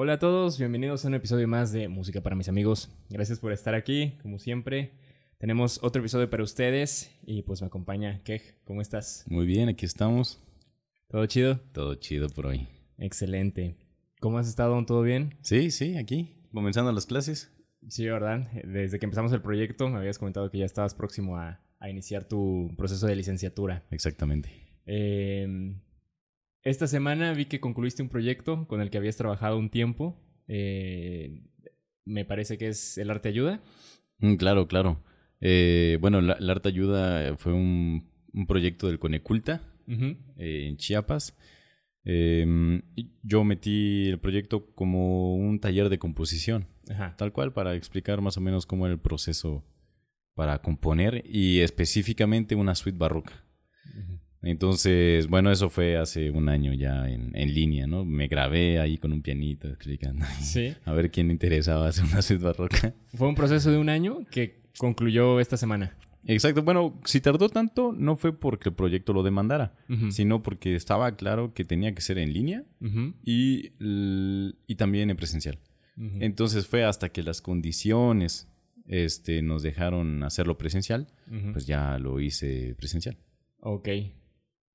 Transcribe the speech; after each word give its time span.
Hola 0.00 0.12
a 0.12 0.18
todos, 0.20 0.58
bienvenidos 0.58 1.04
a 1.04 1.08
un 1.08 1.14
episodio 1.14 1.48
más 1.48 1.72
de 1.72 1.88
Música 1.88 2.22
para 2.22 2.36
mis 2.36 2.48
amigos. 2.48 2.88
Gracias 3.10 3.40
por 3.40 3.52
estar 3.52 3.74
aquí, 3.74 4.16
como 4.22 4.38
siempre. 4.38 4.92
Tenemos 5.38 5.80
otro 5.82 6.00
episodio 6.00 6.30
para 6.30 6.42
ustedes 6.42 7.10
y 7.26 7.42
pues 7.42 7.60
me 7.60 7.66
acompaña 7.66 8.22
Kej. 8.22 8.60
¿Cómo 8.64 8.80
estás? 8.80 9.24
Muy 9.28 9.44
bien, 9.44 9.68
aquí 9.68 9.84
estamos. 9.84 10.40
¿Todo 11.08 11.26
chido? 11.26 11.58
Todo 11.72 11.96
chido 11.96 12.28
por 12.28 12.46
hoy. 12.46 12.68
Excelente. 12.96 13.76
¿Cómo 14.20 14.38
has 14.38 14.48
estado? 14.48 14.82
¿Todo 14.86 15.02
bien? 15.02 15.36
Sí, 15.42 15.70
sí, 15.70 15.96
aquí, 15.96 16.44
comenzando 16.52 16.92
las 16.92 17.06
clases. 17.06 17.52
Sí, 17.88 18.06
¿verdad? 18.06 18.48
Desde 18.64 18.98
que 18.98 19.04
empezamos 19.04 19.32
el 19.32 19.42
proyecto 19.42 19.88
me 19.88 19.98
habías 19.98 20.18
comentado 20.18 20.50
que 20.50 20.58
ya 20.58 20.64
estabas 20.64 20.94
próximo 20.94 21.36
a, 21.36 21.60
a 21.80 21.88
iniciar 21.90 22.24
tu 22.24 22.74
proceso 22.76 23.06
de 23.06 23.16
licenciatura. 23.16 23.84
Exactamente. 23.90 24.50
Eh, 24.86 25.74
esta 26.62 26.86
semana 26.86 27.32
vi 27.34 27.46
que 27.46 27.60
concluiste 27.60 28.02
un 28.02 28.08
proyecto 28.08 28.66
con 28.66 28.80
el 28.80 28.90
que 28.90 28.98
habías 28.98 29.16
trabajado 29.16 29.58
un 29.58 29.70
tiempo. 29.70 30.20
Eh, 30.48 31.42
me 32.04 32.24
parece 32.24 32.58
que 32.58 32.68
es 32.68 32.98
el 32.98 33.10
arte 33.10 33.28
ayuda. 33.28 33.62
Mm, 34.18 34.34
claro, 34.36 34.66
claro. 34.66 35.02
Eh, 35.40 35.98
bueno, 36.00 36.20
la, 36.20 36.34
el 36.34 36.50
arte 36.50 36.68
ayuda 36.68 37.36
fue 37.36 37.52
un, 37.52 38.10
un 38.32 38.46
proyecto 38.46 38.88
del 38.88 38.98
Coneculta 38.98 39.62
eh, 39.86 40.66
en 40.68 40.76
Chiapas. 40.76 41.36
Eh, 42.04 42.80
y 42.96 43.12
yo 43.22 43.44
metí 43.44 44.08
el 44.08 44.18
proyecto 44.18 44.74
como 44.74 45.36
un 45.36 45.60
taller 45.60 45.90
de 45.90 45.98
composición, 45.98 46.66
Ajá. 46.88 47.14
tal 47.18 47.32
cual, 47.32 47.52
para 47.52 47.74
explicar 47.74 48.20
más 48.22 48.36
o 48.36 48.40
menos 48.40 48.64
cómo 48.66 48.86
era 48.86 48.94
el 48.94 49.00
proceso 49.00 49.64
para 50.38 50.62
componer 50.62 51.24
y 51.28 51.58
específicamente 51.62 52.54
una 52.54 52.76
suite 52.76 52.96
barroca. 52.96 53.32
Entonces, 54.40 55.26
bueno, 55.26 55.50
eso 55.50 55.68
fue 55.68 55.96
hace 55.96 56.30
un 56.30 56.48
año 56.48 56.72
ya 56.72 57.10
en, 57.10 57.32
en 57.34 57.52
línea, 57.52 57.88
¿no? 57.88 58.04
Me 58.04 58.28
grabé 58.28 58.78
ahí 58.78 58.96
con 58.98 59.12
un 59.12 59.20
pianito 59.20 59.66
explicando. 59.68 60.24
Sí. 60.40 60.74
A 60.84 60.92
ver 60.92 61.10
quién 61.10 61.32
interesaba 61.32 61.88
hacer 61.88 62.04
una 62.04 62.22
suite 62.22 62.44
barroca. 62.44 62.94
Fue 63.16 63.26
un 63.28 63.34
proceso 63.34 63.72
de 63.72 63.78
un 63.78 63.88
año 63.88 64.20
que 64.30 64.60
concluyó 64.78 65.40
esta 65.40 65.56
semana. 65.56 65.96
Exacto. 66.24 66.62
Bueno, 66.62 67.00
si 67.04 67.20
tardó 67.20 67.48
tanto, 67.48 67.92
no 67.92 68.14
fue 68.16 68.32
porque 68.38 68.68
el 68.68 68.76
proyecto 68.76 69.12
lo 69.12 69.24
demandara, 69.24 69.74
Ujú. 69.88 70.12
sino 70.12 70.40
porque 70.40 70.76
estaba 70.76 71.16
claro 71.16 71.52
que 71.52 71.64
tenía 71.64 71.92
que 71.92 72.00
ser 72.00 72.18
en 72.18 72.32
línea 72.32 72.62
Ujú. 72.80 73.14
y, 73.24 73.72
l- 73.80 74.54
y 74.68 74.74
también 74.76 75.10
en 75.10 75.16
presencial. 75.16 75.58
Entonces 76.20 76.64
fue 76.68 76.84
hasta 76.84 77.08
que 77.08 77.24
las 77.24 77.40
condiciones 77.42 78.46
este, 78.88 79.42
nos 79.42 79.62
dejaron 79.62 80.22
hacerlo 80.24 80.58
presencial, 80.58 81.06
pues 81.52 81.66
ya 81.66 81.98
lo 81.98 82.18
hice 82.20 82.74
presencial. 82.76 83.16
Ok. 83.60 83.88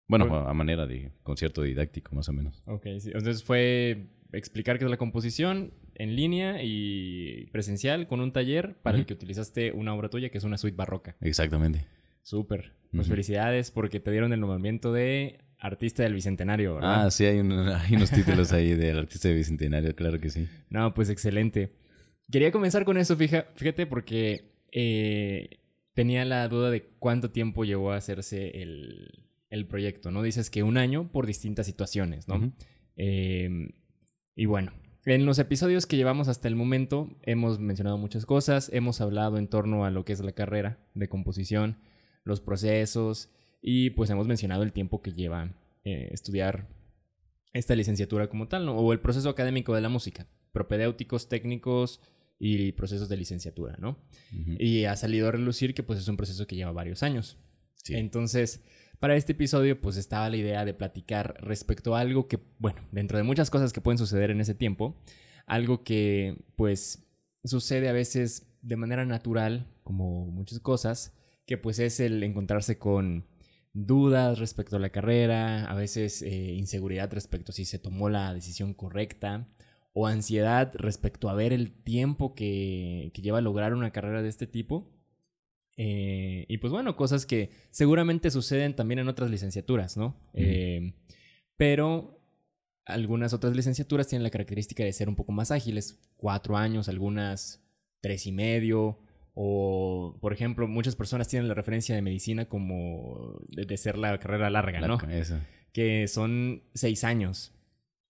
Bueno, 0.08 0.28
Bueno. 0.28 0.48
a 0.48 0.54
manera 0.54 0.86
de 0.86 1.12
concierto 1.24 1.64
didáctico, 1.64 2.16
más 2.16 2.30
o 2.30 2.34
menos. 2.34 2.62
Ok, 2.68 2.84
sí. 3.00 3.10
Entonces 3.14 3.44
fue 3.44 4.08
explicar 4.32 4.78
qué 4.78 4.86
es 4.86 4.92
la 4.92 4.98
composición 4.98 5.74
en 5.96 6.16
línea 6.16 6.58
y 6.64 7.48
presencial 7.52 8.08
con 8.08 8.20
un 8.20 8.32
taller 8.32 8.76
para 8.82 8.98
el 8.98 9.06
que 9.06 9.14
utilizaste 9.14 9.72
una 9.72 9.94
obra 9.94 10.10
tuya 10.10 10.30
que 10.30 10.38
es 10.38 10.44
una 10.44 10.58
suite 10.58 10.76
barroca. 10.76 11.16
Exactamente. 11.22 11.86
Súper. 12.22 12.74
Pues 12.92 13.08
felicidades 13.08 13.72
porque 13.72 14.00
te 14.00 14.12
dieron 14.12 14.34
el 14.34 14.40
nombramiento 14.40 14.94
de 14.94 15.40
artista 15.58 16.04
del 16.04 16.14
bicentenario, 16.14 16.76
¿verdad? 16.76 17.06
Ah, 17.06 17.12
sí, 17.12 17.26
hay, 17.26 17.40
un- 17.40 17.52
hay 17.70 17.96
unos 17.96 18.12
títulos 18.12 18.52
ahí 18.52 18.74
del 18.76 19.00
artista 19.00 19.30
de 19.30 19.36
Bicentenario, 19.36 19.96
claro 19.96 20.20
que 20.20 20.30
sí. 20.30 20.48
No, 20.70 20.94
pues 20.94 21.10
excelente. 21.10 21.72
Quería 22.34 22.52
comenzar 22.52 22.84
con 22.84 22.98
eso, 22.98 23.16
fija, 23.16 23.46
fíjate, 23.54 23.86
porque 23.86 24.56
eh, 24.72 25.60
tenía 25.94 26.26
la 26.26 26.48
duda 26.48 26.72
de 26.72 26.82
cuánto 26.98 27.30
tiempo 27.30 27.64
llevó 27.64 27.92
a 27.92 27.98
hacerse 27.98 28.60
el, 28.60 29.30
el 29.52 29.68
proyecto, 29.68 30.10
¿no? 30.10 30.24
Dices 30.24 30.50
que 30.50 30.64
un 30.64 30.78
año 30.78 31.12
por 31.12 31.28
distintas 31.28 31.68
situaciones, 31.68 32.28
¿no? 32.28 32.52
Eh, 32.98 33.70
y 34.36 34.46
bueno, 34.48 34.74
en 35.06 35.28
los 35.28 35.38
episodios 35.38 35.86
que 35.86 35.96
llevamos 35.96 36.28
hasta 36.28 36.48
el 36.48 36.56
momento 36.56 37.20
hemos 37.22 37.60
mencionado 37.60 38.00
muchas 38.00 38.26
cosas, 38.26 38.72
hemos 38.74 39.00
hablado 39.00 39.38
en 39.38 39.48
torno 39.48 39.86
a 39.86 39.92
lo 39.92 40.04
que 40.04 40.14
es 40.14 40.22
la 40.22 40.32
carrera 40.32 40.80
de 40.96 41.08
composición, 41.10 41.78
los 42.24 42.42
procesos 42.42 43.30
y 43.62 43.92
pues 43.92 44.10
hemos 44.10 44.28
mencionado 44.28 44.64
el 44.64 44.74
tiempo 44.74 45.04
que 45.04 45.12
lleva 45.12 45.54
eh, 45.84 46.10
estudiar 46.12 46.68
esta 47.52 47.76
licenciatura 47.76 48.28
como 48.28 48.48
tal, 48.48 48.66
¿no? 48.66 48.76
O 48.76 48.92
el 48.92 49.02
proceso 49.02 49.30
académico 49.30 49.76
de 49.76 49.82
la 49.82 49.90
música, 49.90 50.26
propedéuticos, 50.52 51.30
técnicos 51.30 52.02
y 52.46 52.74
procesos 52.74 53.08
de 53.08 53.16
licenciatura, 53.16 53.78
¿no? 53.80 53.98
Y 54.60 54.84
ha 54.84 54.98
salido 54.98 55.30
a 55.30 55.32
relucir 55.32 55.74
que 55.74 55.82
pues 55.82 56.00
es 56.00 56.10
un 56.10 56.18
proceso 56.18 56.46
que 56.46 56.58
lleva 56.58 56.74
varios 56.74 57.02
años. 57.02 57.38
Sí. 57.76 57.96
Entonces, 57.96 58.62
para 59.00 59.16
este 59.16 59.32
episodio, 59.32 59.80
pues 59.80 59.96
estaba 59.96 60.30
la 60.30 60.36
idea 60.36 60.66
de 60.66 60.74
platicar 60.74 61.38
respecto 61.40 61.96
a 61.96 62.02
algo 62.02 62.28
que, 62.28 62.40
bueno, 62.60 62.82
dentro 62.92 63.18
de 63.18 63.24
muchas 63.24 63.50
cosas 63.50 63.72
que 63.72 63.80
pueden 63.80 63.98
suceder 63.98 64.30
en 64.30 64.42
ese 64.42 64.56
tiempo, 64.56 65.02
algo 65.46 65.86
que, 65.86 66.44
pues, 66.58 67.08
sucede 67.46 67.88
a 67.88 67.94
veces 67.94 68.46
de 68.62 68.76
manera 68.76 69.06
natural, 69.06 69.72
como 69.84 70.26
muchas 70.26 70.60
cosas, 70.60 71.14
que 71.46 71.58
pues 71.58 71.80
es 71.80 72.02
el 72.02 72.22
encontrarse 72.24 72.78
con 72.78 73.26
dudas 73.72 74.38
respecto 74.40 74.76
a 74.76 74.80
la 74.80 74.90
carrera, 74.90 75.64
a 75.64 75.76
veces 75.76 76.22
eh, 76.22 76.54
inseguridad 76.54 77.12
respecto 77.14 77.54
a 77.54 77.56
si 77.56 77.64
se 77.64 77.80
tomó 77.80 78.10
la 78.10 78.34
decisión 78.34 78.74
correcta, 78.74 79.48
o 79.94 80.08
ansiedad 80.08 80.72
respecto 80.76 81.30
a 81.30 81.36
ver 81.36 81.54
el 81.54 81.72
tiempo 81.72 82.34
que, 82.36 83.12
que 83.14 83.22
lleva 83.22 83.38
a 83.38 83.42
lograr 83.42 83.74
una 83.74 83.92
carrera 83.92 84.22
de 84.22 84.30
este 84.30 84.48
tipo. 84.48 84.90
Eh, 85.78 86.46
y 86.48 86.58
pues 86.58 86.72
bueno, 86.72 86.96
cosas 86.96 87.26
que 87.26 87.50
seguramente 87.72 88.30
suceden 88.30 88.76
también 88.76 89.00
en 89.00 89.08
otras 89.08 89.30
licenciaturas, 89.32 89.98
¿no? 89.98 90.16
Eh, 90.34 90.94
pero 91.58 92.20
algunas 92.86 93.34
otras 93.34 93.56
licenciaturas 93.56 94.08
tienen 94.08 94.24
la 94.24 94.30
característica 94.30 94.84
de 94.84 94.94
ser 94.94 95.10
un 95.10 95.16
poco 95.16 95.32
más 95.32 95.52
ágiles, 95.52 96.00
cuatro 96.18 96.58
años, 96.58 96.90
algunas 96.90 97.64
tres 98.02 98.28
y 98.28 98.32
medio, 98.32 99.00
o 99.34 100.18
por 100.22 100.34
ejemplo, 100.34 100.68
muchas 100.68 100.96
personas 100.96 101.28
tienen 101.28 101.48
la 101.48 101.54
referencia 101.56 101.96
de 101.96 102.02
medicina 102.02 102.46
como 102.50 103.40
de, 103.48 103.66
de 103.66 103.78
ser 103.78 103.98
la 103.98 104.20
carrera 104.20 104.50
larga, 104.50 104.80
La- 104.82 104.88
¿no? 104.88 104.98
Que 105.72 106.08
son 106.08 106.64
seis 106.76 107.04
años, 107.04 107.52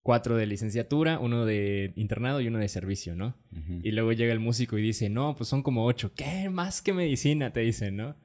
cuatro 0.03 0.36
de 0.36 0.46
licenciatura, 0.46 1.18
uno 1.18 1.46
de 1.46 1.94
internado 1.96 2.41
y 2.41 2.47
uno 2.47 2.59
de 2.59 2.68
servicio, 2.68 3.16
¿no? 3.16 3.36
Y 3.81 3.91
luego 3.91 4.12
llega 4.12 4.34
el 4.34 4.40
músico 4.40 4.78
y 4.78 4.84
dice, 4.84 5.09
no, 5.09 5.36
pues 5.36 5.50
son 5.50 5.64
como 5.64 5.86
ocho. 5.86 6.14
¿Qué? 6.14 6.50
Más 6.50 6.81
que 6.81 6.94
medicina, 6.94 7.52
te 7.53 7.62
dicen, 7.62 7.96
¿no? 7.96 8.16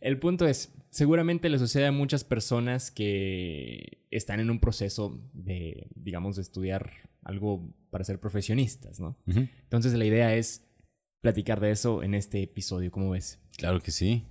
El 0.00 0.18
punto 0.18 0.46
es, 0.46 0.74
seguramente 0.90 1.48
le 1.48 1.58
sucede 1.58 1.86
a 1.86 1.92
muchas 1.92 2.22
personas 2.22 2.90
que 2.90 4.02
están 4.10 4.40
en 4.40 4.50
un 4.50 4.60
proceso 4.60 5.20
de, 5.32 5.88
digamos, 5.94 6.36
de 6.36 6.42
estudiar 6.42 6.92
algo 7.22 7.72
para 7.88 8.04
ser 8.04 8.20
profesionistas, 8.20 9.00
¿no? 9.00 9.16
Entonces 9.26 9.94
la 9.94 10.04
idea 10.04 10.34
es 10.34 10.68
platicar 11.20 11.60
de 11.60 11.70
eso 11.70 12.02
en 12.02 12.14
este 12.14 12.42
episodio, 12.42 12.90
¿cómo 12.90 13.10
ves? 13.10 13.40
Claro 13.56 13.80
que 13.80 13.90
sí. 13.90 14.24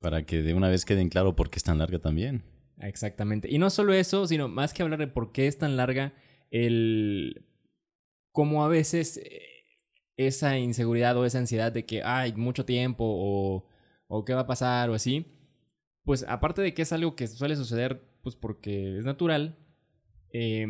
Para 0.00 0.24
que 0.24 0.42
de 0.42 0.54
una 0.54 0.68
vez 0.68 0.86
queden 0.86 1.10
claro 1.10 1.36
por 1.36 1.50
qué 1.50 1.58
es 1.58 1.64
tan 1.64 1.78
larga 1.78 1.98
también. 1.98 2.42
Exactamente. 2.78 3.48
Y 3.50 3.58
no 3.58 3.68
solo 3.68 3.92
eso, 3.92 4.26
sino 4.26 4.48
más 4.48 4.72
que 4.72 4.82
hablar 4.82 4.98
de 4.98 5.06
por 5.06 5.32
qué 5.32 5.46
es 5.46 5.58
tan 5.58 5.76
larga, 5.76 6.14
el 6.50 7.46
cómo 8.32 8.64
a 8.64 8.68
veces 8.68 9.18
eh, 9.18 9.42
esa 10.16 10.58
inseguridad 10.58 11.16
o 11.16 11.24
esa 11.24 11.38
ansiedad 11.38 11.72
de 11.72 11.86
que 11.86 12.02
hay 12.02 12.32
mucho 12.34 12.64
tiempo 12.64 13.04
o, 13.06 14.24
qué 14.24 14.34
va 14.34 14.40
a 14.40 14.46
pasar 14.46 14.90
o 14.90 14.94
así, 14.94 15.26
pues 16.04 16.24
aparte 16.28 16.62
de 16.62 16.74
que 16.74 16.82
es 16.82 16.92
algo 16.92 17.16
que 17.16 17.26
suele 17.26 17.56
suceder 17.56 18.02
pues 18.22 18.36
porque 18.36 18.98
es 18.98 19.04
natural, 19.04 19.58
eh, 20.32 20.66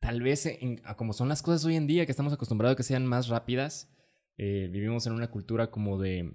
tal 0.00 0.22
vez 0.22 0.48
como 0.96 1.12
son 1.12 1.28
las 1.28 1.42
cosas 1.42 1.64
hoy 1.64 1.76
en 1.76 1.86
día, 1.86 2.06
que 2.06 2.12
estamos 2.12 2.32
acostumbrados 2.32 2.74
a 2.74 2.76
que 2.76 2.82
sean 2.82 3.06
más 3.06 3.28
rápidas, 3.28 3.94
eh, 4.36 4.68
vivimos 4.72 5.06
en 5.06 5.12
una 5.12 5.30
cultura 5.30 5.70
como 5.70 6.00
de... 6.00 6.34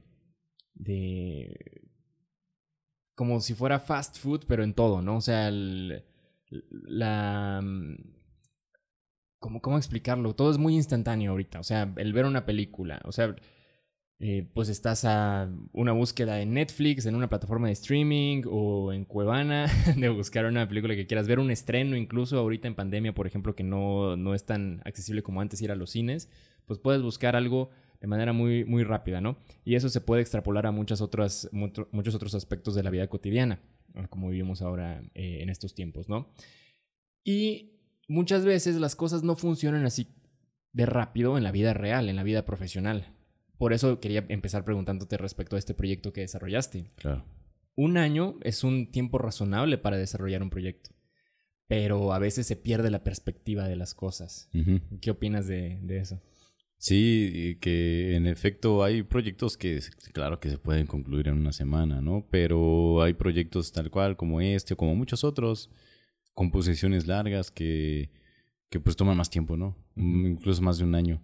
como 3.15 3.41
si 3.41 3.53
fuera 3.53 3.79
fast 3.79 4.17
food, 4.17 4.45
pero 4.47 4.63
en 4.63 4.73
todo, 4.73 5.01
¿no? 5.01 5.17
O 5.17 5.21
sea, 5.21 5.51
la... 5.51 7.61
¿cómo, 9.39 9.61
¿Cómo 9.61 9.77
explicarlo? 9.77 10.33
Todo 10.35 10.51
es 10.51 10.57
muy 10.57 10.75
instantáneo 10.75 11.31
ahorita. 11.31 11.59
O 11.59 11.63
sea, 11.63 11.93
el 11.97 12.13
ver 12.13 12.25
una 12.25 12.45
película. 12.45 13.01
O 13.05 13.11
sea, 13.11 13.35
eh, 14.19 14.49
pues 14.53 14.67
estás 14.69 15.05
a 15.05 15.47
una 15.73 15.91
búsqueda 15.91 16.41
en 16.41 16.53
Netflix, 16.53 17.05
en 17.05 17.15
una 17.15 17.29
plataforma 17.29 17.67
de 17.67 17.73
streaming 17.73 18.43
o 18.49 18.91
en 18.91 19.05
Cuevana 19.05 19.67
de 19.95 20.09
buscar 20.09 20.45
una 20.45 20.67
película 20.67 20.95
que 20.95 21.05
quieras 21.05 21.27
ver, 21.27 21.39
un 21.39 21.51
estreno 21.51 21.95
incluso 21.95 22.39
ahorita 22.39 22.67
en 22.67 22.75
pandemia, 22.75 23.13
por 23.13 23.27
ejemplo, 23.27 23.55
que 23.55 23.63
no, 23.63 24.17
no 24.17 24.33
es 24.33 24.45
tan 24.45 24.81
accesible 24.85 25.21
como 25.21 25.39
antes 25.41 25.61
ir 25.61 25.71
a 25.71 25.75
los 25.75 25.91
cines, 25.91 26.29
pues 26.65 26.79
puedes 26.79 27.01
buscar 27.03 27.35
algo 27.35 27.69
de 28.01 28.07
manera 28.07 28.33
muy, 28.33 28.65
muy 28.65 28.83
rápida, 28.83 29.21
¿no? 29.21 29.37
Y 29.63 29.75
eso 29.75 29.89
se 29.89 30.01
puede 30.01 30.21
extrapolar 30.21 30.65
a 30.65 30.71
muchas 30.71 30.99
otras, 31.01 31.49
mucho- 31.51 31.87
muchos 31.91 32.13
otros 32.15 32.33
aspectos 32.35 32.73
de 32.75 32.83
la 32.83 32.89
vida 32.89 33.07
cotidiana, 33.07 33.59
como 34.09 34.29
vivimos 34.29 34.61
ahora 34.63 35.01
eh, 35.15 35.39
en 35.41 35.49
estos 35.49 35.73
tiempos, 35.75 36.09
¿no? 36.09 36.31
Y 37.23 37.76
muchas 38.07 38.45
veces 38.45 38.75
las 38.77 38.95
cosas 38.95 39.23
no 39.23 39.35
funcionan 39.35 39.85
así 39.85 40.07
de 40.73 40.85
rápido 40.85 41.37
en 41.37 41.43
la 41.43 41.51
vida 41.51 41.73
real, 41.73 42.09
en 42.09 42.15
la 42.15 42.23
vida 42.23 42.45
profesional. 42.45 43.13
Por 43.57 43.73
eso 43.73 43.99
quería 43.99 44.25
empezar 44.29 44.63
preguntándote 44.63 45.17
respecto 45.17 45.55
a 45.55 45.59
este 45.59 45.73
proyecto 45.73 46.13
que 46.13 46.21
desarrollaste. 46.21 46.91
Claro. 46.97 47.25
un 47.75 47.97
año 47.97 48.37
es 48.41 48.63
un 48.63 48.91
tiempo 48.91 49.17
razonable 49.17 49.77
para 49.77 49.97
desarrollar 49.97 50.41
un 50.41 50.49
proyecto, 50.49 50.91
pero 51.67 52.13
a 52.13 52.19
veces 52.19 52.47
se 52.47 52.55
pierde 52.55 52.89
la 52.89 53.03
perspectiva 53.03 53.67
de 53.67 53.75
las 53.75 53.93
cosas. 53.93 54.49
¿Qué 55.01 55.11
opinas 55.11 55.47
de, 55.47 55.79
de 55.81 55.99
eso? 55.99 56.21
Sí, 56.79 57.57
que 57.59 58.15
en 58.15 58.27
efecto 58.27 58.83
hay 58.83 59.01
proyectos 59.01 59.57
que, 59.57 59.79
claro, 60.13 60.39
que 60.39 60.49
se 60.49 60.59
pueden 60.59 60.85
concluir 60.85 61.27
en 61.27 61.37
una 61.37 61.51
semana, 61.51 62.01
¿no? 62.01 62.27
Pero 62.29 63.01
hay 63.01 63.13
proyectos 63.13 63.71
tal 63.71 63.89
cual 63.89 64.15
como 64.15 64.41
este 64.41 64.75
o 64.75 64.77
como 64.77 64.95
muchos 64.95 65.23
otros, 65.23 65.71
composiciones 66.37 67.07
largas 67.07 67.49
que, 67.49 68.11
que 68.69 68.79
pues 68.79 68.95
toman 68.95 69.17
más 69.17 69.31
tiempo, 69.31 69.57
¿no? 69.57 69.75
Incluso 69.95 70.61
más 70.61 70.77
de 70.77 70.83
un 70.83 70.93
año. 70.93 71.19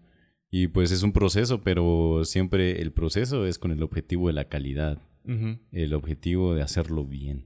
Y 0.49 0.67
pues 0.69 0.91
es 0.91 1.03
un 1.03 1.13
proceso, 1.13 1.61
pero 1.61 2.25
siempre 2.25 2.81
el 2.81 2.91
proceso 2.91 3.45
es 3.45 3.59
con 3.59 3.71
el 3.71 3.83
objetivo 3.83 4.27
de 4.27 4.33
la 4.33 4.49
calidad, 4.49 5.01
el 5.71 5.93
objetivo 5.93 6.55
de 6.55 6.63
hacerlo 6.63 7.05
bien. 7.05 7.45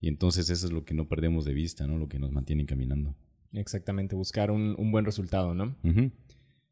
Y 0.00 0.08
entonces 0.08 0.50
eso 0.50 0.66
es 0.66 0.72
lo 0.72 0.84
que 0.84 0.92
no 0.94 1.08
perdemos 1.08 1.44
de 1.44 1.54
vista, 1.54 1.86
¿no? 1.86 1.98
Lo 1.98 2.08
que 2.08 2.18
nos 2.18 2.32
mantiene 2.32 2.66
caminando. 2.66 3.14
Exactamente, 3.52 4.14
buscar 4.16 4.50
un, 4.50 4.74
un 4.76 4.90
buen 4.92 5.04
resultado, 5.04 5.54
¿no? 5.54 5.76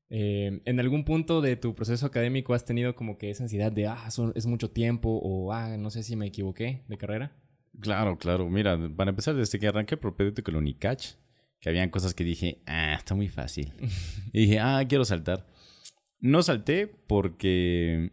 Eh, 0.08 0.60
¿En 0.64 0.78
algún 0.80 1.04
punto 1.04 1.40
de 1.40 1.56
tu 1.56 1.74
proceso 1.74 2.04
académico 2.06 2.52
has 2.54 2.64
tenido 2.64 2.94
como 2.94 3.16
que 3.18 3.30
esa 3.30 3.44
ansiedad 3.44 3.72
de, 3.72 3.86
ah, 3.86 4.10
son- 4.10 4.32
es 4.36 4.46
mucho 4.46 4.70
tiempo 4.70 5.20
o, 5.22 5.52
ah, 5.52 5.76
no 5.76 5.90
sé 5.90 6.02
si 6.02 6.14
me 6.16 6.26
equivoqué 6.26 6.84
de 6.88 6.96
carrera? 6.98 7.32
Claro, 7.80 8.18
claro. 8.18 8.48
Mira, 8.48 8.78
para 8.96 9.10
empezar, 9.10 9.34
desde 9.34 9.58
que 9.58 9.68
arranqué 9.68 9.96
propedéutico 9.96 10.50
el 10.50 10.56
Unicach, 10.56 11.14
que 11.60 11.68
habían 11.68 11.90
cosas 11.90 12.14
que 12.14 12.24
dije, 12.24 12.62
ah, 12.66 12.94
está 12.94 13.14
muy 13.14 13.28
fácil. 13.28 13.72
y 14.32 14.40
dije, 14.40 14.60
ah, 14.60 14.84
quiero 14.88 15.04
saltar. 15.04 15.46
No 16.18 16.42
salté 16.42 16.86
porque, 16.86 18.12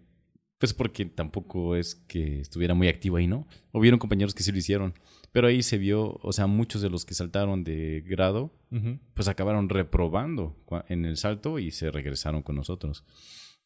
pues 0.58 0.74
porque 0.74 1.06
tampoco 1.06 1.76
es 1.76 1.96
que 1.96 2.42
estuviera 2.42 2.74
muy 2.74 2.88
activo 2.88 3.18
ahí, 3.18 3.28
¿no? 3.28 3.48
Hubieron 3.72 4.00
compañeros 4.00 4.34
que 4.34 4.44
sí 4.44 4.52
lo 4.52 4.58
hicieron, 4.58 4.94
pero 5.32 5.48
ahí 5.48 5.64
se 5.64 5.78
vio, 5.78 6.20
o 6.22 6.34
sea, 6.34 6.48
muchos 6.48 6.82
de 6.82 6.90
los 6.90 7.06
que 7.06 7.14
saltaron 7.14 7.64
de 7.64 8.04
grado, 8.06 8.54
pues 9.14 9.28
acabaron 9.28 9.70
reprobando 9.70 10.58
en 10.90 11.06
el 11.06 11.18
salto 11.18 11.60
y 11.60 11.72
se 11.72 11.92
regresaron 11.92 12.42
con 12.42 12.56
nosotros. 12.56 13.06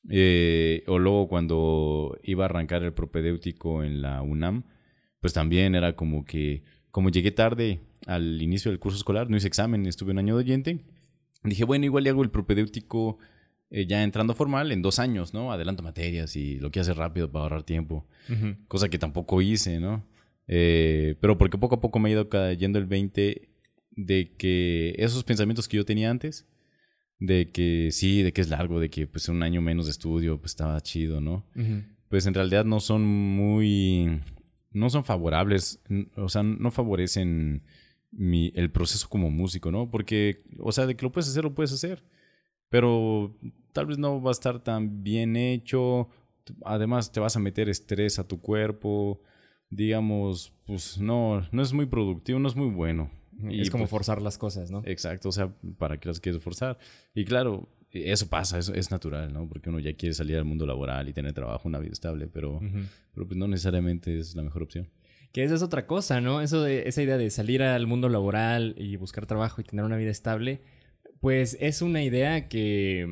Eh, 0.10 0.84
o 0.88 1.00
luego 1.00 1.28
cuando 1.28 2.18
iba 2.24 2.44
a 2.44 2.46
arrancar 2.46 2.84
el 2.84 2.94
propedéutico 2.94 3.84
en 3.84 4.02
la 4.02 4.22
UNAM, 4.22 4.64
pues 5.20 5.34
también 5.34 5.76
era 5.76 5.96
como 5.96 6.26
que, 6.26 6.64
como 6.92 7.10
llegué 7.10 7.32
tarde 7.32 7.82
al 8.06 8.42
inicio 8.42 8.72
del 8.72 8.80
curso 8.80 8.98
escolar, 8.98 9.30
no 9.30 9.38
hice 9.38 9.48
examen, 9.48 9.86
estuve 9.86 10.12
un 10.12 10.20
año 10.20 10.36
de 10.38 10.44
oyente, 10.44 10.80
dije, 11.44 11.64
bueno, 11.64 11.86
igual 11.86 12.04
le 12.04 12.10
hago 12.10 12.24
el 12.24 12.30
propedéutico 12.30 13.18
eh, 13.70 13.86
ya 13.86 14.04
entrando 14.04 14.34
formal 14.34 14.72
en 14.72 14.82
dos 14.82 15.00
años, 15.00 15.34
¿no? 15.34 15.52
Adelanto 15.52 15.84
materias 15.84 16.36
y 16.36 16.56
lo 16.60 16.72
que 16.72 16.80
hace 16.80 16.94
rápido 16.94 17.32
para 17.32 17.44
ahorrar 17.44 17.64
tiempo 17.64 18.08
cosa 18.68 18.90
que 18.90 18.98
tampoco 18.98 19.42
hice, 19.42 19.80
¿no? 19.80 20.06
Eh, 20.48 21.16
pero 21.20 21.38
porque 21.38 21.58
poco 21.58 21.76
a 21.76 21.82
poco 21.82 22.00
me 22.00 22.10
ha 22.10 22.14
ido 22.14 22.30
cayendo 22.30 22.80
el 22.80 22.86
20 22.86 23.50
de 23.92 24.36
que 24.38 24.96
esos 24.98 25.24
pensamientos 25.24 25.68
que 25.68 25.78
yo 25.78 25.86
tenía 25.86 26.10
antes, 26.10 26.48
de 27.20 27.52
que 27.52 27.90
sí, 27.92 28.22
de 28.22 28.32
que 28.32 28.42
es 28.42 28.50
largo, 28.50 28.80
de 28.80 28.90
que 28.90 29.08
pues 29.08 29.28
un 29.28 29.44
año 29.44 29.62
menos 29.62 29.86
de 29.86 29.92
estudio, 29.92 30.40
pues 30.40 30.52
estaba 30.52 30.80
chido, 30.82 31.20
¿no? 31.20 31.46
Pues 32.10 32.26
en 32.26 32.34
realidad 32.34 32.64
no 32.64 32.80
son 32.80 33.06
muy, 33.06 34.22
no 34.78 34.90
son 34.90 35.04
favorables, 35.04 35.80
o 36.16 36.30
sea, 36.30 36.44
no 36.44 36.72
favorecen 36.72 37.64
mi, 38.12 38.52
el 38.56 38.72
proceso 38.72 39.10
como 39.10 39.30
músico, 39.30 39.72
¿no? 39.72 39.90
Porque, 39.90 40.44
o 40.60 40.72
sea, 40.72 40.86
de 40.86 40.96
que 40.96 41.04
lo 41.04 41.12
puedes 41.12 41.30
hacer, 41.30 41.44
lo 41.44 41.56
puedes 41.56 41.74
hacer, 41.74 42.04
pero 42.70 43.36
tal 43.74 43.88
vez 43.88 43.98
no 43.98 44.22
va 44.22 44.32
a 44.32 44.34
estar 44.34 44.64
tan 44.64 45.04
bien 45.04 45.36
hecho, 45.36 46.10
además 46.66 47.12
te 47.12 47.20
vas 47.20 47.36
a 47.36 47.40
meter 47.40 47.70
estrés 47.70 48.20
a 48.20 48.24
tu 48.24 48.40
cuerpo, 48.40 49.22
digamos, 49.70 50.54
pues 50.66 51.00
no, 51.00 51.46
no 51.52 51.62
es 51.62 51.74
muy 51.74 51.86
productivo, 51.86 52.40
no 52.40 52.48
es 52.48 52.56
muy 52.56 52.70
bueno. 52.70 53.10
Y, 53.50 53.62
es 53.62 53.70
como 53.70 53.84
pues, 53.84 53.92
forzar 53.92 54.22
las 54.22 54.38
cosas, 54.38 54.72
¿no? 54.72 54.82
Exacto, 54.86 55.30
o 55.30 55.32
sea, 55.32 55.54
¿para 55.78 56.00
qué 56.00 56.08
las 56.10 56.20
quieres 56.20 56.42
forzar? 56.42 56.80
Y 57.14 57.24
claro, 57.26 57.70
eso 57.92 58.28
pasa, 58.28 58.60
eso 58.60 58.74
es 58.74 58.92
natural, 58.92 59.32
¿no? 59.34 59.48
Porque 59.48 59.70
uno 59.70 59.80
ya 59.80 59.96
quiere 59.96 60.14
salir 60.14 60.38
al 60.38 60.46
mundo 60.46 60.66
laboral 60.66 61.08
y 61.10 61.14
tener 61.14 61.34
trabajo, 61.34 61.68
una 61.68 61.80
vida 61.80 61.94
estable, 61.94 62.28
pero, 62.28 62.60
pero 63.14 63.28
pues 63.28 63.38
no 63.38 63.48
necesariamente 63.48 64.18
es 64.20 64.36
la 64.36 64.44
mejor 64.44 64.64
opción. 64.64 64.90
Que 65.32 65.44
esa 65.44 65.56
es 65.56 65.62
otra 65.62 65.86
cosa, 65.86 66.22
¿no? 66.22 66.42
Eso 66.42 66.64
de, 66.64 66.88
esa 66.88 67.02
idea 67.02 67.18
de 67.18 67.30
salir 67.30 67.62
al 67.64 67.88
mundo 67.88 68.10
laboral 68.10 68.76
y 68.78 68.96
buscar 68.96 69.26
trabajo 69.26 69.62
y 69.62 69.64
tener 69.64 69.86
una 69.86 69.98
vida 69.98 70.10
estable, 70.12 70.62
pues 71.20 71.58
es 71.60 71.82
una 71.82 72.04
idea 72.04 72.48
que, 72.48 73.08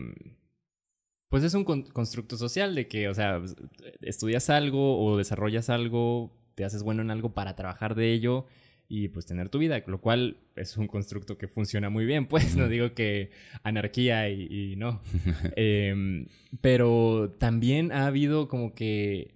pues 1.29 1.43
es 1.43 1.53
un 1.53 1.63
con- 1.65 1.83
constructo 1.83 2.37
social 2.37 2.75
de 2.75 2.87
que, 2.87 3.09
o 3.09 3.13
sea, 3.13 3.39
pues, 3.39 3.55
estudias 4.01 4.49
algo 4.49 5.03
o 5.03 5.17
desarrollas 5.17 5.69
algo, 5.69 6.37
te 6.55 6.63
haces 6.65 6.83
bueno 6.83 7.01
en 7.01 7.11
algo 7.11 7.33
para 7.33 7.55
trabajar 7.55 7.95
de 7.95 8.13
ello 8.13 8.45
y 8.87 9.07
pues 9.09 9.25
tener 9.25 9.49
tu 9.49 9.57
vida, 9.57 9.83
lo 9.87 9.99
cual 9.99 10.37
es 10.55 10.77
un 10.77 10.87
constructo 10.87 11.37
que 11.37 11.47
funciona 11.47 11.89
muy 11.89 12.05
bien, 12.05 12.27
pues 12.27 12.55
no 12.55 12.67
digo 12.67 12.93
que 12.93 13.31
anarquía 13.63 14.29
y, 14.29 14.47
y 14.49 14.75
no. 14.75 15.01
Em, 15.55 16.27
pero 16.61 17.35
también 17.39 17.91
ha 17.91 18.07
habido 18.07 18.47
como 18.47 18.73
que 18.73 19.35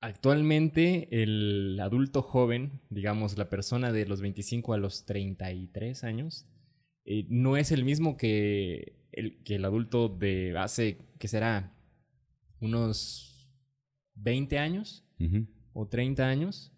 actualmente 0.00 1.08
el 1.10 1.78
adulto 1.80 2.22
joven, 2.22 2.80
digamos 2.90 3.36
la 3.36 3.48
persona 3.48 3.92
de 3.92 4.06
los 4.06 4.20
25 4.20 4.74
a 4.74 4.78
los 4.78 5.04
33 5.04 6.04
años, 6.04 6.46
eh, 7.04 7.26
no 7.28 7.56
es 7.56 7.72
el 7.72 7.84
mismo 7.84 8.16
que 8.16 8.98
el, 9.12 9.42
que 9.42 9.56
el 9.56 9.64
adulto 9.64 10.08
de 10.08 10.54
hace, 10.58 10.98
que 11.18 11.28
será? 11.28 11.72
Unos 12.60 13.48
20 14.14 14.58
años 14.58 15.04
o 15.72 15.86
30 15.88 16.26
años. 16.26 16.72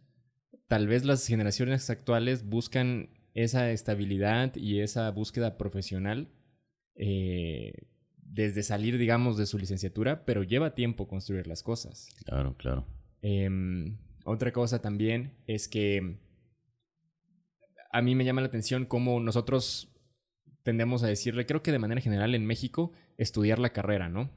Tal 0.71 0.87
vez 0.87 1.05
las 1.05 1.27
generaciones 1.27 1.91
actuales 1.91 2.49
buscan 2.49 3.11
esa 3.35 3.73
estabilidad 3.73 4.55
y 4.55 4.79
esa 4.79 5.11
búsqueda 5.11 5.59
profesional 5.59 6.29
eh, 6.95 7.73
desde 8.17 8.63
salir, 8.63 8.97
digamos, 8.97 9.37
de 9.37 9.47
su 9.47 9.59
licenciatura, 9.59 10.25
pero 10.25 10.45
lleva 10.45 10.77
tiempo 10.77 11.09
construir 11.09 11.49
las 11.49 11.65
cosas. 11.65 12.09
Claro, 12.25 12.57
claro. 12.57 12.87
Em, 13.21 13.99
otra 14.25 14.53
cosa 14.53 14.81
también 14.81 15.33
es 15.49 15.67
que 15.67 16.21
a 17.91 18.01
mí 18.01 18.15
me 18.15 18.25
llama 18.25 18.41
la 18.41 18.47
atención 18.47 18.87
cómo 18.87 19.19
nosotros 19.19 19.93
tendemos 20.63 21.03
a 21.03 21.09
decirle, 21.09 21.47
creo 21.47 21.65
que 21.65 21.73
de 21.73 21.81
manera 21.81 22.01
general 22.01 22.37
en 22.37 22.47
México, 22.47 22.93
estudiar 23.19 23.59
la 23.59 23.73
carrera, 23.73 24.09
¿no? 24.09 24.31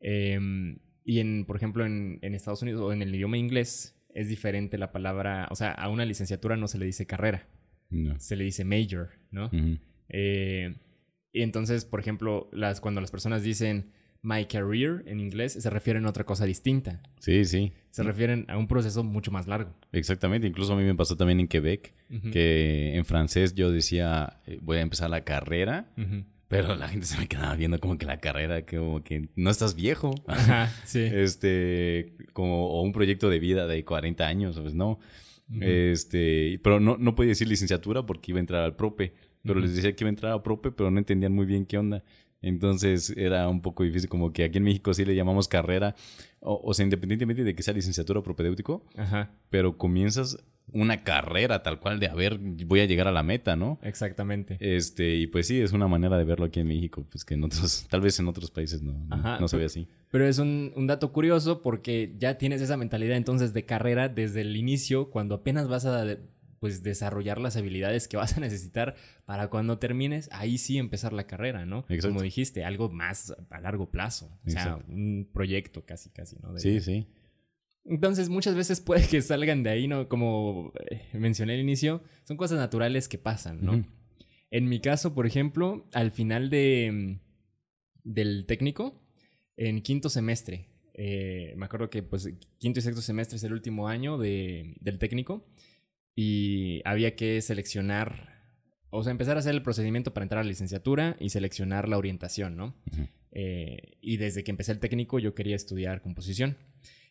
Em, 0.00 0.80
y 1.04 1.20
en, 1.20 1.44
por 1.46 1.54
ejemplo, 1.54 1.86
en, 1.86 2.18
en 2.22 2.34
Estados 2.34 2.62
Unidos 2.62 2.80
o 2.80 2.92
en 2.92 3.02
el 3.02 3.14
idioma 3.14 3.38
inglés 3.38 3.96
es 4.14 4.28
diferente 4.28 4.78
la 4.78 4.92
palabra, 4.92 5.48
o 5.50 5.54
sea, 5.56 5.70
a 5.72 5.88
una 5.88 6.04
licenciatura 6.04 6.56
no 6.56 6.68
se 6.68 6.78
le 6.78 6.86
dice 6.86 7.06
carrera, 7.06 7.46
No. 7.90 8.18
se 8.18 8.36
le 8.36 8.44
dice 8.44 8.64
major, 8.64 9.10
¿no? 9.30 9.50
Eh, 10.08 10.74
y 11.32 11.42
entonces, 11.42 11.84
por 11.84 12.00
ejemplo, 12.00 12.48
las, 12.52 12.80
cuando 12.80 13.00
las 13.00 13.10
personas 13.10 13.42
dicen 13.42 13.92
my 14.22 14.44
career 14.46 15.02
en 15.06 15.18
inglés, 15.20 15.52
se 15.54 15.70
refieren 15.70 16.04
a 16.04 16.10
otra 16.10 16.24
cosa 16.24 16.44
distinta. 16.44 17.00
Sí, 17.20 17.44
sí. 17.44 17.72
Se 17.90 18.02
refieren 18.02 18.44
a 18.48 18.58
un 18.58 18.68
proceso 18.68 19.02
mucho 19.02 19.30
más 19.30 19.46
largo. 19.46 19.74
Exactamente. 19.92 20.46
Incluso 20.46 20.74
a 20.74 20.76
mí 20.76 20.84
me 20.84 20.94
pasó 20.94 21.16
también 21.16 21.40
en 21.40 21.48
Quebec, 21.48 21.94
que 22.32 22.94
en 22.96 23.04
francés 23.04 23.54
yo 23.54 23.70
decía, 23.72 24.40
eh, 24.46 24.58
voy 24.60 24.76
a 24.78 24.80
empezar 24.82 25.08
la 25.10 25.24
carrera. 25.24 25.90
Pero 26.50 26.74
la 26.74 26.88
gente 26.88 27.06
se 27.06 27.16
me 27.16 27.28
quedaba 27.28 27.54
viendo 27.54 27.78
como 27.78 27.96
que 27.96 28.06
la 28.06 28.18
carrera, 28.18 28.66
que 28.66 28.76
como 28.76 29.04
que 29.04 29.28
no 29.36 29.50
estás 29.50 29.76
viejo. 29.76 30.12
Ajá, 30.26 30.68
sí. 30.84 30.98
este, 30.98 32.16
como 32.32 32.66
o 32.66 32.82
un 32.82 32.90
proyecto 32.90 33.30
de 33.30 33.38
vida 33.38 33.68
de 33.68 33.84
40 33.84 34.26
años, 34.26 34.58
pues 34.58 34.74
no. 34.74 34.98
Este, 35.60 36.58
pero 36.64 36.80
no, 36.80 36.96
no 36.96 37.14
podía 37.14 37.28
decir 37.28 37.46
licenciatura 37.46 38.04
porque 38.04 38.32
iba 38.32 38.38
a 38.38 38.40
entrar 38.40 38.64
al 38.64 38.74
prope. 38.74 39.14
Pero 39.44 39.60
les 39.60 39.76
decía 39.76 39.94
que 39.94 40.02
iba 40.02 40.08
a 40.08 40.10
entrar 40.10 40.32
al 40.32 40.42
prope, 40.42 40.72
pero 40.72 40.90
no 40.90 40.98
entendían 40.98 41.32
muy 41.32 41.46
bien 41.46 41.66
qué 41.66 41.78
onda. 41.78 42.02
Entonces 42.42 43.14
era 43.16 43.48
un 43.48 43.62
poco 43.62 43.84
difícil, 43.84 44.08
como 44.08 44.32
que 44.32 44.42
aquí 44.42 44.58
en 44.58 44.64
México 44.64 44.92
sí 44.92 45.04
le 45.04 45.14
llamamos 45.14 45.46
carrera, 45.46 45.94
o, 46.40 46.60
o 46.64 46.74
sea, 46.74 46.82
independientemente 46.82 47.44
de 47.44 47.54
que 47.54 47.62
sea 47.62 47.74
licenciatura 47.74 48.20
o 48.20 48.22
propedéutico, 48.24 48.84
Ajá, 48.96 49.30
pero 49.50 49.78
comienzas 49.78 50.42
una 50.72 51.02
carrera 51.04 51.62
tal 51.62 51.80
cual 51.80 51.98
de, 52.00 52.06
a 52.08 52.14
ver, 52.14 52.38
voy 52.38 52.80
a 52.80 52.84
llegar 52.86 53.06
a 53.08 53.12
la 53.12 53.22
meta, 53.22 53.56
¿no? 53.56 53.78
exactamente. 53.82 54.56
Este, 54.60 55.16
y 55.16 55.26
pues 55.26 55.46
sí, 55.46 55.60
es 55.60 55.72
una 55.72 55.88
manera 55.88 56.16
de 56.18 56.24
verlo 56.24 56.46
aquí 56.46 56.60
en 56.60 56.68
México, 56.68 57.04
pues 57.10 57.24
que 57.24 57.34
en 57.34 57.44
otros, 57.44 57.86
tal 57.90 58.00
vez 58.00 58.18
en 58.18 58.28
otros 58.28 58.50
países 58.50 58.82
no, 58.82 58.92
no- 58.92 59.14
Ajá, 59.14 59.38
no 59.40 59.48
se 59.48 59.56
ve 59.56 59.64
así. 59.66 59.86
Pero 60.10 60.26
es 60.26 60.38
un, 60.38 60.72
un 60.76 60.86
dato 60.86 61.12
curioso 61.12 61.62
porque 61.62 62.14
ya 62.18 62.36
tienes 62.38 62.60
esa 62.60 62.76
mentalidad 62.76 63.16
entonces 63.16 63.52
de 63.52 63.64
carrera 63.64 64.08
desde 64.08 64.40
el 64.42 64.56
inicio, 64.56 65.10
cuando 65.10 65.36
apenas 65.36 65.68
vas 65.68 65.84
a 65.86 66.04
pues 66.58 66.82
desarrollar 66.82 67.40
las 67.40 67.56
habilidades 67.56 68.06
que 68.06 68.18
vas 68.18 68.36
a 68.36 68.40
necesitar 68.40 68.94
para 69.24 69.48
cuando 69.48 69.78
termines, 69.78 70.28
ahí 70.30 70.58
sí 70.58 70.76
empezar 70.76 71.14
la 71.14 71.26
carrera, 71.26 71.64
¿no? 71.64 71.86
Exacto. 71.88 72.08
Como 72.08 72.20
dijiste, 72.20 72.64
algo 72.64 72.90
más 72.90 73.34
a 73.48 73.60
largo 73.60 73.88
plazo. 73.90 74.26
O 74.46 74.50
sea, 74.50 74.62
Exacto. 74.64 74.92
un 74.92 75.26
proyecto 75.32 75.86
casi, 75.86 76.10
casi, 76.10 76.36
¿no? 76.42 76.52
De- 76.52 76.60
Sí, 76.60 76.80
sí. 76.80 77.06
Entonces, 77.84 78.28
muchas 78.28 78.54
veces 78.54 78.80
puede 78.80 79.06
que 79.08 79.22
salgan 79.22 79.62
de 79.62 79.70
ahí, 79.70 79.88
¿no? 79.88 80.08
Como 80.08 80.72
eh, 80.90 81.02
mencioné 81.14 81.54
al 81.54 81.60
inicio, 81.60 82.02
son 82.24 82.36
cosas 82.36 82.58
naturales 82.58 83.08
que 83.08 83.18
pasan, 83.18 83.64
¿no? 83.64 83.84
En 84.50 84.68
mi 84.68 84.80
caso, 84.80 85.14
por 85.14 85.26
ejemplo, 85.26 85.88
al 85.92 86.10
final 86.10 86.50
de, 86.50 86.90
mm, 86.92 87.20
del 88.04 88.46
técnico, 88.46 89.00
en 89.56 89.82
quinto 89.82 90.08
semestre, 90.08 90.66
Eh, 91.02 91.54
me 91.56 91.64
acuerdo 91.64 91.88
que 91.88 92.02
pues 92.02 92.28
quinto 92.58 92.80
y 92.80 92.82
sexto 92.82 93.00
semestre 93.00 93.36
es 93.36 93.44
el 93.44 93.54
último 93.54 93.88
año 93.88 94.18
de, 94.18 94.74
del 94.80 94.98
técnico 94.98 95.46
y 96.14 96.82
había 96.84 97.14
que 97.16 97.40
seleccionar, 97.40 98.10
o 98.90 99.02
sea, 99.02 99.12
empezar 99.12 99.36
a 99.36 99.40
hacer 99.40 99.54
el 99.54 99.62
procedimiento 99.62 100.12
para 100.12 100.24
entrar 100.24 100.40
a 100.40 100.44
la 100.44 100.50
licenciatura 100.50 101.16
y 101.18 101.30
seleccionar 101.30 101.88
la 101.88 101.96
orientación, 101.96 102.54
¿no? 102.56 102.74
Eh, 103.32 103.96
y 104.02 104.18
desde 104.18 104.42
que 104.44 104.50
empecé 104.50 104.72
el 104.72 104.78
técnico 104.80 105.18
yo 105.20 105.34
quería 105.34 105.56
estudiar 105.56 106.02
composición. 106.02 106.58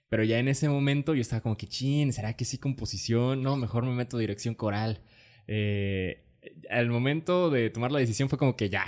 Pero 0.09 0.23
ya 0.23 0.39
en 0.39 0.47
ese 0.47 0.67
momento 0.67 1.13
yo 1.13 1.21
estaba 1.21 1.41
como 1.41 1.55
que, 1.55 1.67
chin, 1.67 2.11
¿será 2.11 2.33
que 2.33 2.43
sí 2.43 2.57
composición? 2.57 3.43
No, 3.43 3.55
mejor 3.55 3.85
me 3.85 3.93
meto 3.93 4.17
dirección 4.17 4.55
coral. 4.55 5.01
Eh, 5.47 6.25
al 6.69 6.89
momento 6.89 7.49
de 7.49 7.69
tomar 7.69 7.91
la 7.91 7.99
decisión 7.99 8.29
fue 8.29 8.37
como 8.37 8.55
que 8.55 8.69
ya 8.69 8.85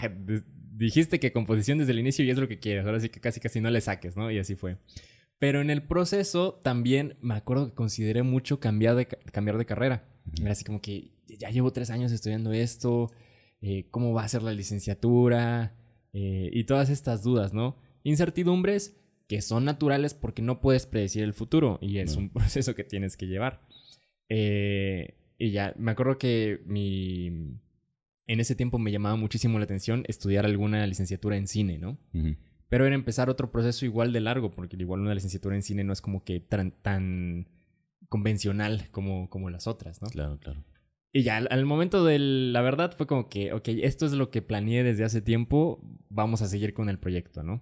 dijiste 0.73 1.19
que 1.19 1.31
composición 1.31 1.77
desde 1.77 1.91
el 1.91 1.99
inicio 1.99 2.25
y 2.25 2.31
es 2.31 2.37
lo 2.37 2.47
que 2.47 2.59
quieres. 2.59 2.85
Ahora 2.85 2.99
sí 2.99 3.09
que 3.09 3.19
casi 3.19 3.39
casi 3.39 3.61
no 3.61 3.69
le 3.69 3.81
saques, 3.81 4.17
¿no? 4.17 4.31
Y 4.31 4.39
así 4.39 4.55
fue. 4.55 4.77
Pero 5.37 5.61
en 5.61 5.69
el 5.69 5.83
proceso 5.83 6.59
también 6.63 7.17
me 7.21 7.35
acuerdo 7.35 7.69
que 7.69 7.73
consideré 7.75 8.23
mucho 8.23 8.59
cambiar 8.59 8.95
de, 8.95 9.07
cambiar 9.07 9.57
de 9.57 9.65
carrera. 9.65 10.07
Era 10.39 10.51
así 10.51 10.63
como 10.63 10.81
que 10.81 11.11
ya 11.27 11.49
llevo 11.49 11.71
tres 11.71 11.89
años 11.89 12.11
estudiando 12.11 12.51
esto, 12.51 13.11
eh, 13.61 13.87
¿cómo 13.91 14.13
va 14.13 14.23
a 14.23 14.27
ser 14.27 14.43
la 14.43 14.53
licenciatura? 14.53 15.75
Eh, 16.13 16.49
y 16.51 16.63
todas 16.65 16.89
estas 16.89 17.23
dudas, 17.23 17.53
¿no? 17.53 17.77
Incertidumbres 18.03 19.00
que 19.31 19.41
son 19.41 19.63
naturales 19.63 20.13
porque 20.13 20.41
no 20.41 20.59
puedes 20.59 20.85
predecir 20.85 21.23
el 21.23 21.33
futuro 21.33 21.79
y 21.81 21.99
es 21.99 22.17
un 22.17 22.29
proceso 22.33 22.75
que 22.75 22.83
tienes 22.83 23.15
que 23.15 23.27
llevar. 23.27 23.61
Eh, 24.27 25.15
y 25.37 25.51
ya, 25.51 25.73
me 25.77 25.91
acuerdo 25.91 26.17
que 26.17 26.61
mi... 26.65 27.57
En 28.27 28.41
ese 28.41 28.55
tiempo 28.55 28.77
me 28.77 28.91
llamaba 28.91 29.15
muchísimo 29.15 29.57
la 29.57 29.63
atención 29.63 30.03
estudiar 30.09 30.45
alguna 30.45 30.85
licenciatura 30.85 31.37
en 31.37 31.47
cine, 31.47 31.77
¿no? 31.77 31.97
Pero 32.67 32.85
era 32.85 32.93
empezar 32.93 33.29
otro 33.29 33.53
proceso 33.53 33.85
igual 33.85 34.11
de 34.11 34.19
largo, 34.19 34.51
porque 34.51 34.75
igual 34.77 34.99
una 34.99 35.15
licenciatura 35.15 35.55
en 35.55 35.63
cine 35.63 35.85
no 35.85 35.93
es 35.93 36.01
como 36.01 36.25
que 36.25 36.41
tan, 36.41 37.47
convencional 38.09 38.89
como, 38.91 39.29
como 39.29 39.49
las 39.49 39.65
otras, 39.65 40.01
¿no? 40.01 40.09
Claro, 40.09 40.39
claro. 40.39 40.65
Y 41.13 41.23
ya 41.23 41.37
al, 41.37 41.65
momento 41.65 42.03
de 42.03 42.19
la 42.19 42.61
verdad 42.61 42.93
fue 42.97 43.07
como 43.07 43.29
que, 43.29 43.53
ok, 43.53 43.69
esto 43.81 44.05
es 44.05 44.11
lo 44.11 44.29
que 44.29 44.41
planeé 44.41 44.83
desde 44.83 45.05
hace 45.05 45.21
tiempo, 45.21 45.81
vamos 46.09 46.41
a 46.41 46.47
seguir 46.47 46.73
con 46.73 46.89
el 46.89 46.99
proyecto, 46.99 47.43
¿no? 47.43 47.61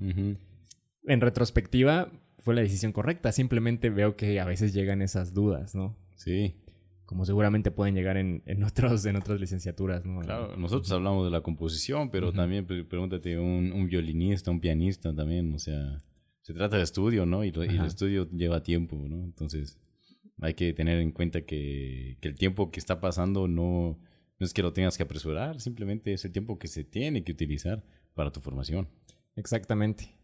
En 1.09 1.21
retrospectiva 1.21 2.11
fue 2.37 2.53
la 2.53 2.61
decisión 2.61 2.91
correcta, 2.91 3.31
simplemente 3.31 3.89
veo 3.89 4.15
que 4.15 4.39
a 4.39 4.45
veces 4.45 4.73
llegan 4.73 5.01
esas 5.01 5.33
dudas, 5.33 5.73
¿no? 5.73 5.97
Sí. 6.15 6.55
Como 7.05 7.25
seguramente 7.25 7.71
pueden 7.71 7.95
llegar 7.95 8.17
en, 8.17 8.43
en, 8.45 8.63
otros, 8.63 9.05
en 9.05 9.15
otras 9.15 9.39
licenciaturas, 9.39 10.05
¿no? 10.05 10.21
Claro, 10.21 10.55
nosotros 10.55 10.91
hablamos 10.91 11.25
de 11.25 11.31
la 11.31 11.41
composición, 11.41 12.11
pero 12.11 12.31
también 12.31 12.65
pregúntate 12.65 13.39
un, 13.39 13.71
un, 13.71 13.87
violinista, 13.87 14.51
un 14.51 14.61
pianista 14.61 15.13
también, 15.13 15.51
o 15.53 15.57
sea, 15.57 15.97
se 16.43 16.53
trata 16.53 16.77
de 16.77 16.83
estudio, 16.83 17.25
¿no? 17.25 17.43
Y, 17.43 17.47
y 17.47 17.77
el 17.77 17.85
estudio 17.85 18.29
lleva 18.29 18.61
tiempo, 18.61 18.95
¿no? 18.95 19.23
Entonces 19.23 19.79
hay 20.41 20.53
que 20.53 20.73
tener 20.73 20.99
en 20.99 21.11
cuenta 21.11 21.41
que, 21.41 22.17
el 22.21 22.35
tiempo 22.35 22.69
que 22.69 22.79
está 22.79 23.01
pasando 23.01 23.47
no, 23.47 23.99
no 24.39 24.45
es 24.45 24.53
que 24.53 24.61
lo 24.61 24.73
tengas 24.73 24.95
que 24.95 25.03
apresurar, 25.03 25.59
simplemente 25.59 26.13
es 26.13 26.23
el 26.23 26.31
tiempo 26.31 26.59
que 26.59 26.67
se 26.67 26.83
tiene 26.83 27.23
que 27.23 27.31
utilizar 27.31 27.83
para 28.13 28.31
tu 28.31 28.39
formación. 28.41 28.87
Exactamente. 29.35 30.18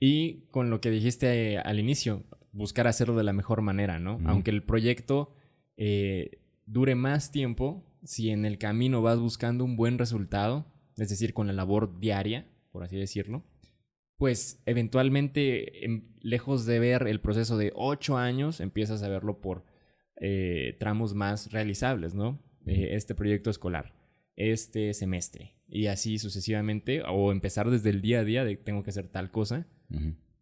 Y 0.00 0.46
con 0.50 0.70
lo 0.70 0.80
que 0.80 0.90
dijiste 0.90 1.52
eh, 1.52 1.58
al 1.58 1.78
inicio, 1.78 2.24
buscar 2.52 2.86
hacerlo 2.86 3.14
de 3.16 3.24
la 3.24 3.32
mejor 3.32 3.62
manera, 3.62 3.98
¿no? 3.98 4.18
Aunque 4.24 4.50
el 4.50 4.62
proyecto 4.62 5.34
eh, 5.76 6.40
dure 6.66 6.94
más 6.94 7.30
tiempo, 7.30 7.84
si 8.02 8.30
en 8.30 8.44
el 8.44 8.58
camino 8.58 9.02
vas 9.02 9.18
buscando 9.18 9.64
un 9.64 9.76
buen 9.76 9.98
resultado, 9.98 10.66
es 10.96 11.08
decir, 11.08 11.32
con 11.34 11.46
la 11.46 11.52
labor 11.52 12.00
diaria, 12.00 12.46
por 12.72 12.82
así 12.82 12.96
decirlo, 12.96 13.44
pues 14.16 14.62
eventualmente, 14.66 15.84
em, 15.84 16.02
lejos 16.20 16.66
de 16.66 16.78
ver 16.78 17.06
el 17.08 17.20
proceso 17.20 17.56
de 17.56 17.72
ocho 17.74 18.18
años, 18.18 18.60
empiezas 18.60 19.02
a 19.02 19.08
verlo 19.08 19.40
por 19.40 19.64
eh, 20.20 20.76
tramos 20.78 21.14
más 21.14 21.50
realizables, 21.52 22.14
¿no? 22.14 22.38
Eh, 22.66 22.90
este 22.92 23.14
proyecto 23.14 23.48
escolar, 23.48 23.94
este 24.36 24.92
semestre, 24.92 25.54
y 25.70 25.86
así 25.86 26.18
sucesivamente, 26.18 27.02
o 27.02 27.32
empezar 27.32 27.70
desde 27.70 27.90
el 27.90 28.02
día 28.02 28.20
a 28.20 28.24
día 28.24 28.44
de 28.44 28.56
tengo 28.56 28.82
que 28.82 28.90
hacer 28.90 29.08
tal 29.08 29.30
cosa, 29.30 29.66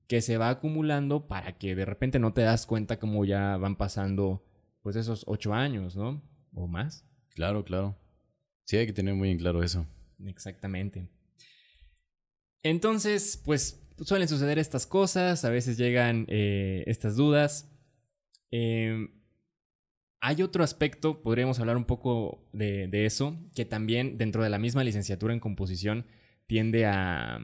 que 0.06 0.22
se 0.22 0.38
va 0.38 0.48
acumulando 0.48 1.28
para 1.28 1.58
que 1.58 1.74
de 1.74 1.84
repente 1.84 2.18
no 2.18 2.32
te 2.32 2.40
das 2.40 2.66
cuenta 2.66 2.98
cómo 2.98 3.24
ya 3.24 3.56
van 3.56 3.76
pasando, 3.76 4.44
pues 4.82 4.96
esos 4.96 5.24
ocho 5.26 5.52
años, 5.52 5.96
¿no? 5.96 6.22
O 6.54 6.66
más. 6.66 7.04
Claro, 7.30 7.64
claro. 7.64 7.96
Sí, 8.64 8.76
hay 8.76 8.86
que 8.86 8.92
tener 8.92 9.14
muy 9.14 9.30
en 9.30 9.38
claro 9.38 9.62
eso. 9.62 9.86
Exactamente. 10.26 11.08
Entonces, 12.62 13.40
pues 13.44 13.86
suelen 14.02 14.28
suceder 14.28 14.58
estas 14.58 14.86
cosas, 14.86 15.44
a 15.44 15.50
veces 15.50 15.76
llegan 15.76 16.26
eh, 16.28 16.84
estas 16.86 17.16
dudas. 17.16 17.70
Em, 18.50 19.10
hay 20.20 20.42
otro 20.42 20.64
aspecto, 20.64 21.22
podríamos 21.22 21.60
hablar 21.60 21.76
un 21.76 21.84
poco 21.84 22.48
de, 22.52 22.88
eso, 23.06 23.38
que 23.54 23.64
también 23.64 24.18
dentro 24.18 24.42
de 24.42 24.50
la 24.50 24.58
misma 24.58 24.84
licenciatura 24.84 25.32
en 25.32 25.40
composición 25.40 26.06
tiende 26.46 26.86
a 26.86 27.40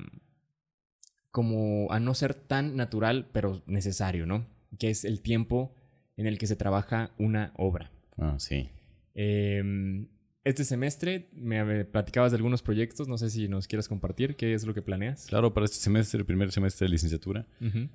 como 1.30 1.90
a 1.90 1.98
no 1.98 2.14
ser 2.14 2.34
tan 2.34 2.76
natural, 2.76 3.28
pero 3.32 3.62
necesario, 3.66 4.24
¿no? 4.24 4.46
Que 4.78 4.90
es 4.90 5.04
el 5.04 5.20
tiempo 5.20 5.74
en 6.16 6.26
el 6.26 6.38
que 6.38 6.46
se 6.46 6.54
trabaja 6.54 7.12
una 7.18 7.52
obra. 7.56 7.90
Ah, 8.16 8.36
sí. 8.38 8.68
Eh, 9.16 10.06
este 10.44 10.64
semestre 10.64 11.30
me 11.32 11.86
platicabas 11.86 12.30
de 12.32 12.36
algunos 12.36 12.60
proyectos, 12.60 13.08
no 13.08 13.16
sé 13.16 13.30
si 13.30 13.48
nos 13.48 13.66
quieras 13.66 13.88
compartir, 13.88 14.36
¿qué 14.36 14.52
es 14.52 14.66
lo 14.66 14.74
que 14.74 14.82
planeas? 14.82 15.26
Claro, 15.26 15.54
para 15.54 15.64
este 15.64 15.78
semestre, 15.78 16.20
el 16.20 16.26
primer 16.26 16.52
semestre 16.52 16.84
de 16.84 16.90
licenciatura, 16.90 17.46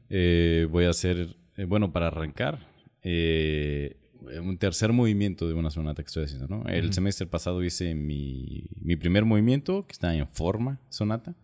eh, 0.09 0.67
voy 0.69 0.85
a 0.85 0.89
hacer, 0.89 1.35
eh, 1.57 1.65
bueno, 1.65 1.93
para 1.93 2.07
arrancar, 2.07 2.67
eh, 3.03 3.97
un 4.41 4.57
tercer 4.57 4.93
movimiento 4.93 5.47
de 5.47 5.53
una 5.53 5.69
sonata 5.69 6.03
que 6.03 6.07
estoy 6.07 6.25
haciendo, 6.25 6.47
¿no? 6.47 6.65
El 6.67 6.93
semestre 6.93 7.27
pasado 7.27 7.63
hice 7.63 7.95
mi, 7.95 8.65
mi, 8.81 8.95
primer 8.95 9.25
movimiento, 9.25 9.85
que 9.85 9.93
está 9.93 10.15
en 10.15 10.27
forma 10.27 10.79
sonata. 10.89 11.35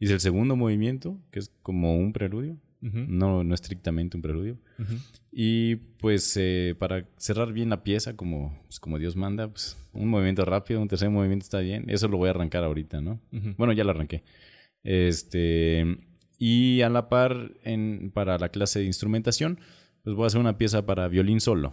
Hice 0.00 0.14
el 0.14 0.20
segundo 0.20 0.56
movimiento, 0.56 1.18
que 1.30 1.38
es 1.38 1.50
como 1.62 1.96
un 1.96 2.12
preludio 2.12 2.58
no, 2.92 3.44
no 3.44 3.54
estrictamente 3.54 4.16
un 4.16 4.22
preludio. 4.22 4.58
Y 5.32 5.76
pues 5.76 6.36
eh, 6.36 6.74
para 6.78 7.06
cerrar 7.16 7.52
bien 7.52 7.70
la 7.70 7.82
pieza, 7.82 8.14
como, 8.14 8.60
pues, 8.66 8.78
como 8.78 8.98
Dios 8.98 9.16
manda, 9.16 9.48
pues 9.48 9.76
un 9.92 10.08
movimiento 10.08 10.44
rápido, 10.44 10.80
un 10.80 10.88
tercer 10.88 11.10
movimiento 11.10 11.44
está 11.44 11.60
bien. 11.60 11.84
Eso 11.88 12.08
lo 12.08 12.18
voy 12.18 12.28
a 12.28 12.30
arrancar 12.30 12.62
ahorita, 12.64 13.00
¿no? 13.00 13.20
Bueno, 13.56 13.72
ya 13.72 13.84
lo 13.84 13.90
arranqué. 13.90 14.22
Este, 14.82 15.96
y 16.38 16.82
a 16.82 16.90
la 16.90 17.08
par, 17.08 17.52
en, 17.62 18.10
para 18.12 18.38
la 18.38 18.50
clase 18.50 18.80
de 18.80 18.84
instrumentación, 18.84 19.58
pues 20.04 20.14
voy 20.14 20.24
a 20.24 20.26
hacer 20.28 20.40
una 20.40 20.58
pieza 20.58 20.86
para 20.86 21.08
violín 21.08 21.40
solo. 21.40 21.72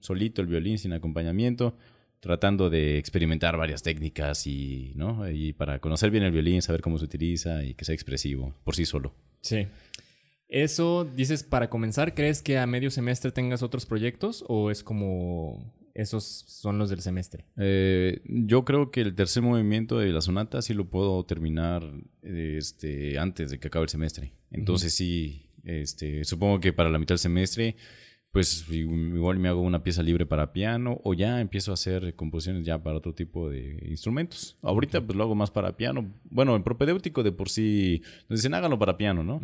Solito 0.00 0.40
el 0.40 0.46
violín 0.46 0.78
sin 0.78 0.92
acompañamiento 0.92 1.76
tratando 2.22 2.70
de 2.70 2.98
experimentar 2.98 3.56
varias 3.56 3.82
técnicas 3.82 4.46
y, 4.46 4.92
¿no? 4.94 5.28
y 5.28 5.52
para 5.54 5.80
conocer 5.80 6.12
bien 6.12 6.22
el 6.22 6.30
violín, 6.30 6.62
saber 6.62 6.80
cómo 6.80 6.96
se 6.96 7.04
utiliza 7.04 7.64
y 7.64 7.74
que 7.74 7.84
sea 7.84 7.96
expresivo 7.96 8.54
por 8.62 8.76
sí 8.76 8.84
solo. 8.84 9.12
Sí. 9.40 9.66
Eso, 10.48 11.04
dices, 11.04 11.42
para 11.42 11.68
comenzar, 11.68 12.14
¿crees 12.14 12.40
que 12.40 12.58
a 12.58 12.66
medio 12.68 12.92
semestre 12.92 13.32
tengas 13.32 13.64
otros 13.64 13.86
proyectos 13.86 14.44
o 14.46 14.70
es 14.70 14.84
como 14.84 15.74
esos 15.94 16.44
son 16.46 16.78
los 16.78 16.90
del 16.90 17.00
semestre? 17.00 17.44
Eh, 17.56 18.20
yo 18.24 18.64
creo 18.64 18.92
que 18.92 19.00
el 19.00 19.16
tercer 19.16 19.42
movimiento 19.42 19.98
de 19.98 20.12
la 20.12 20.20
sonata 20.20 20.62
sí 20.62 20.74
lo 20.74 20.88
puedo 20.88 21.24
terminar 21.24 21.82
este, 22.22 23.18
antes 23.18 23.50
de 23.50 23.58
que 23.58 23.66
acabe 23.66 23.84
el 23.84 23.88
semestre. 23.88 24.32
Entonces 24.52 24.94
sí, 24.94 25.50
este, 25.64 26.24
supongo 26.24 26.60
que 26.60 26.72
para 26.72 26.90
la 26.90 26.98
mitad 26.98 27.14
del 27.14 27.18
semestre, 27.18 27.76
pues 28.30 28.66
igual 28.70 29.38
me 29.38 29.48
hago 29.48 29.60
una 29.60 29.82
pieza 29.82 30.02
libre 30.02 30.24
para 30.24 30.52
piano 30.52 31.00
o 31.04 31.12
ya 31.12 31.40
empiezo 31.40 31.70
a 31.70 31.74
hacer 31.74 32.14
composiciones 32.14 32.64
ya 32.64 32.82
para 32.82 32.96
otro 32.96 33.14
tipo 33.14 33.50
de 33.50 33.78
instrumentos. 33.88 34.56
Ahorita 34.62 35.00
pues 35.02 35.16
lo 35.16 35.24
hago 35.24 35.34
más 35.34 35.50
para 35.50 35.76
piano. 35.76 36.14
Bueno, 36.30 36.56
el 36.56 36.62
propedéutico 36.62 37.22
de 37.22 37.32
por 37.32 37.50
sí 37.50 38.02
nos 38.28 38.38
dicen 38.38 38.54
háganlo 38.54 38.78
para 38.78 38.96
piano, 38.96 39.22
¿no? 39.22 39.40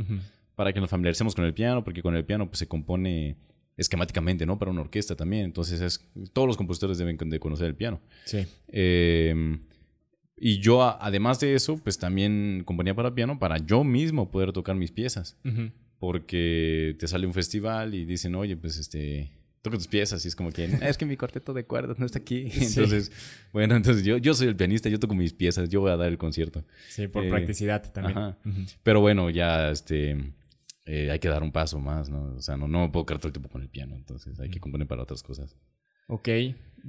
para 0.58 0.72
que 0.72 0.80
nos 0.80 0.90
familiaricemos 0.90 1.36
con 1.36 1.44
el 1.44 1.54
piano, 1.54 1.84
porque 1.84 2.02
con 2.02 2.16
el 2.16 2.24
piano 2.24 2.48
pues, 2.48 2.58
se 2.58 2.66
compone 2.66 3.36
esquemáticamente, 3.76 4.44
¿no? 4.44 4.58
Para 4.58 4.72
una 4.72 4.80
orquesta 4.80 5.14
también. 5.14 5.44
Entonces, 5.44 5.80
es, 5.80 6.04
todos 6.32 6.48
los 6.48 6.56
compositores 6.56 6.98
deben 6.98 7.16
de 7.16 7.38
conocer 7.38 7.68
el 7.68 7.76
piano. 7.76 8.00
Sí. 8.24 8.44
Em, 8.66 9.60
y 10.36 10.58
yo, 10.58 10.82
además 10.82 11.38
de 11.38 11.54
eso, 11.54 11.78
pues 11.78 11.96
también 11.96 12.64
componía 12.64 12.92
para 12.92 13.14
piano 13.14 13.38
para 13.38 13.58
yo 13.58 13.84
mismo 13.84 14.32
poder 14.32 14.50
tocar 14.50 14.74
mis 14.74 14.90
piezas. 14.90 15.38
Porque 15.98 16.96
te 16.98 17.08
sale 17.08 17.26
un 17.26 17.34
festival 17.34 17.94
y 17.94 18.04
dicen, 18.04 18.34
oye, 18.34 18.56
pues 18.56 18.78
este, 18.78 19.30
toca 19.62 19.76
tus 19.76 19.88
piezas. 19.88 20.24
Y 20.24 20.28
es 20.28 20.36
como 20.36 20.50
que, 20.50 20.64
es 20.82 20.96
que 20.96 21.06
mi 21.06 21.16
cuarteto 21.16 21.52
de 21.52 21.64
cuerdas 21.64 21.98
no 21.98 22.06
está 22.06 22.18
aquí. 22.18 22.50
Entonces, 22.54 23.10
bueno, 23.52 23.76
entonces 23.76 24.04
yo, 24.04 24.16
yo 24.16 24.34
soy 24.34 24.48
el 24.48 24.56
pianista, 24.56 24.88
yo 24.88 25.00
toco 25.00 25.14
mis 25.14 25.32
piezas, 25.32 25.68
yo 25.68 25.80
voy 25.80 25.90
a 25.90 25.96
dar 25.96 26.08
el 26.08 26.18
concierto. 26.18 26.64
Sí, 26.88 27.08
por 27.08 27.24
eh, 27.24 27.30
practicidad 27.30 27.92
también. 27.92 28.36
Pero 28.82 29.00
bueno, 29.00 29.30
ya 29.30 29.70
este 29.70 30.16
eh, 30.90 31.10
hay 31.10 31.18
que 31.18 31.28
dar 31.28 31.42
un 31.42 31.52
paso 31.52 31.78
más, 31.78 32.08
¿no? 32.08 32.34
O 32.36 32.40
sea, 32.40 32.56
no, 32.56 32.66
no 32.66 32.90
puedo 32.90 33.04
quedar 33.04 33.18
todo 33.18 33.28
el 33.28 33.34
tiempo 33.34 33.50
con 33.50 33.60
el 33.60 33.68
piano, 33.68 33.94
entonces 33.94 34.40
hay 34.40 34.48
que 34.48 34.58
componer 34.58 34.86
para 34.86 35.02
otras 35.02 35.22
cosas. 35.22 35.54
Ok, 36.06 36.28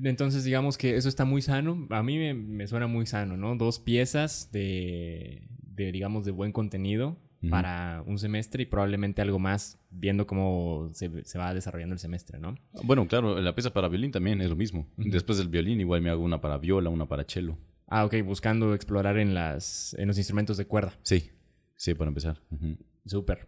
entonces 0.01 0.45
digamos 0.45 0.77
que 0.77 0.95
eso 0.95 1.09
está 1.09 1.25
muy 1.25 1.41
sano, 1.41 1.85
a 1.89 2.01
mí 2.01 2.33
me, 2.33 2.65
suena 2.67 2.87
muy 2.87 3.05
sano, 3.05 3.35
¿no? 3.35 3.57
Dos 3.57 3.79
piezas 3.79 4.53
de, 4.53 5.49
de, 5.61 5.91
digamos, 5.91 6.23
de 6.23 6.31
buen 6.31 6.53
contenido, 6.53 7.17
Para 7.49 8.03
un 8.05 8.19
semestre 8.19 8.63
y 8.63 8.65
probablemente 8.65 9.21
algo 9.21 9.39
más 9.39 9.79
viendo 9.89 10.27
cómo 10.27 10.89
se, 10.91 11.23
se 11.23 11.37
va 11.37 11.53
desarrollando 11.53 11.93
el 11.93 11.99
semestre, 11.99 12.37
¿no? 12.37 12.57
Bueno, 12.83 13.07
claro, 13.07 13.39
la 13.39 13.55
pieza 13.55 13.71
para 13.71 13.87
violín 13.87 14.11
también 14.11 14.41
es 14.41 14.49
lo 14.49 14.57
mismo. 14.57 14.87
Después 14.97 15.37
del 15.37 15.47
violín 15.47 15.79
igual 15.79 16.01
me 16.01 16.09
hago 16.09 16.21
una 16.21 16.41
para 16.41 16.57
viola, 16.57 16.89
una 16.89 17.07
para 17.07 17.23
cello. 17.23 17.57
Ah, 17.87 18.03
ok, 18.03 18.15
buscando 18.25 18.73
explorar 18.73 19.17
en, 19.17 19.33
las, 19.33 19.95
en 19.97 20.07
los 20.07 20.17
instrumentos 20.17 20.57
de 20.57 20.65
cuerda. 20.65 20.93
Sí, 21.01 21.31
sí, 21.77 21.93
para 21.93 22.09
empezar. 22.09 22.41
Ujú. 22.51 22.75
Súper. 23.05 23.47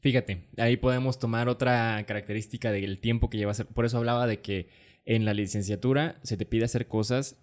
Fíjate, 0.00 0.48
ahí 0.58 0.76
podemos 0.76 1.18
tomar 1.18 1.48
otra 1.48 2.04
característica 2.06 2.72
del 2.72 3.00
tiempo 3.00 3.30
que 3.30 3.38
lleva 3.38 3.50
a 3.50 3.52
hacer. 3.52 3.66
Por 3.66 3.84
eso 3.84 3.98
hablaba 3.98 4.26
de 4.26 4.40
que 4.40 4.68
en 5.04 5.24
la 5.24 5.34
licenciatura 5.34 6.18
se 6.22 6.36
te 6.36 6.46
pide 6.46 6.64
hacer 6.64 6.88
cosas 6.88 7.36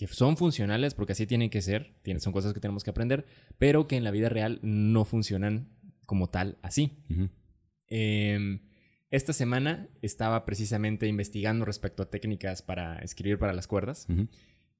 que 0.00 0.06
son 0.14 0.38
funcionales, 0.38 0.94
porque 0.94 1.12
así 1.12 1.26
tienen 1.26 1.50
que 1.50 1.60
ser, 1.60 1.92
son 2.20 2.32
cosas 2.32 2.54
que 2.54 2.60
tenemos 2.60 2.84
que 2.84 2.90
aprender, 2.90 3.26
pero 3.58 3.86
que 3.86 3.96
en 3.98 4.04
la 4.04 4.10
vida 4.10 4.30
real 4.30 4.58
no 4.62 5.04
funcionan 5.04 5.68
como 6.06 6.30
tal 6.30 6.56
así. 6.62 6.92
Ujú. 7.10 7.28
Eh, 7.88 8.60
esta 9.10 9.34
semana 9.34 9.88
estaba 10.00 10.46
precisamente 10.46 11.06
investigando 11.06 11.66
respecto 11.66 12.02
a 12.02 12.08
técnicas 12.08 12.62
para 12.62 12.98
escribir 13.00 13.38
para 13.38 13.52
las 13.52 13.66
cuerdas. 13.66 14.06
Ujú. 14.08 14.26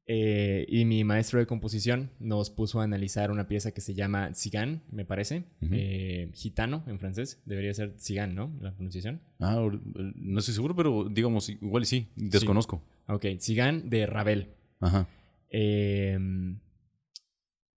Eh, 0.06 0.64
y 0.70 0.86
mi 0.86 1.04
maestro 1.04 1.38
de 1.38 1.46
composición 1.46 2.10
nos 2.18 2.48
puso 2.48 2.80
a 2.80 2.84
analizar 2.84 3.30
una 3.30 3.46
pieza 3.46 3.72
que 3.72 3.82
se 3.82 3.92
llama 3.92 4.32
Cigán, 4.34 4.84
me 4.90 5.04
parece. 5.04 5.44
Ujú. 5.60 5.72
Eh, 5.74 6.30
gitano 6.32 6.82
en 6.86 6.98
francés. 6.98 7.42
Debería 7.44 7.74
ser 7.74 7.94
Cigán, 7.98 8.34
¿no? 8.34 8.56
La 8.62 8.72
pronunciación. 8.72 9.20
Ah, 9.38 9.60
or- 9.60 9.82
no 10.16 10.38
estoy 10.38 10.54
seguro, 10.54 10.74
pero 10.74 11.08
digamos, 11.10 11.50
igual 11.50 11.84
sí, 11.84 12.08
desconozco. 12.16 12.82
Ok, 13.06 13.26
Cigán 13.38 13.90
de 13.90 14.06
Ravel. 14.06 14.54
Ajá. 14.80 15.08
Eh, 15.50 16.18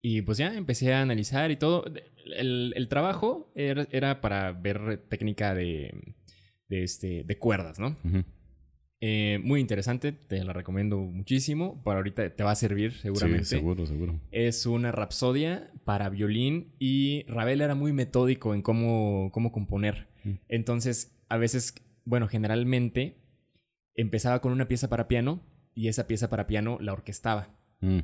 y 0.02 0.22
pues 0.24 0.38
ya 0.38 0.54
empecé 0.56 0.94
a 0.94 1.02
analizar 1.02 1.52
y 1.52 1.58
todo. 1.58 1.86
El, 2.36 2.74
el 2.76 2.88
trabajo 2.88 3.52
era, 3.56 3.88
era 3.92 4.22
para 4.22 4.52
ver 4.52 5.06
técnica 5.10 5.54
de, 5.54 6.16
de, 6.70 6.84
este, 6.84 7.24
de 7.24 7.38
cuerdas, 7.38 7.80
¿no? 7.80 7.98
Eh, 9.00 9.40
muy 9.44 9.60
interesante, 9.60 10.12
te 10.12 10.44
la 10.44 10.54
recomiendo 10.54 10.98
muchísimo. 10.98 11.84
Para 11.84 11.98
ahorita 11.98 12.36
te 12.36 12.44
va 12.44 12.52
a 12.52 12.56
servir 12.56 12.94
seguramente. 12.94 13.46
Sí, 13.46 13.56
seguro, 13.56 13.86
seguro. 13.86 14.20
Es 14.32 14.66
una 14.66 14.92
rapsodia 14.92 15.72
para 15.86 16.10
violín 16.10 16.74
y 16.80 17.24
Ravel 17.28 17.62
era 17.62 17.76
muy 17.76 17.94
metódico 17.94 18.56
en 18.56 18.62
cómo, 18.62 19.30
cómo 19.32 19.52
componer. 19.52 20.08
Mm. 20.24 20.34
Entonces, 20.50 21.16
a 21.30 21.38
veces, 21.38 21.76
bueno, 22.06 22.28
generalmente 22.28 23.18
empezaba 23.96 24.42
con 24.42 24.52
una 24.52 24.68
pieza 24.68 24.90
para 24.90 25.08
piano 25.08 25.42
y 25.74 25.88
esa 25.88 26.08
pieza 26.08 26.30
para 26.30 26.48
piano 26.48 26.78
la 26.82 26.94
orquestaba. 26.94 27.50
Mm. 27.80 28.00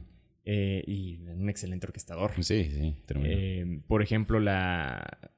Eh, 0.45 0.83
y 0.87 1.17
un 1.27 1.49
excelente 1.49 1.87
orquestador. 1.87 2.31
Sí, 2.41 2.65
sí, 2.65 2.95
tremendo. 3.05 3.37
Eh, 3.37 3.81
por 3.87 4.01
ejemplo, 4.01 4.39
la... 4.39 5.31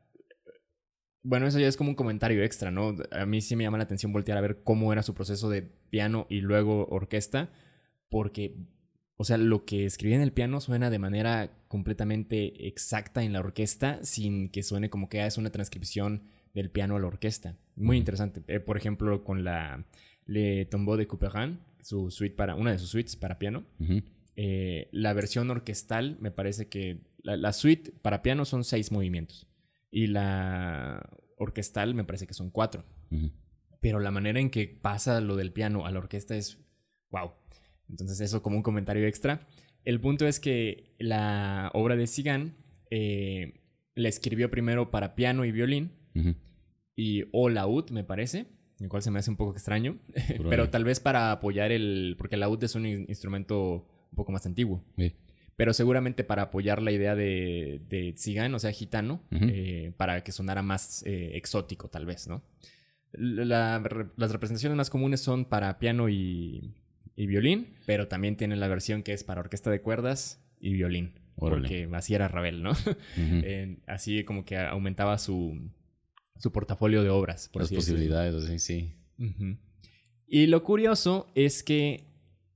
Bueno, 1.24 1.48
eso 1.48 1.60
ya 1.60 1.68
es 1.68 1.78
como 1.78 1.90
un 1.90 1.96
comentario 1.96 2.44
extra, 2.44 2.72
¿no? 2.72 2.96
A 3.12 3.26
mí 3.26 3.42
sí 3.42 3.56
me 3.56 3.64
llama 3.64 3.78
la 3.78 3.84
atención 3.84 4.14
voltear 4.14 4.38
a 4.38 4.42
ver 4.42 4.62
cómo 4.64 4.94
era 4.94 5.04
su 5.04 5.14
proceso 5.14 5.50
de 5.50 5.64
piano 5.64 6.28
y 6.30 6.42
luego 6.42 6.86
orquesta, 6.90 7.52
porque, 8.08 8.56
o 9.18 9.24
sea, 9.24 9.38
lo 9.38 9.66
que 9.66 9.86
escribía 9.86 10.16
en 10.16 10.22
el 10.22 10.32
piano 10.32 10.62
suena 10.62 10.90
de 10.90 11.00
manera 11.00 11.52
completamente 11.68 12.68
exacta 12.68 13.24
en 13.24 13.34
la 13.34 13.40
orquesta, 13.40 14.00
sin 14.04 14.50
que 14.50 14.64
suene 14.64 14.90
como 14.90 15.10
que 15.10 15.22
ah, 15.22 15.28
es 15.28 15.38
una 15.38 15.52
transcripción 15.52 16.24
del 16.54 16.70
piano 16.70 16.96
a 16.96 17.00
la 17.00 17.08
orquesta. 17.08 17.58
Muy 17.76 17.98
Ujú. 17.98 18.02
interesante. 18.02 18.42
Eh, 18.48 18.60
por 18.60 18.78
ejemplo, 18.78 19.24
con 19.24 19.44
la 19.44 19.86
Le 20.26 20.66
Tombeau 20.66 20.98
de 20.98 21.08
Couperin, 21.08 21.60
su 21.82 22.12
suite 22.12 22.36
para, 22.36 22.56
una 22.56 22.72
de 22.72 22.80
sus 22.80 22.90
suites 22.90 23.16
para 23.16 23.40
piano. 23.40 23.66
Eh, 24.36 24.90
la 24.92 25.14
versión 25.14 25.50
orquestal 25.50 26.18
me 26.20 26.32
parece 26.32 26.68
que 26.68 27.02
la, 27.22 27.36
la 27.36 27.54
suite 27.54 27.92
para 28.02 28.22
piano 28.22 28.46
son 28.46 28.64
seis 28.64 28.92
movimientos 28.92 29.48
y 29.92 30.08
la 30.08 31.10
orquestal 31.38 31.96
me 31.96 32.04
parece 32.04 32.28
que 32.28 32.34
son 32.34 32.50
cuatro. 32.50 32.86
Pero 33.82 34.00
la 34.00 34.12
manera 34.12 34.40
en 34.40 34.50
que 34.50 34.68
pasa 34.68 35.22
lo 35.22 35.36
del 35.36 35.52
piano 35.52 35.86
a 35.86 35.92
la 35.92 36.00
orquesta 36.00 36.36
es 36.36 36.58
wow. 37.12 37.32
Entonces 37.90 38.20
eso 38.22 38.44
como 38.44 38.58
un 38.58 38.64
comentario 38.64 39.08
extra. 39.08 39.48
El 39.84 40.00
punto 40.00 40.28
es 40.28 40.40
que 40.40 40.96
la 41.00 41.72
obra 41.74 41.96
de 41.96 42.08
Sigan 42.08 42.56
eh, 42.92 43.62
la 43.96 44.10
escribió 44.10 44.52
primero 44.52 44.92
para 44.92 45.16
piano 45.16 45.46
y 45.46 45.52
violín 45.52 45.92
y 46.96 47.24
o 47.32 47.50
laúd 47.50 47.90
me 47.92 48.04
parece, 48.04 48.48
el 48.82 48.90
cual 48.90 49.02
se 49.02 49.12
me 49.12 49.20
hace 49.20 49.30
un 49.30 49.38
poco 49.38 49.54
extraño, 49.54 49.98
pero 50.50 50.70
tal 50.70 50.84
vez 50.84 51.00
para 51.00 51.32
apoyar 51.32 51.72
el 51.72 52.16
porque 52.18 52.36
el 52.36 52.42
laúd 52.42 52.64
es 52.64 52.76
un 52.76 52.86
in- 52.86 53.06
instrumento 53.10 53.88
un 54.12 54.16
poco 54.16 54.32
más 54.32 54.46
antiguo. 54.46 54.84
Sí. 54.98 55.14
Pero 55.56 55.74
seguramente 55.74 56.24
para 56.24 56.44
apoyar 56.44 56.82
la 56.82 56.92
idea 56.92 57.16
de, 57.16 57.82
de 57.90 58.14
tzigán, 58.14 58.54
o 58.56 58.60
sea, 58.60 58.72
gitano, 58.72 59.22
eh, 59.32 59.92
para 59.98 60.24
que 60.24 60.32
sonara 60.32 60.62
más 60.62 61.04
eh, 61.06 61.32
exótico, 61.36 61.90
tal 61.90 62.06
vez, 62.06 62.28
¿no? 62.30 62.42
La- 63.12 63.82
las 64.16 64.32
representaciones 64.32 64.78
más 64.78 64.90
comunes 64.90 65.20
son 65.20 65.46
para 65.46 65.78
piano 65.80 66.08
y, 66.10 66.76
y 67.16 67.26
violín, 67.28 67.74
pero 67.86 68.08
también 68.08 68.38
tienen 68.38 68.60
la 68.60 68.68
versión 68.68 69.04
que 69.04 69.14
es 69.14 69.24
para 69.24 69.42
orquesta 69.42 69.70
de 69.70 69.82
cuerdas 69.82 70.42
y 70.62 70.74
violín. 70.74 71.14
Órale. 71.36 71.62
Porque 71.62 71.90
así 71.94 72.14
era 72.14 72.28
Ravel, 72.28 72.64
¿no? 72.64 72.72
Eh, 73.18 73.78
así 73.88 74.24
como 74.24 74.46
que 74.46 74.58
aumentaba 74.58 75.18
su, 75.18 75.60
su 76.40 76.52
portafolio 76.52 77.04
de 77.04 77.10
obras. 77.10 77.48
Por 77.50 77.62
Las 77.62 77.70
decirlo. 77.70 77.84
posibilidades, 77.94 78.34
así, 78.36 78.58
sí. 78.60 78.94
Ujú. 79.20 79.58
Y 80.28 80.48
lo 80.48 80.64
curioso 80.64 81.28
es 81.36 81.62
que, 81.64 82.06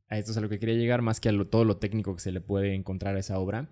a 0.09 0.17
esto 0.17 0.31
es 0.31 0.37
a 0.37 0.41
lo 0.41 0.49
que 0.49 0.57
quería 0.59 0.75
llegar, 0.75 1.01
más 1.03 1.19
que 1.19 1.29
a 1.29 1.31
lo- 1.31 1.47
todo 1.47 1.65
lo 1.65 1.77
técnico 1.77 2.15
que 2.15 2.21
se 2.21 2.31
le 2.31 2.41
puede 2.41 2.73
encontrar 2.73 3.15
a 3.15 3.19
esa 3.19 3.37
obra, 3.39 3.69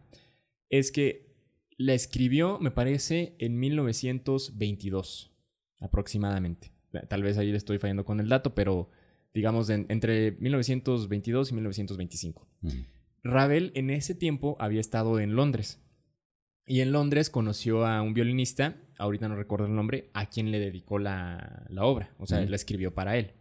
es 0.69 0.91
que 0.91 1.31
la 1.77 1.93
escribió, 1.95 2.59
me 2.59 2.69
parece, 2.71 3.35
en 3.39 3.59
1922, 3.59 5.31
aproximadamente. 5.79 6.71
Tal 7.07 7.23
vez 7.23 7.37
ahí 7.37 7.51
le 7.51 7.57
estoy 7.57 7.77
fallando 7.77 8.03
con 8.05 8.19
el 8.19 8.27
dato, 8.29 8.53
pero 8.53 8.89
digamos 9.33 9.69
en- 9.69 9.85
entre 9.89 10.33
1922 10.33 11.51
y 11.51 11.53
1925. 11.53 12.47
Ujú. 12.63 12.75
Ravel 13.23 13.71
en 13.75 13.89
ese 13.91 14.13
tiempo 14.15 14.57
había 14.59 14.81
estado 14.81 15.19
en 15.19 15.35
Londres. 15.35 15.79
Y 16.71 16.79
en 16.79 16.93
Londres 16.93 17.29
conoció 17.29 17.85
a 17.85 18.01
un 18.01 18.13
violinista, 18.13 18.77
ahorita 18.97 19.27
no 19.27 19.35
recuerdo 19.35 19.65
el 19.65 19.75
nombre, 19.75 20.09
a 20.13 20.29
quien 20.29 20.51
le 20.51 20.59
dedicó 20.61 20.99
la, 20.99 21.65
la 21.67 21.83
obra. 21.83 22.15
O 22.17 22.25
sea, 22.25 22.41
él 22.41 22.49
la 22.49 22.55
escribió 22.55 22.93
para 22.93 23.17
él. 23.17 23.33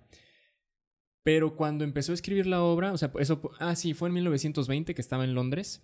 Pero 1.23 1.55
cuando 1.55 1.85
empezó 1.85 2.11
a 2.11 2.17
escribir 2.17 2.49
la 2.49 2.61
obra, 2.65 2.93
o 2.93 2.99
sea, 2.99 3.13
eso, 3.21 3.41
ah, 3.61 3.77
sí, 3.77 3.95
fue 3.95 4.09
en 4.09 4.15
1920 4.15 4.97
que 4.97 5.01
estaba 5.01 5.23
en 5.23 5.35
Londres. 5.35 5.81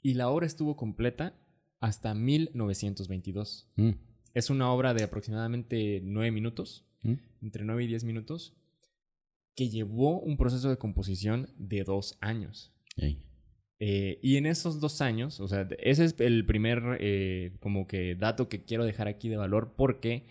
Y 0.00 0.14
la 0.14 0.28
obra 0.28 0.46
estuvo 0.46 0.76
completa 0.76 1.34
hasta 1.80 2.14
1922. 2.14 3.72
Mm. 3.74 3.90
Es 4.32 4.48
una 4.48 4.70
obra 4.70 4.94
de 4.94 5.02
aproximadamente 5.02 6.02
nueve 6.04 6.30
minutos, 6.30 6.86
Mm. 7.02 7.14
entre 7.42 7.64
9 7.64 7.82
y 7.82 7.86
10 7.88 8.04
minutos, 8.04 8.54
que 9.56 9.70
llevó 9.70 10.20
un 10.20 10.36
proceso 10.36 10.70
de 10.70 10.78
composición 10.78 11.50
de 11.58 11.82
dos 11.82 12.16
años. 12.20 12.72
Ey. 12.96 13.24
Eh, 13.80 14.18
y 14.22 14.36
en 14.36 14.46
esos 14.46 14.80
dos 14.80 15.00
años, 15.00 15.40
o 15.40 15.48
sea, 15.48 15.68
ese 15.80 16.04
es 16.04 16.14
el 16.20 16.46
primer 16.46 16.96
eh, 17.00 17.52
como 17.60 17.86
que 17.86 18.14
dato 18.14 18.48
que 18.48 18.64
quiero 18.64 18.84
dejar 18.84 19.08
aquí 19.08 19.28
de 19.28 19.36
valor 19.36 19.74
porque 19.76 20.26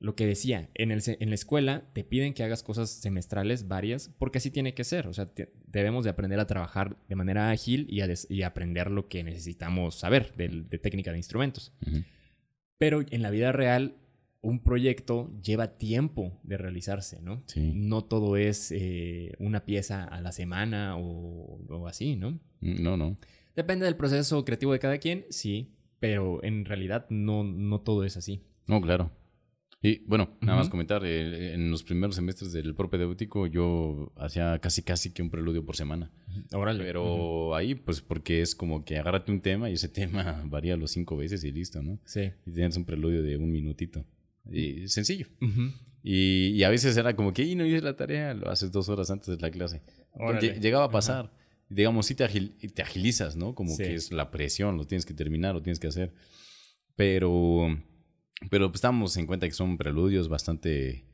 lo 0.00 0.14
que 0.14 0.26
decía, 0.26 0.70
en, 0.74 0.90
el, 0.92 1.02
en 1.06 1.28
la 1.28 1.34
escuela 1.34 1.90
te 1.92 2.04
piden 2.04 2.32
que 2.32 2.44
hagas 2.44 2.62
cosas 2.62 2.88
semestrales 2.88 3.66
varias 3.68 4.14
porque 4.18 4.38
así 4.38 4.50
tiene 4.50 4.72
que 4.72 4.84
ser, 4.84 5.06
o 5.08 5.12
sea, 5.12 5.26
te- 5.26 5.52
debemos 5.66 6.04
de 6.04 6.10
aprender 6.10 6.38
a 6.40 6.46
trabajar 6.46 6.96
de 7.08 7.16
manera 7.16 7.50
ágil 7.50 7.86
y, 7.90 8.00
a 8.00 8.06
des- 8.06 8.26
y 8.30 8.42
aprender 8.42 8.90
lo 8.90 9.08
que 9.08 9.22
necesitamos 9.24 9.98
saber 9.98 10.34
del- 10.36 10.68
de, 10.68 10.78
técnica 10.78 11.10
de 11.10 11.16
instrumentos. 11.18 11.72
Pero 12.78 13.04
en 13.10 13.22
la 13.22 13.30
vida 13.30 13.50
real, 13.52 13.96
un 14.40 14.62
proyecto 14.62 15.30
lleva 15.42 15.78
tiempo 15.78 16.38
de 16.42 16.56
realizarse, 16.56 17.20
¿no? 17.20 17.42
Sí. 17.46 17.72
No 17.74 18.04
todo 18.04 18.36
es 18.36 18.72
eh, 18.72 19.32
una 19.38 19.64
pieza 19.64 20.04
a 20.04 20.20
la 20.20 20.32
semana 20.32 20.96
o, 20.96 21.60
o 21.68 21.88
así, 21.88 22.16
¿no? 22.16 22.38
No, 22.60 22.96
no. 22.96 23.16
Depende 23.56 23.84
del 23.84 23.96
proceso 23.96 24.44
creativo 24.44 24.72
de 24.72 24.78
cada 24.78 24.98
quien, 24.98 25.26
sí, 25.30 25.74
pero 25.98 26.42
en 26.44 26.64
realidad 26.64 27.06
no, 27.10 27.42
no 27.42 27.80
todo 27.80 28.04
es 28.04 28.16
así. 28.16 28.42
No, 28.66 28.80
claro. 28.80 29.10
Y 29.80 30.00
bueno, 30.06 30.36
nada 30.40 30.58
más 30.58 30.68
comentar, 30.68 31.04
eh, 31.04 31.54
en 31.54 31.70
los 31.70 31.84
primeros 31.84 32.16
semestres 32.16 32.52
del 32.52 32.74
propedéutico 32.74 33.46
yo 33.46 34.12
hacía 34.16 34.58
casi 34.58 34.82
casi 34.82 35.12
que 35.12 35.22
un 35.22 35.30
preludio 35.30 35.64
por 35.64 35.76
semana. 35.76 36.10
Órale. 36.52 36.82
Pero 36.82 37.54
ahí, 37.54 37.76
pues 37.76 38.00
porque 38.00 38.42
es 38.42 38.56
como 38.56 38.84
que 38.84 38.98
agárrate 38.98 39.30
un 39.30 39.40
tema 39.40 39.70
y 39.70 39.74
ese 39.74 39.88
tema 39.88 40.42
varía 40.46 40.76
los 40.76 40.90
cinco 40.90 41.16
veces 41.16 41.44
y 41.44 41.52
listo, 41.52 41.80
¿no? 41.82 42.00
Sí. 42.04 42.32
Y 42.44 42.52
tienes 42.52 42.76
un 42.76 42.84
preludio 42.84 43.22
de 43.22 43.36
un 43.36 43.52
minutito. 43.52 44.04
Y 44.50 44.88
sencillo. 44.88 45.26
Y, 46.02 46.48
y 46.54 46.62
a 46.64 46.70
veces 46.70 46.96
era 46.96 47.14
como 47.16 47.32
que, 47.32 47.42
y 47.44 47.54
no 47.54 47.66
hice 47.66 47.80
la 47.82 47.96
tarea, 47.96 48.34
lo 48.34 48.50
haces 48.50 48.70
dos 48.72 48.88
horas 48.88 49.10
antes 49.10 49.26
de 49.28 49.36
la 49.40 49.50
clase. 49.50 49.82
Órale. 50.12 50.56
Lle- 50.56 50.60
Llegaba 50.60 50.84
a 50.84 50.90
pasar. 50.90 51.32
Digamos, 51.68 52.06
sí 52.06 52.14
te, 52.14 52.24
agil- 52.24 52.54
y 52.62 52.68
te 52.68 52.82
agilizas, 52.82 53.36
¿no? 53.36 53.54
Como 53.54 53.74
Sí. 53.74 53.82
que 53.82 53.94
es 53.94 54.10
la 54.12 54.30
presión, 54.30 54.76
lo 54.78 54.86
tienes 54.86 55.04
que 55.04 55.12
terminar, 55.12 55.54
lo 55.54 55.60
tienes 55.62 55.78
que 55.78 55.86
hacer. 55.88 56.14
Pero, 56.96 57.68
pero 58.50 58.68
pues, 58.68 58.76
estamos 58.78 59.16
en 59.16 59.26
cuenta 59.26 59.46
que 59.46 59.54
son 59.54 59.76
preludios 59.76 60.28
bastante 60.28 61.04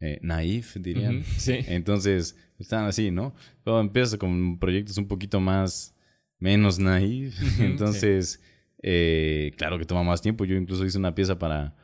eh, 0.00 0.18
naif, 0.22 0.76
dirían. 0.76 1.22
Sí. 1.24 1.54
Entonces, 1.66 2.36
están 2.58 2.84
así, 2.86 3.10
¿no? 3.10 3.34
Luego 3.64 3.80
empiezas 3.80 4.18
con 4.18 4.58
proyectos 4.58 4.96
un 4.98 5.08
poquito 5.08 5.40
más, 5.40 5.94
menos 6.38 6.78
naif. 6.78 7.34
Entonces, 7.60 8.40
Eh, 8.88 9.52
claro 9.56 9.78
que 9.78 9.86
toma 9.86 10.04
más 10.04 10.20
tiempo. 10.22 10.44
Yo 10.44 10.54
incluso 10.54 10.84
hice 10.84 10.98
una 10.98 11.14
pieza 11.14 11.38
para, 11.38 11.74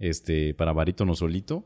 este, 0.00 0.54
para 0.54 0.72
barítono 0.72 1.14
solito. 1.14 1.64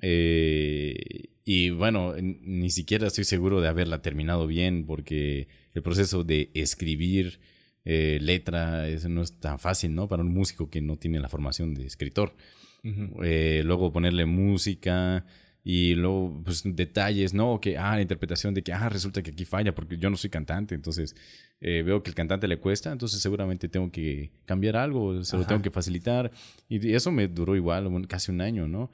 Eh, 0.00 0.96
y 1.44 1.70
bueno, 1.70 2.14
ni 2.20 2.70
siquiera 2.70 3.08
estoy 3.08 3.24
seguro 3.24 3.60
de 3.60 3.68
haberla 3.68 4.00
terminado 4.00 4.46
bien 4.46 4.86
porque 4.86 5.48
el 5.74 5.82
proceso 5.82 6.24
de 6.24 6.50
escribir 6.54 7.40
eh, 7.84 8.18
letra 8.20 8.88
eso 8.88 9.08
no 9.08 9.22
es 9.22 9.40
tan 9.40 9.58
fácil, 9.58 9.94
¿no? 9.94 10.08
Para 10.08 10.22
un 10.22 10.32
músico 10.32 10.70
que 10.70 10.80
no 10.80 10.96
tiene 10.96 11.20
la 11.20 11.28
formación 11.28 11.74
de 11.74 11.86
escritor. 11.86 12.34
Eh, 13.22 13.62
luego 13.64 13.92
ponerle 13.92 14.24
música 14.24 15.26
y 15.64 15.94
luego 15.94 16.40
pues 16.44 16.62
detalles, 16.64 17.34
¿no? 17.34 17.60
Que, 17.60 17.76
ah, 17.76 17.96
la 17.96 18.02
interpretación 18.02 18.54
de 18.54 18.62
que, 18.62 18.72
ah, 18.72 18.88
resulta 18.88 19.22
que 19.22 19.32
aquí 19.32 19.44
falla 19.44 19.74
porque 19.74 19.98
yo 19.98 20.08
no 20.10 20.16
soy 20.16 20.30
cantante, 20.30 20.74
entonces 20.74 21.16
eh, 21.60 21.82
veo 21.82 22.02
que 22.02 22.10
el 22.10 22.14
cantante 22.14 22.46
le 22.46 22.58
cuesta, 22.58 22.92
entonces 22.92 23.20
seguramente 23.20 23.68
tengo 23.68 23.90
que 23.90 24.30
cambiar 24.44 24.76
algo, 24.76 25.24
se 25.24 25.36
lo 25.36 25.44
tengo 25.44 25.62
que 25.62 25.70
facilitar 25.70 26.30
y 26.68 26.94
eso 26.94 27.10
me 27.10 27.28
duró 27.28 27.56
igual, 27.56 28.06
casi 28.06 28.30
un 28.30 28.40
año, 28.40 28.68
¿no? 28.68 28.90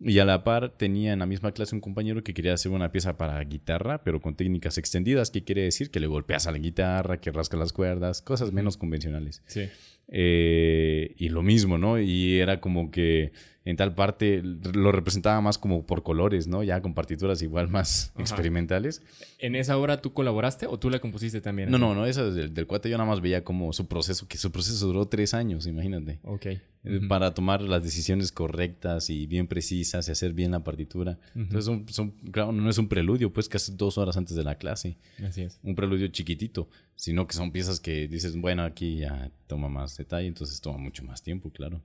Y 0.00 0.20
a 0.20 0.24
la 0.24 0.44
par 0.44 0.76
tenía 0.76 1.12
en 1.12 1.18
la 1.18 1.26
misma 1.26 1.50
clase 1.50 1.74
un 1.74 1.80
compañero 1.80 2.22
que 2.22 2.32
quería 2.32 2.54
hacer 2.54 2.70
una 2.70 2.92
pieza 2.92 3.18
para 3.18 3.42
guitarra, 3.42 4.04
pero 4.04 4.20
con 4.20 4.36
técnicas 4.36 4.78
extendidas, 4.78 5.30
que 5.30 5.42
quiere 5.42 5.62
decir 5.62 5.90
que 5.90 5.98
le 5.98 6.06
golpeas 6.06 6.46
a 6.46 6.52
la 6.52 6.58
guitarra, 6.58 7.20
que 7.20 7.32
rasca 7.32 7.56
las 7.56 7.72
cuerdas, 7.72 8.22
cosas 8.22 8.52
menos 8.52 8.76
convencionales. 8.76 9.42
Sí. 9.46 9.68
Eh, 10.06 11.14
y 11.18 11.28
lo 11.30 11.42
mismo, 11.42 11.78
¿no? 11.78 12.00
Y 12.00 12.38
era 12.38 12.60
como 12.60 12.92
que 12.92 13.32
en 13.68 13.76
tal 13.76 13.94
parte 13.94 14.40
lo 14.42 14.92
representaba 14.92 15.42
más 15.42 15.58
como 15.58 15.84
por 15.84 16.02
colores, 16.02 16.46
¿no? 16.46 16.62
Ya 16.62 16.80
con 16.80 16.94
partituras 16.94 17.42
igual 17.42 17.68
más 17.68 18.14
experimentales. 18.18 19.02
¿En 19.38 19.54
esa 19.54 19.76
obra 19.76 20.00
tú 20.00 20.14
colaboraste 20.14 20.66
o 20.66 20.78
tú 20.78 20.88
la 20.88 21.00
compusiste 21.00 21.42
también? 21.42 21.70
No, 21.70 21.76
no, 21.76 21.94
no, 21.94 22.06
esa 22.06 22.24
del, 22.30 22.54
del 22.54 22.66
cuate 22.66 22.88
yo 22.88 22.96
nada 22.96 23.10
más 23.10 23.20
veía 23.20 23.44
como 23.44 23.70
su 23.74 23.86
proceso, 23.86 24.26
que 24.26 24.38
su 24.38 24.50
proceso 24.50 24.86
duró 24.86 25.06
tres 25.06 25.34
años, 25.34 25.66
imagínate. 25.66 26.18
Ok. 26.22 26.46
Eh, 26.46 27.00
para 27.10 27.34
tomar 27.34 27.60
las 27.60 27.82
decisiones 27.82 28.32
correctas 28.32 29.10
y 29.10 29.26
bien 29.26 29.46
precisas 29.46 30.08
y 30.08 30.12
hacer 30.12 30.32
bien 30.32 30.52
la 30.52 30.64
partitura. 30.64 31.18
Entonces, 31.34 31.70
son, 31.94 32.12
claro, 32.32 32.52
no 32.52 32.70
es 32.70 32.78
un 32.78 32.88
preludio, 32.88 33.30
pues 33.34 33.50
casi 33.50 33.72
dos 33.76 33.98
horas 33.98 34.16
antes 34.16 34.34
de 34.34 34.44
la 34.44 34.54
clase. 34.54 34.96
Así 35.22 35.42
es. 35.42 35.60
Un 35.62 35.74
preludio 35.74 36.06
chiquitito, 36.06 36.70
sino 36.94 37.26
que 37.26 37.34
son 37.34 37.52
piezas 37.52 37.80
que 37.80 38.08
dices, 38.08 38.34
bueno, 38.40 38.62
aquí 38.62 39.00
ya 39.00 39.30
toma 39.46 39.68
más 39.68 39.94
detalle, 39.98 40.26
entonces 40.26 40.58
toma 40.62 40.78
mucho 40.78 41.04
más 41.04 41.22
tiempo, 41.22 41.50
claro. 41.50 41.82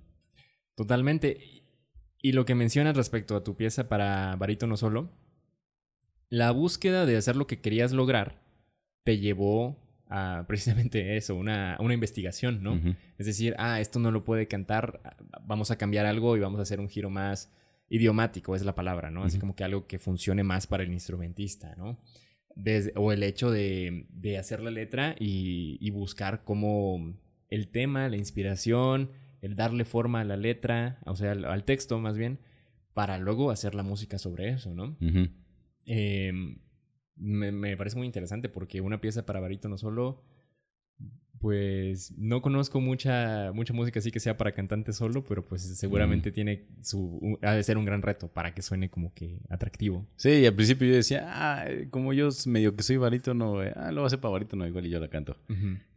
Totalmente. 0.76 1.63
Y 2.26 2.32
lo 2.32 2.46
que 2.46 2.56
mencionas 2.56 2.96
respecto 2.96 3.36
a 3.36 3.44
tu 3.44 3.58
pieza 3.58 3.90
para 3.90 4.38
barítono 4.38 4.78
solo, 4.78 5.12
la 6.30 6.52
búsqueda 6.52 7.06
de 7.06 7.18
hacer 7.18 7.36
lo 7.36 7.48
que 7.48 7.60
querías 7.60 7.92
lograr 7.92 8.42
te 9.04 9.18
llevó 9.18 9.78
a 10.08 10.46
precisamente 10.48 11.18
eso, 11.18 11.36
una, 11.36 11.76
una 11.82 11.94
investigación, 11.94 12.64
¿no? 12.64 12.80
Es 13.18 13.26
decir, 13.26 13.56
ah, 13.58 13.82
esto 13.82 14.00
no 14.00 14.10
lo 14.10 14.24
puede 14.24 14.48
cantar, 14.48 15.18
vamos 15.42 15.70
a 15.70 15.78
cambiar 15.78 16.06
algo 16.06 16.38
y 16.38 16.40
vamos 16.40 16.60
a 16.60 16.64
hacer 16.64 16.80
un 16.80 16.88
giro 16.88 17.10
más 17.10 17.52
idiomático, 17.90 18.56
es 18.56 18.64
la 18.64 18.74
palabra, 18.74 19.12
¿no? 19.12 19.26
Así 19.26 19.38
como 19.38 19.54
que 19.54 19.66
algo 19.66 19.86
que 19.86 20.00
funcione 20.00 20.44
más 20.44 20.66
para 20.66 20.84
el 20.84 20.94
instrumentista, 20.94 21.76
¿no? 21.76 22.00
Desde, 22.56 22.94
o 22.96 23.12
el 23.12 23.22
hecho 23.22 23.52
de, 23.52 24.08
de 24.12 24.38
hacer 24.38 24.62
la 24.62 24.72
letra 24.72 25.14
y, 25.20 25.78
y 25.82 25.90
buscar 25.90 26.46
cómo 26.46 27.18
el 27.50 27.68
tema, 27.68 28.08
la 28.08 28.16
inspiración, 28.16 29.12
el 29.44 29.58
darle 29.58 29.84
forma 29.84 30.22
a 30.22 30.24
la 30.24 30.38
letra, 30.38 31.00
o 31.06 31.18
sea, 31.18 31.34
al, 31.34 31.64
texto 31.66 32.00
más 32.00 32.18
bien, 32.18 32.40
para 32.94 33.18
luego 33.18 33.52
hacer 33.52 33.76
la 33.76 33.84
música 33.84 34.18
sobre 34.18 34.48
eso, 34.48 34.74
¿no? 34.74 34.96
Em, 35.86 36.60
me, 37.18 37.76
parece 37.76 37.98
muy 37.98 38.08
interesante 38.08 38.48
porque 38.48 38.80
una 38.80 39.02
pieza 39.02 39.26
para 39.26 39.42
no 39.68 39.78
solo, 39.78 40.24
pues 41.44 42.14
no 42.18 42.42
conozco 42.42 42.80
mucha, 42.80 43.52
mucha 43.52 43.74
música 43.74 44.00
así 44.00 44.12
que 44.12 44.22
sea 44.22 44.38
para 44.38 44.54
cantante 44.54 44.94
solo, 44.94 45.26
pero 45.26 45.44
pues 45.44 45.62
seguramente 45.78 46.32
tiene 46.32 46.68
su, 46.82 47.38
ha 47.42 47.52
de 47.52 47.64
ser 47.64 47.78
un 47.78 47.84
gran 47.84 48.02
reto 48.02 48.30
para 48.30 48.54
que 48.54 48.62
suene 48.62 48.90
como 48.90 49.14
que 49.14 49.42
atractivo. 49.50 50.08
Sí, 50.16 50.30
y 50.30 50.46
al 50.46 50.56
principio 50.56 50.88
yo 50.88 50.96
decía, 50.96 51.26
ah, 51.28 51.66
como 51.90 52.14
yo 52.14 52.30
medio 52.46 52.78
que 52.78 52.84
soy 52.84 52.96
barítono, 52.96 53.62
eh, 53.62 53.74
ah, 53.76 53.92
lo 53.92 53.96
voy 53.96 54.06
a 54.06 54.08
hacer 54.08 54.22
para 54.22 54.32
barítono 54.32 54.66
igual 54.66 54.86
y 54.86 54.90
yo 54.90 55.02
la 55.02 55.10
canto. 55.10 55.36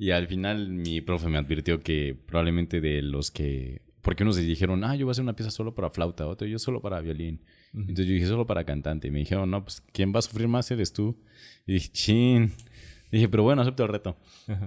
Y 0.00 0.10
al 0.10 0.26
final 0.26 0.68
mi 0.68 1.00
profe 1.00 1.28
me 1.28 1.38
advirtió 1.38 1.78
que 1.78 2.18
probablemente 2.26 2.80
de 2.80 3.02
los 3.02 3.30
que 3.30 3.82
porque 4.02 4.24
unos 4.24 4.34
dijeron, 4.34 4.82
ah, 4.82 4.96
yo 4.96 5.06
voy 5.06 5.10
a 5.10 5.12
hacer 5.12 5.22
una 5.22 5.36
pieza 5.36 5.52
solo 5.52 5.76
para 5.76 5.90
flauta, 5.90 6.26
otro 6.26 6.48
yo 6.48 6.58
solo 6.58 6.80
para 6.80 7.00
violín. 7.00 7.40
Entonces 7.72 8.06
yo 8.06 8.14
dije, 8.14 8.26
solo 8.26 8.46
para 8.46 8.64
cantante. 8.64 9.06
Y 9.08 9.10
me 9.12 9.20
dijeron, 9.20 9.48
no, 9.48 9.62
pues 9.62 9.80
quien 9.92 10.12
va 10.12 10.18
a 10.18 10.22
sufrir 10.22 10.48
más 10.48 10.68
eres 10.72 10.92
tú. 10.92 11.16
Y 11.66 11.74
dije, 11.74 11.88
chin. 11.90 12.52
Dije, 13.10 13.28
pero 13.28 13.42
bueno, 13.42 13.62
acepto 13.62 13.84
el 13.84 13.88
reto. 13.88 14.16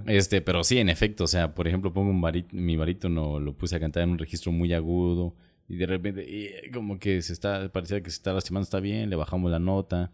Este, 0.06 0.42
pero 0.42 0.64
sí, 0.64 0.78
en 0.78 0.90
efecto, 0.90 1.26
o 1.26 1.28
sea, 1.28 1.54
por 1.54 1.68
ejemplo, 1.68 1.94
pongo 1.94 2.12
un 2.12 2.46
mi 2.52 2.78
barítono, 2.78 3.40
lo 3.40 3.54
puse 3.54 3.76
a 3.76 3.80
cantar 3.80 4.04
en 4.04 4.12
un 4.12 4.18
registro 4.18 4.52
muy 4.52 4.74
agudo. 4.74 5.36
Y 5.72 5.76
de 5.76 5.86
repente, 5.86 6.26
y 6.28 6.72
como 6.72 6.98
que 6.98 7.22
se 7.22 7.32
está, 7.32 7.70
parecía 7.72 8.02
que 8.02 8.10
se 8.10 8.16
está 8.16 8.34
lastimando, 8.34 8.64
está 8.64 8.80
bien, 8.80 9.08
le 9.12 9.16
bajamos 9.16 9.52
la 9.52 9.60
nota, 9.60 10.10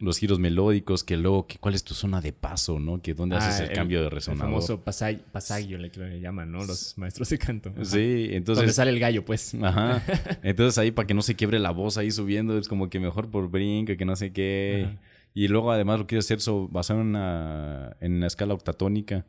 los 0.00 0.18
giros 0.18 0.40
melódicos, 0.40 1.04
que 1.04 1.16
luego, 1.16 1.46
que, 1.46 1.58
¿cuál 1.58 1.76
es 1.76 1.84
tu 1.84 1.94
zona 1.94 2.20
de 2.20 2.32
paso, 2.32 2.80
no? 2.80 3.00
Que 3.00 3.14
dónde 3.14 3.36
haces 3.36 3.60
ah, 3.60 3.64
el, 3.66 3.72
cambio 3.72 4.02
de 4.02 4.10
resonador. 4.10 4.46
El 4.46 4.50
famoso 4.50 4.82
pasaggio, 4.82 5.78
le, 5.78 5.90
le, 5.90 6.20
llaman, 6.20 6.50
¿no? 6.50 6.64
Los 6.64 6.98
maestros 6.98 7.28
de 7.28 7.38
canto. 7.38 7.72
Sí, 7.82 8.30
entonces. 8.32 8.62
Donde 8.62 8.72
sale 8.72 8.90
el 8.90 8.98
gallo, 8.98 9.24
pues. 9.24 9.54
Ajá. 9.62 10.02
Entonces 10.42 10.76
ahí, 10.76 10.90
para 10.90 11.06
que 11.06 11.14
no 11.14 11.22
se 11.22 11.36
quiebre 11.36 11.60
la 11.60 11.70
voz 11.70 11.98
ahí 11.98 12.10
subiendo, 12.10 12.58
es 12.58 12.66
como 12.66 12.90
que 12.90 12.98
mejor 12.98 13.30
por 13.30 13.48
brinco, 13.48 13.96
que 13.96 14.04
no 14.04 14.16
sé 14.16 14.32
qué. 14.32 14.88
Y 15.36 15.48
luego 15.48 15.70
además 15.70 16.00
lo 16.00 16.06
quiero 16.06 16.20
hacer 16.20 16.38
basado 16.70 17.00
en 17.00 17.08
una, 17.08 17.96
en 18.00 18.14
una 18.14 18.26
escala 18.26 18.54
octatónica. 18.54 19.26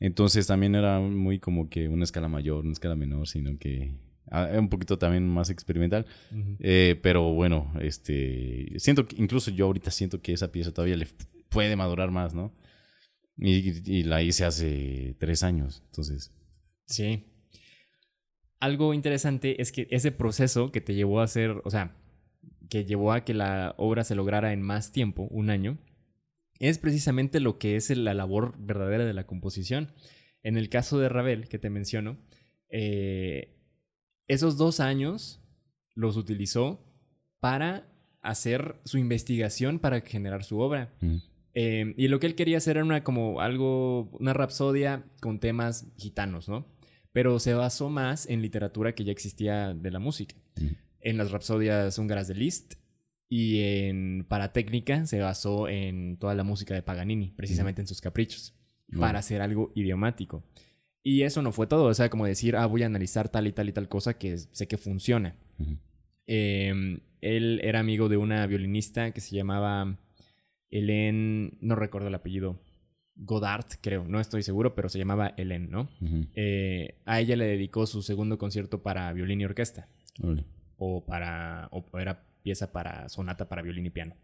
Entonces 0.00 0.46
también 0.46 0.74
era 0.74 1.00
muy 1.00 1.38
como 1.40 1.68
que 1.68 1.88
una 1.88 2.04
escala 2.04 2.28
mayor, 2.28 2.64
una 2.64 2.72
escala 2.72 2.94
menor, 2.94 3.26
sino 3.28 3.58
que 3.58 3.98
Ah, 4.30 4.48
un 4.58 4.68
poquito 4.68 4.98
también 4.98 5.28
más 5.28 5.50
experimental. 5.50 6.06
Eh, 6.60 6.98
pero 7.02 7.32
bueno, 7.34 7.72
este 7.80 8.72
siento 8.78 9.06
que 9.06 9.16
incluso 9.16 9.50
yo 9.50 9.66
ahorita 9.66 9.90
siento 9.90 10.20
que 10.22 10.32
esa 10.32 10.50
pieza 10.50 10.72
todavía 10.72 10.96
le 10.96 11.06
puede 11.50 11.76
madurar 11.76 12.10
más, 12.10 12.34
¿no? 12.34 12.54
Y, 13.36 14.04
la 14.04 14.22
hice 14.22 14.44
hace 14.44 15.16
tres 15.18 15.42
años, 15.42 15.82
entonces. 15.86 16.32
Sí. 16.86 17.24
Algo 18.60 18.94
interesante 18.94 19.60
es 19.60 19.72
que 19.72 19.88
ese 19.90 20.12
proceso 20.12 20.70
que 20.70 20.80
te 20.80 20.94
llevó 20.94 21.20
a 21.20 21.24
hacer, 21.24 21.60
o 21.64 21.70
sea, 21.70 21.96
que 22.68 22.84
llevó 22.84 23.12
a 23.12 23.24
que 23.24 23.34
la 23.34 23.74
obra 23.78 24.04
se 24.04 24.14
lograra 24.14 24.52
en 24.52 24.62
más 24.62 24.92
tiempo, 24.92 25.28
un 25.30 25.50
año, 25.50 25.78
es 26.58 26.78
precisamente 26.78 27.40
lo 27.40 27.58
que 27.58 27.76
es 27.76 27.90
la 27.90 28.14
labor 28.14 28.54
verdadera 28.58 29.04
de 29.04 29.14
la 29.14 29.26
composición. 29.26 29.92
En 30.42 30.56
el 30.56 30.68
caso 30.68 30.98
de 30.98 31.08
Ravel, 31.08 31.48
que 31.48 31.58
te 31.58 31.70
menciono, 31.70 32.18
eh, 32.68 33.58
esos 34.28 34.56
dos 34.56 34.80
años 34.80 35.42
los 35.94 36.16
utilizó 36.16 36.84
para 37.40 37.88
hacer 38.22 38.80
su 38.84 38.98
investigación 38.98 39.78
para 39.78 40.00
generar 40.00 40.44
su 40.44 40.58
obra. 40.58 40.94
Em, 41.52 41.94
y 41.96 42.08
lo 42.08 42.18
que 42.18 42.26
él 42.26 42.34
quería 42.34 42.56
hacer 42.56 42.76
era 42.76 42.84
una 42.84 43.04
como 43.04 43.40
algo, 43.40 44.10
una 44.18 44.32
rapsodia 44.32 45.04
con 45.20 45.38
temas 45.38 45.86
gitanos, 45.96 46.48
¿no? 46.48 46.66
Pero 47.12 47.38
se 47.38 47.54
basó 47.54 47.90
más 47.90 48.28
en 48.28 48.42
literatura 48.42 48.94
que 48.94 49.04
ya 49.04 49.12
existía 49.12 49.72
de 49.72 49.90
la 49.90 50.00
música. 50.00 50.34
En 51.04 51.18
las 51.18 51.30
rapsodias 51.30 51.98
húngaras 51.98 52.26
de 52.26 52.34
Liszt 52.34 52.74
y 53.28 53.60
en 53.60 54.26
para 54.28 54.52
técnica 54.52 55.06
se 55.06 55.20
basó 55.20 55.68
en 55.68 56.18
toda 56.18 56.34
la 56.34 56.44
música 56.44 56.74
de 56.74 56.82
Paganini, 56.82 57.32
precisamente 57.36 57.80
en 57.80 57.86
sus 57.86 58.00
caprichos, 58.00 58.56
para 58.98 59.18
hacer 59.18 59.42
algo 59.42 59.70
idiomático. 59.74 60.42
Y 61.02 61.22
eso 61.22 61.42
no 61.42 61.52
fue 61.52 61.66
todo, 61.66 61.84
o 61.84 61.94
sea, 61.94 62.08
como 62.08 62.24
decir, 62.24 62.56
ah, 62.56 62.64
voy 62.64 62.82
a 62.82 62.86
analizar 62.86 63.28
tal 63.28 63.46
y 63.46 63.52
tal 63.52 63.68
y 63.68 63.72
tal 63.72 63.88
cosa 63.88 64.16
que 64.16 64.38
sé 64.38 64.66
que 64.66 64.78
funciona. 64.78 65.36
Em, 66.26 67.00
él 67.20 67.60
era 67.62 67.80
amigo 67.80 68.08
de 68.08 68.16
una 68.16 68.46
violinista 68.46 69.10
que 69.10 69.20
se 69.20 69.36
llamaba 69.36 69.98
Hélène, 70.70 71.58
no 71.60 71.76
recuerdo 71.76 72.08
el 72.08 72.14
apellido, 72.14 72.62
Godard, 73.16 73.66
creo, 73.82 74.06
no 74.08 74.18
estoy 74.18 74.42
seguro, 74.42 74.74
pero 74.74 74.88
se 74.88 74.98
llamaba 74.98 75.34
Hélène, 75.36 75.68
¿no? 75.68 75.90
Eh, 76.34 77.00
a 77.04 77.20
ella 77.20 77.36
le 77.36 77.44
dedicó 77.44 77.86
su 77.86 78.00
segundo 78.00 78.38
concierto 78.38 78.82
para 78.82 79.12
violín 79.12 79.42
y 79.42 79.44
orquesta. 79.44 79.88
O 80.76 81.04
para, 81.04 81.68
o 81.70 81.84
era 81.98 82.22
pieza 82.42 82.72
para 82.72 83.08
sonata 83.08 83.48
para 83.48 83.62
violín 83.62 83.86
y 83.86 83.90
piano. 83.90 84.16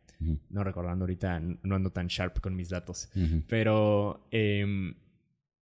No 0.51 0.65
recordando 0.65 1.05
ahorita, 1.05 1.41
no 1.41 1.75
ando 1.75 1.91
tan 1.91 2.09
sharp 2.09 2.41
con 2.41 2.55
mis 2.55 2.69
datos. 2.69 3.09
Pero 3.49 4.27
em, 4.31 4.95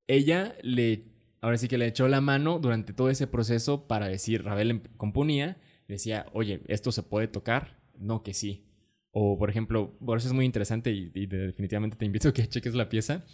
ella 0.09 0.57
le, 0.63 1.05
ahora 1.41 1.57
sí 1.59 1.69
que 1.69 1.79
le 1.79 1.87
echó 1.87 2.09
la 2.09 2.21
mano 2.21 2.59
durante 2.59 2.93
todo 2.93 3.09
ese 3.09 3.29
proceso 3.29 3.87
para 3.87 4.09
decir, 4.09 4.43
Ravel 4.45 4.71
em, 4.73 4.81
componía, 4.97 5.59
decía, 5.87 6.27
oye, 6.33 6.63
¿esto 6.67 6.91
se 6.91 7.05
puede 7.05 7.29
tocar? 7.29 7.79
No, 7.97 8.25
que 8.25 8.35
sí. 8.35 8.65
O, 9.13 9.39
por 9.39 9.49
ejemplo, 9.49 9.97
por 10.05 10.19
eso 10.19 10.27
es 10.27 10.35
muy 10.35 10.45
interesante 10.45 10.91
y, 10.91 11.27
definitivamente 11.27 11.97
te 11.97 12.05
invito 12.05 12.29
a 12.29 12.33
que 12.33 12.47
cheques 12.49 12.75
la 12.75 12.89
pieza. 12.89 13.25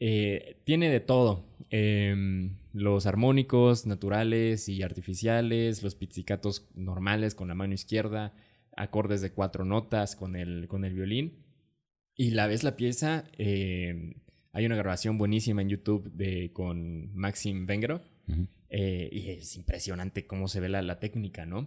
Eh, 0.00 0.60
tiene 0.64 0.90
de 0.90 1.00
todo. 1.00 1.44
Em, 1.70 2.56
los 2.72 3.06
armónicos 3.06 3.86
naturales 3.86 4.68
y 4.68 4.82
artificiales, 4.82 5.82
los 5.82 5.94
pizzicatos 5.94 6.68
normales 6.74 7.34
con 7.34 7.48
la 7.48 7.54
mano 7.54 7.74
izquierda, 7.74 8.34
acordes 8.76 9.20
de 9.20 9.32
cuatro 9.32 9.64
notas 9.64 10.16
con 10.16 10.36
el, 10.36 10.68
con 10.68 10.84
el 10.84 10.94
violín. 10.94 11.44
Y 12.14 12.30
la 12.30 12.46
ves 12.46 12.64
la 12.64 12.76
pieza, 12.76 13.24
em, 13.38 14.14
hay 14.52 14.66
una 14.66 14.76
grabación 14.76 15.18
buenísima 15.18 15.62
en 15.62 15.68
YouTube 15.68 16.10
de, 16.12 16.52
con 16.52 17.14
Maxim 17.14 17.66
Vengerov. 17.66 18.02
Eh, 18.70 19.08
y 19.10 19.30
es 19.30 19.56
impresionante 19.56 20.26
cómo 20.26 20.48
se 20.48 20.60
ve 20.60 20.68
la, 20.68 20.82
la, 20.82 21.00
técnica, 21.00 21.46
¿no? 21.46 21.66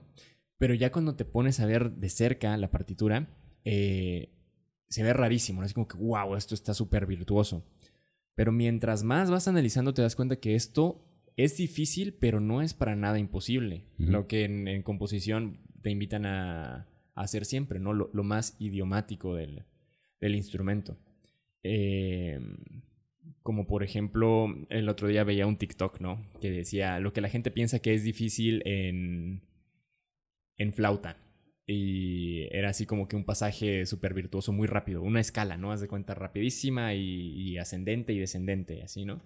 Pero 0.59 0.75
ya 0.75 0.91
cuando 0.91 1.15
te 1.15 1.25
pones 1.25 1.59
a 1.59 1.65
ver 1.65 1.93
de 1.93 2.09
cerca 2.09 2.55
la 2.57 2.69
partitura, 2.69 3.27
eh, 3.65 4.29
se 4.87 5.01
ve 5.01 5.13
rarísimo, 5.13 5.61
¿no? 5.61 5.65
Es 5.65 5.73
como 5.73 5.87
que, 5.87 5.97
wow, 5.97 6.35
esto 6.35 6.53
está 6.53 6.73
súper 6.73 7.07
virtuoso. 7.07 7.65
Pero 8.41 8.51
mientras 8.51 9.03
más 9.03 9.29
vas 9.29 9.47
analizando, 9.47 9.93
te 9.93 10.01
das 10.01 10.15
cuenta 10.15 10.39
que 10.39 10.55
esto 10.55 11.05
es 11.37 11.57
difícil, 11.57 12.15
pero 12.15 12.39
no 12.39 12.63
es 12.63 12.73
para 12.73 12.95
nada 12.95 13.19
imposible. 13.19 13.83
Lo 13.99 14.25
que 14.25 14.45
en, 14.45 14.81
composición 14.81 15.59
te 15.83 15.91
invitan 15.91 16.25
a, 16.25 16.87
hacer 17.13 17.45
siempre, 17.45 17.79
¿no? 17.79 17.93
Lo, 17.93 18.23
más 18.23 18.55
idiomático 18.57 19.35
del, 19.35 19.65
del 20.19 20.33
instrumento. 20.33 20.97
Eh, 21.61 22.39
como 23.43 23.67
por 23.67 23.83
ejemplo, 23.83 24.47
el 24.69 24.89
otro 24.89 25.07
día 25.07 25.23
veía 25.23 25.45
un 25.45 25.57
TikTok, 25.57 25.99
¿no? 25.99 26.25
Que 26.41 26.49
decía 26.49 26.99
lo 26.99 27.13
que 27.13 27.21
la 27.21 27.29
gente 27.29 27.51
piensa 27.51 27.77
que 27.77 27.93
es 27.93 28.03
difícil 28.03 28.63
en, 28.65 29.43
en 30.57 30.73
flauta. 30.73 31.15
Y 31.71 32.47
era 32.51 32.69
así 32.69 32.85
como 32.85 33.07
que 33.07 33.15
un 33.15 33.23
pasaje 33.23 33.85
súper 33.85 34.13
virtuoso, 34.13 34.51
muy 34.51 34.67
rápido, 34.67 35.01
una 35.01 35.21
escala, 35.21 35.57
¿no? 35.57 35.71
Haz 35.71 35.81
de 35.81 35.87
cuenta 35.87 36.13
rapidísima 36.13 36.93
y, 36.93 37.57
ascendente 37.57 38.13
y 38.13 38.19
descendente, 38.19 38.83
así, 38.83 39.05
¿no? 39.05 39.21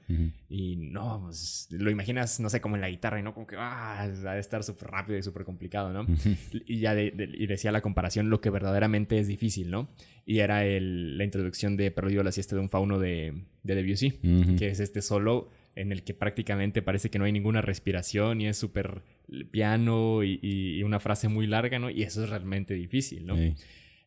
Y 0.50 0.76
no, 0.76 1.22
pues, 1.26 1.68
lo 1.72 1.90
imaginas, 1.90 2.40
no 2.40 2.50
sé, 2.50 2.62
como 2.62 2.76
en 2.76 2.82
la 2.82 2.90
guitarra, 2.90 3.20
y 3.20 3.24
no 3.24 3.34
como 3.34 3.48
que, 3.48 3.56
ah, 3.58 4.02
ha 4.02 4.08
de 4.08 4.40
estar 4.40 4.64
súper 4.64 4.90
rápido 4.90 5.18
y 5.18 5.24
súper 5.24 5.44
complicado, 5.44 5.92
¿no? 5.92 6.06
Y 6.68 6.80
ya 6.80 7.00
y 7.00 7.48
decía 7.48 7.72
la 7.72 7.82
comparación 7.82 8.30
lo 8.30 8.42
que 8.42 8.50
verdaderamente 8.50 9.20
es 9.20 9.28
difícil, 9.28 9.72
¿no? 9.72 9.90
Y 10.26 10.40
era 10.40 10.66
el, 10.66 11.18
la 11.18 11.24
introducción 11.24 11.78
de 11.78 11.92
Perdido 11.92 12.24
la 12.24 12.32
siesta 12.32 12.56
de 12.56 12.62
un 12.62 12.70
fauno 12.70 13.00
de, 13.00 13.34
de 13.64 13.76
Debussy, 13.76 14.12
que 14.58 14.70
es 14.70 14.80
este 14.80 15.02
solo 15.02 15.50
en 15.76 15.92
el 15.92 16.04
que 16.04 16.14
prácticamente 16.14 16.82
parece 16.82 17.10
que 17.10 17.20
no 17.20 17.26
hay 17.26 17.32
ninguna 17.32 17.62
respiración 17.62 18.42
y 18.42 18.48
es 18.48 18.58
súper 18.58 19.04
piano 19.52 20.24
y, 20.24 20.82
una 20.84 21.00
frase 21.00 21.28
muy 21.28 21.48
larga, 21.48 21.80
¿no? 21.80 21.90
Y 21.90 22.04
eso 22.04 22.24
es 22.24 22.30
realmente 22.30 22.74
difícil, 22.74 23.26
¿no? 23.26 23.36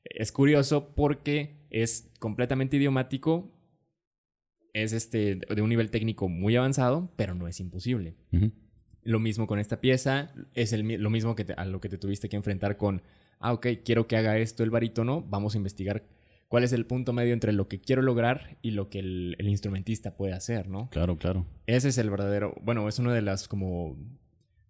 Es 0.05 0.33
curioso 0.33 0.95
porque 0.95 1.59
es 1.71 2.11
completamente 2.19 2.79
idiomático, 2.79 3.53
es 4.73 4.93
este, 4.93 5.37
de 5.37 5.63
un 5.63 5.69
nivel 5.69 5.91
técnico 5.91 6.29
muy 6.29 6.57
avanzado, 6.57 7.13
pero 7.17 7.35
no 7.35 7.49
es 7.49 7.61
imposible. 7.61 8.15
Lo 9.03 9.21
mismo 9.21 9.47
con 9.47 9.59
esta 9.59 9.81
pieza, 9.81 10.33
es 10.55 10.73
el, 10.73 10.87
lo 11.03 11.11
mismo 11.11 11.35
que 11.35 11.47
a 11.57 11.65
lo 11.67 11.81
que 11.81 11.89
te 11.89 11.99
tuviste 11.99 12.29
que 12.29 12.37
enfrentar 12.37 12.79
con, 12.79 13.03
ah, 13.41 13.53
ok, 13.53 13.67
quiero 13.85 14.07
que 14.07 14.17
haga 14.17 14.39
esto 14.39 14.63
el 14.63 14.71
barítono, 14.71 15.23
vamos 15.23 15.55
a 15.55 15.59
investigar 15.59 16.05
cuál 16.49 16.65
es 16.65 16.73
el 16.73 16.87
punto 16.87 17.13
medio 17.13 17.33
entre 17.33 17.53
lo 17.53 17.69
que 17.69 17.81
quiero 17.81 18.03
lograr 18.03 18.57
y 18.63 18.73
lo 18.73 18.89
que 18.89 18.99
el, 18.99 19.37
instrumentista 19.41 20.17
puede 20.17 20.33
hacer, 20.33 20.69
¿no? 20.69 20.89
Claro, 20.91 21.17
claro. 21.17 21.47
Ese 21.67 21.89
es 21.89 21.99
el 21.99 22.11
verdadero, 22.11 22.55
bueno, 22.63 22.89
es 22.89 22.99
uno 22.99 23.13
de 23.13 23.23
las 23.23 23.49
como 23.49 23.97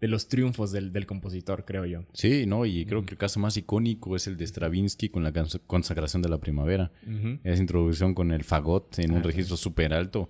de 0.01 0.07
los 0.07 0.29
triunfos 0.29 0.71
del, 0.71 1.07
compositor, 1.07 1.65
creo 1.65 1.85
yo. 1.85 2.05
Sí, 2.13 2.47
no, 2.47 2.67
y 2.67 2.85
creo 2.87 3.05
que 3.05 3.13
el 3.13 3.19
caso 3.19 3.41
más 3.41 3.57
icónico 3.57 4.15
es 4.15 4.29
el 4.29 4.37
de 4.37 4.47
Stravinsky 4.47 5.09
con 5.09 5.25
la 5.25 5.33
consagración 5.67 6.23
de 6.23 6.29
la 6.29 6.39
primavera. 6.39 6.93
Esa 7.43 7.61
introducción 7.61 8.15
con 8.15 8.31
el 8.31 8.45
fagot 8.45 8.99
en 9.01 9.13
un 9.13 9.25
registro 9.25 9.57
súper 9.57 9.93
alto 9.93 10.29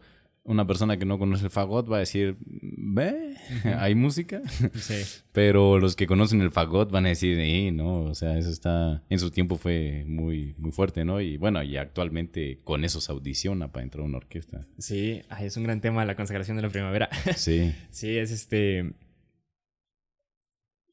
una 0.48 0.66
persona 0.66 0.96
que 0.96 1.04
no 1.04 1.18
conoce 1.18 1.44
el 1.44 1.50
fagot 1.50 1.92
va 1.92 1.96
a 1.96 2.00
decir, 2.00 2.38
ve, 2.94 3.34
hay 3.78 3.94
música. 3.94 4.42
Sí. 4.74 5.02
Pero 5.32 5.78
los 5.78 5.96
que 5.96 6.06
conocen 6.06 6.40
el 6.40 6.50
fagot 6.50 6.90
van 6.90 7.06
a 7.06 7.10
decir, 7.10 7.38
eh, 7.38 7.70
no, 7.72 8.02
o 8.02 8.14
sea, 8.14 8.38
eso 8.38 8.50
está, 8.50 9.02
en 9.08 9.18
su 9.18 9.30
tiempo 9.30 9.56
fue 9.56 10.04
muy, 10.06 10.54
muy 10.58 10.72
fuerte, 10.72 11.04
¿no? 11.04 11.20
Y 11.20 11.36
bueno, 11.36 11.62
y 11.62 11.76
actualmente 11.76 12.60
con 12.64 12.84
eso 12.84 13.00
se 13.00 13.12
audiciona 13.12 13.72
para 13.72 13.84
entrar 13.84 14.02
a 14.02 14.06
una 14.06 14.18
orquesta. 14.18 14.66
Sí, 14.78 15.22
es 15.40 15.56
un 15.56 15.64
gran 15.64 15.80
tema 15.80 16.04
la 16.04 16.16
consagración 16.16 16.56
de 16.56 16.62
la 16.62 16.70
primavera. 16.70 17.08
Sí. 17.36 17.72
sí, 17.90 18.16
es 18.16 18.32
este, 18.32 18.94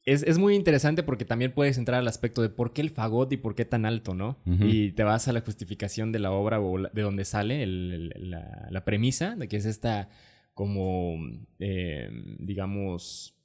es, 0.06 0.38
muy 0.38 0.54
interesante 0.54 1.02
porque 1.02 1.24
también 1.24 1.50
puedes 1.50 1.78
entrar 1.78 1.98
al 1.98 2.06
aspecto 2.06 2.40
de 2.40 2.48
por 2.48 2.72
qué 2.72 2.80
el 2.80 2.90
fagot 2.90 3.32
y 3.32 3.36
por 3.36 3.56
qué 3.56 3.64
tan 3.64 3.84
alto, 3.84 4.14
¿no? 4.14 4.38
Y 4.46 4.92
te 4.92 5.02
vas 5.02 5.26
a 5.26 5.32
la 5.32 5.40
justificación 5.40 6.12
de 6.12 6.20
la 6.20 6.30
obra 6.30 6.60
o 6.60 6.78
de 6.78 7.02
donde 7.02 7.24
sale 7.24 7.66
la, 7.66 8.84
premisa, 8.84 9.34
de 9.34 9.48
que 9.48 9.56
es 9.56 9.66
esta 9.66 10.08
como, 10.56 11.18
eh, 11.58 12.08
digamos, 12.38 13.36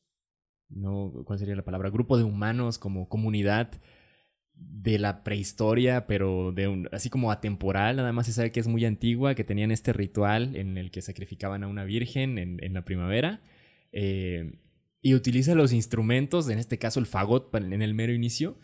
no, 0.70 1.12
¿cuál 1.26 1.38
sería 1.38 1.58
la 1.58 1.66
palabra? 1.66 1.90
Grupo 1.90 2.18
de 2.18 2.24
humanos 2.24 2.80
como 2.80 3.10
comunidad 3.10 3.70
de 4.54 4.98
la 4.98 5.22
prehistoria, 5.22 6.08
pero 6.08 6.54
de 6.54 6.70
un, 6.70 6.88
así 6.94 7.10
como 7.10 7.30
atemporal, 7.30 7.98
nada 7.98 8.14
más 8.14 8.28
se 8.28 8.32
sabe 8.32 8.54
que 8.54 8.62
es 8.62 8.68
muy 8.70 8.86
antigua, 8.86 9.36
que 9.36 9.44
tenían 9.44 9.72
este 9.72 9.92
ritual 9.92 10.56
en 10.56 10.78
el 10.78 10.90
que 10.90 11.02
sacrificaban 11.02 11.66
a 11.66 11.68
una 11.68 11.84
virgen 11.84 12.38
en, 12.38 12.64
en 12.64 12.74
la 12.74 12.86
primavera. 12.86 13.42
Eh, 13.92 14.62
y 15.02 15.14
utiliza 15.14 15.54
los 15.54 15.74
instrumentos, 15.74 16.48
en 16.50 16.60
este 16.60 16.78
caso 16.78 17.02
el 17.02 17.08
fagot 17.08 17.54
en 17.54 17.82
el 17.82 17.94
mero 17.94 18.14
inicio, 18.14 18.56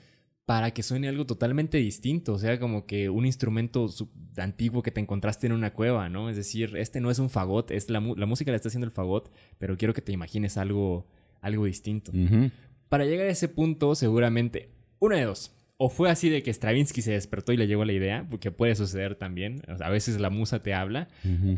para 0.47 0.71
que 0.71 0.81
suene 0.81 1.09
algo 1.09 1.25
totalmente 1.25 1.77
distinto, 1.77 2.31
o 2.31 2.39
sea, 2.39 2.57
como 2.57 2.85
que 2.85 3.09
un 3.09 3.25
instrumento 3.25 3.89
antiguo 4.37 4.81
que 4.81 4.91
te 4.91 5.01
encontraste 5.01 5.45
en 5.45 5.51
una 5.51 5.73
cueva, 5.73 6.07
¿no? 6.07 6.29
Es 6.29 6.37
decir, 6.37 6.77
este 6.77 7.01
no 7.01 7.11
es 7.11 7.19
un 7.19 7.29
fagot, 7.29 7.69
es 7.69 7.89
la, 7.89 7.99
música 7.99 8.51
la 8.51 8.55
está 8.55 8.69
haciendo 8.69 8.85
el 8.85 8.91
fagot, 8.91 9.29
pero 9.59 9.77
quiero 9.77 9.93
que 9.93 10.01
te 10.01 10.13
imagines 10.13 10.55
algo, 10.55 11.05
algo 11.41 11.65
distinto. 11.65 12.13
Para 12.87 13.03
llegar 13.03 13.27
a 13.27 13.31
ese 13.31 13.49
punto, 13.49 13.93
seguramente, 13.93 14.69
una 14.99 15.17
de 15.17 15.25
dos. 15.25 15.53
O 15.75 15.89
fue 15.89 16.09
así 16.09 16.29
de 16.29 16.41
que 16.43 16.53
Stravinsky 16.53 17.01
se 17.01 17.11
despertó 17.11 17.51
y 17.51 17.57
le 17.57 17.67
llegó 17.67 17.83
la 17.83 17.91
idea, 17.91 18.25
porque 18.29 18.49
puede 18.49 18.73
suceder 18.75 19.15
también. 19.15 19.61
a 19.67 19.89
veces 19.89 20.17
la 20.17 20.29
musa 20.29 20.61
te 20.61 20.73
habla. 20.73 21.09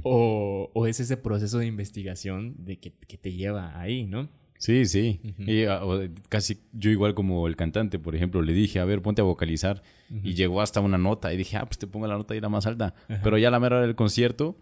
o, 0.02 0.72
o, 0.74 0.88
es 0.88 1.00
ese 1.00 1.16
proceso 1.16 1.60
de 1.60 1.68
investigación 1.68 2.56
de 2.58 2.80
que, 2.80 2.94
que 2.94 3.20
te 3.20 3.34
lleva 3.34 3.80
ahí, 3.80 4.08
¿no? 4.08 4.30
Sí, 4.60 4.86
sí. 4.86 5.22
y, 5.40 5.64
ah, 5.64 5.82
casi 6.28 6.60
yo 6.74 6.92
igual 6.92 7.16
como 7.16 7.48
el 7.48 7.56
cantante, 7.56 7.98
por 7.98 8.14
ejemplo, 8.14 8.42
le 8.42 8.52
dije, 8.54 8.80
a 8.80 8.86
ver, 8.86 9.02
ponte 9.02 9.22
a 9.22 9.24
vocalizar. 9.24 9.82
Y 10.24 10.34
llegó 10.34 10.62
hasta 10.62 10.82
una 10.82 10.98
nota 10.98 11.34
y 11.34 11.38
dije, 11.38 11.58
ah, 11.58 11.66
pues 11.66 11.78
te 11.78 11.88
pongo 11.88 12.08
la 12.08 12.18
nota 12.18 12.36
y 12.36 12.42
la 12.42 12.50
más 12.50 12.66
alta. 12.66 12.94
Pero 13.24 13.38
ya 13.38 13.48
a 13.48 13.52
la 13.52 13.60
mera 13.60 13.82
del 13.82 13.96
concierto 13.96 14.58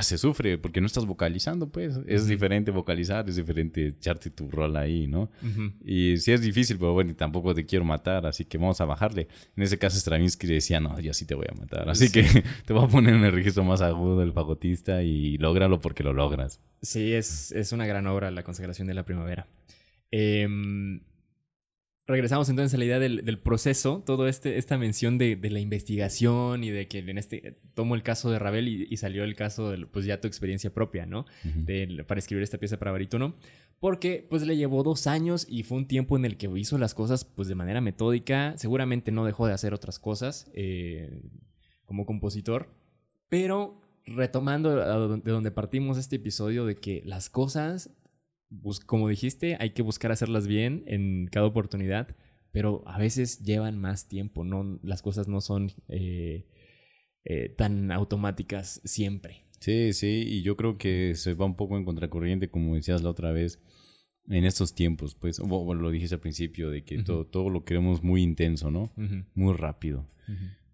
se 0.00 0.18
sufre 0.18 0.58
porque 0.58 0.80
no 0.80 0.86
estás 0.86 1.06
vocalizando, 1.06 1.68
pues. 1.68 1.98
Es 2.06 2.26
diferente 2.26 2.70
vocalizar, 2.70 3.28
es 3.28 3.36
diferente 3.36 3.86
echarte 3.88 4.30
tu 4.30 4.50
rol 4.50 4.76
ahí, 4.76 5.06
¿no? 5.06 5.30
Y 5.84 6.16
sí 6.18 6.32
es 6.32 6.40
difícil, 6.40 6.78
pero 6.78 6.92
bueno, 6.92 7.14
tampoco 7.14 7.54
te 7.54 7.64
quiero 7.64 7.84
matar, 7.84 8.26
así 8.26 8.44
que 8.44 8.58
vamos 8.58 8.80
a 8.80 8.84
bajarle. 8.84 9.28
En 9.56 9.62
ese 9.62 9.78
caso, 9.78 9.98
Stravinsky 9.98 10.46
decía, 10.46 10.80
no, 10.80 10.98
yo 11.00 11.12
sí 11.14 11.24
te 11.24 11.34
voy 11.34 11.46
a 11.50 11.58
matar. 11.58 11.88
Así 11.88 12.10
que 12.10 12.22
te 12.66 12.72
voy 12.72 12.84
a 12.84 12.88
poner 12.88 13.14
en 13.14 13.24
el 13.24 13.32
registro 13.32 13.64
más 13.64 13.80
agudo 13.80 14.20
del 14.20 14.32
fagotista 14.32 15.02
y 15.02 15.38
lógralo 15.38 15.80
porque 15.80 16.02
lo 16.02 16.12
logras. 16.12 16.60
Sí, 16.82 17.12
es, 17.12 17.52
es 17.52 17.72
una 17.72 17.86
gran 17.86 18.06
obra, 18.06 18.30
La 18.30 18.42
consagración 18.42 18.88
de 18.88 18.94
la 18.94 19.04
primavera. 19.04 19.46
Eh, 20.10 20.48
regresamos 22.08 22.48
entonces 22.48 22.74
a 22.74 22.78
la 22.78 22.86
idea 22.86 22.98
del, 22.98 23.38
proceso, 23.38 24.02
todo 24.04 24.28
este, 24.28 24.56
esta 24.56 24.78
mención 24.78 25.18
de, 25.18 25.38
la 25.50 25.60
investigación 25.60 26.64
y 26.64 26.70
de 26.70 26.88
que 26.88 27.00
en 27.00 27.18
este, 27.18 27.58
tomo 27.74 27.94
el 27.94 28.02
caso 28.02 28.30
de 28.30 28.38
Ravel 28.38 28.68
y, 28.68 28.96
salió 28.96 29.24
el 29.24 29.36
caso 29.36 29.70
de, 29.70 29.86
pues 29.86 30.06
ya 30.06 30.20
tu 30.20 30.26
experiencia 30.26 30.72
propia, 30.72 31.04
¿no? 31.04 31.26
para 32.06 32.18
escribir 32.18 32.42
esta 32.42 32.56
pieza 32.56 32.78
para 32.78 32.92
barítono, 32.92 33.36
porque 33.78 34.26
pues 34.28 34.42
le 34.42 34.56
llevó 34.56 34.82
dos 34.82 35.06
años 35.06 35.46
y 35.48 35.62
fue 35.62 35.76
un 35.76 35.86
tiempo 35.86 36.16
en 36.16 36.24
el 36.24 36.38
que 36.38 36.48
hizo 36.56 36.78
las 36.78 36.94
cosas 36.94 37.24
pues 37.26 37.46
de 37.46 37.54
manera 37.54 37.82
metódica, 37.82 38.54
seguramente 38.56 39.12
no 39.12 39.26
dejó 39.26 39.46
de 39.46 39.52
hacer 39.52 39.74
otras 39.74 39.98
cosas 39.98 40.50
eh, 40.54 41.20
como 41.84 42.06
compositor, 42.06 42.70
pero 43.28 43.82
retomando 44.06 44.74
de 44.74 45.30
donde 45.30 45.50
partimos 45.50 45.98
este 45.98 46.16
episodio 46.16 46.64
de 46.64 46.76
que 46.76 47.02
las 47.04 47.28
cosas 47.28 47.90
como 48.86 49.08
dijiste, 49.08 49.56
hay 49.60 49.70
que 49.70 49.82
buscar 49.82 50.12
hacerlas 50.12 50.46
bien 50.46 50.84
en 50.86 51.28
cada 51.30 51.46
oportunidad, 51.46 52.16
pero 52.52 52.82
a 52.86 52.98
veces 52.98 53.40
llevan 53.40 53.78
más 53.78 54.08
tiempo, 54.08 54.44
no, 54.44 54.78
las 54.82 55.02
cosas 55.02 55.28
no 55.28 55.40
son 55.40 55.70
eh, 55.88 56.46
eh, 57.24 57.48
tan 57.50 57.92
automáticas 57.92 58.80
siempre. 58.84 59.44
Sí, 59.60 59.92
sí, 59.92 60.24
y 60.26 60.42
yo 60.42 60.56
creo 60.56 60.78
que 60.78 61.14
se 61.14 61.34
va 61.34 61.44
un 61.44 61.56
poco 61.56 61.76
en 61.76 61.84
contracorriente, 61.84 62.48
como 62.48 62.74
decías 62.74 63.02
la 63.02 63.10
otra 63.10 63.32
vez, 63.32 63.60
en 64.28 64.44
estos 64.44 64.74
tiempos, 64.74 65.14
pues, 65.14 65.40
o, 65.40 65.74
lo 65.74 65.90
dijiste 65.90 66.14
al 66.14 66.20
principio, 66.20 66.70
de 66.70 66.84
que 66.84 67.02
todo, 67.02 67.26
todo 67.26 67.48
lo 67.50 67.64
queremos 67.64 68.02
muy 68.02 68.22
intenso, 68.22 68.70
¿no? 68.70 68.92
Muy 69.34 69.54
rápido. 69.54 70.06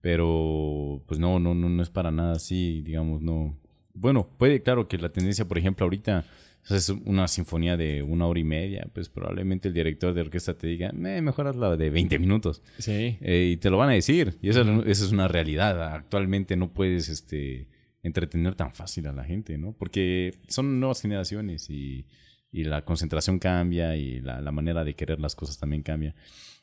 Pero, 0.01 1.03
pues 1.07 1.19
no, 1.19 1.39
no, 1.39 1.55
no, 1.55 1.69
no 1.69 1.83
es 1.83 1.89
para 1.89 2.11
nada 2.11 2.33
así, 2.33 2.83
digamos, 2.83 3.23
no. 3.23 3.59
Bueno, 3.95 4.29
puede, 4.39 4.63
claro 4.63 4.89
que 4.89 4.99
la 4.99 5.11
tendencia, 5.11 5.47
por 5.47 5.57
ejemplo, 5.57 5.85
ahorita 5.85 6.25
es 6.71 6.89
una 6.89 7.29
sinfonía 7.29 7.77
de 7.77 8.03
una 8.03 8.27
hora 8.27 8.41
y 8.41 8.45
media, 8.45 8.89
pues 8.93 9.09
probablemente 9.09 9.69
el 9.69 9.75
director 9.75 10.15
de 10.15 10.23
orquesta 10.23 10.57
te 10.57 10.67
diga, 10.67 10.89
eh, 10.89 11.21
mejor 11.21 11.55
la 11.55 11.77
de 11.77 11.91
20 11.91 12.19
minutos. 12.19 12.63
Sí. 12.79 13.19
Eh, 13.21 13.51
y 13.53 13.57
te 13.59 13.71
lo 13.71 13.77
van 13.77 13.91
a 13.91 13.93
decir. 13.93 14.39
Y 14.41 14.49
esa, 14.49 14.63
es 14.87 15.13
una 15.13 15.29
realidad. 15.29 15.95
Actualmente 15.95 16.57
no 16.57 16.73
puedes 16.73 17.09
este, 17.09 17.69
entretener 18.03 18.55
tan 18.55 18.73
fácil 18.73 19.07
a 19.07 19.13
la 19.13 19.25
gente, 19.25 19.59
¿no? 19.59 19.73
Porque 19.73 20.39
son 20.49 20.81
nuevas 20.81 21.03
generaciones 21.03 21.69
y, 21.69 22.07
y 22.51 22.65
la 22.65 22.85
concentración 22.85 23.39
cambia 23.39 23.97
y 23.97 24.21
la, 24.21 24.41
la, 24.41 24.53
manera 24.53 24.85
de 24.85 24.95
querer 24.95 25.21
las 25.21 25.35
cosas 25.35 25.59
también 25.59 25.83
cambia. 25.83 26.15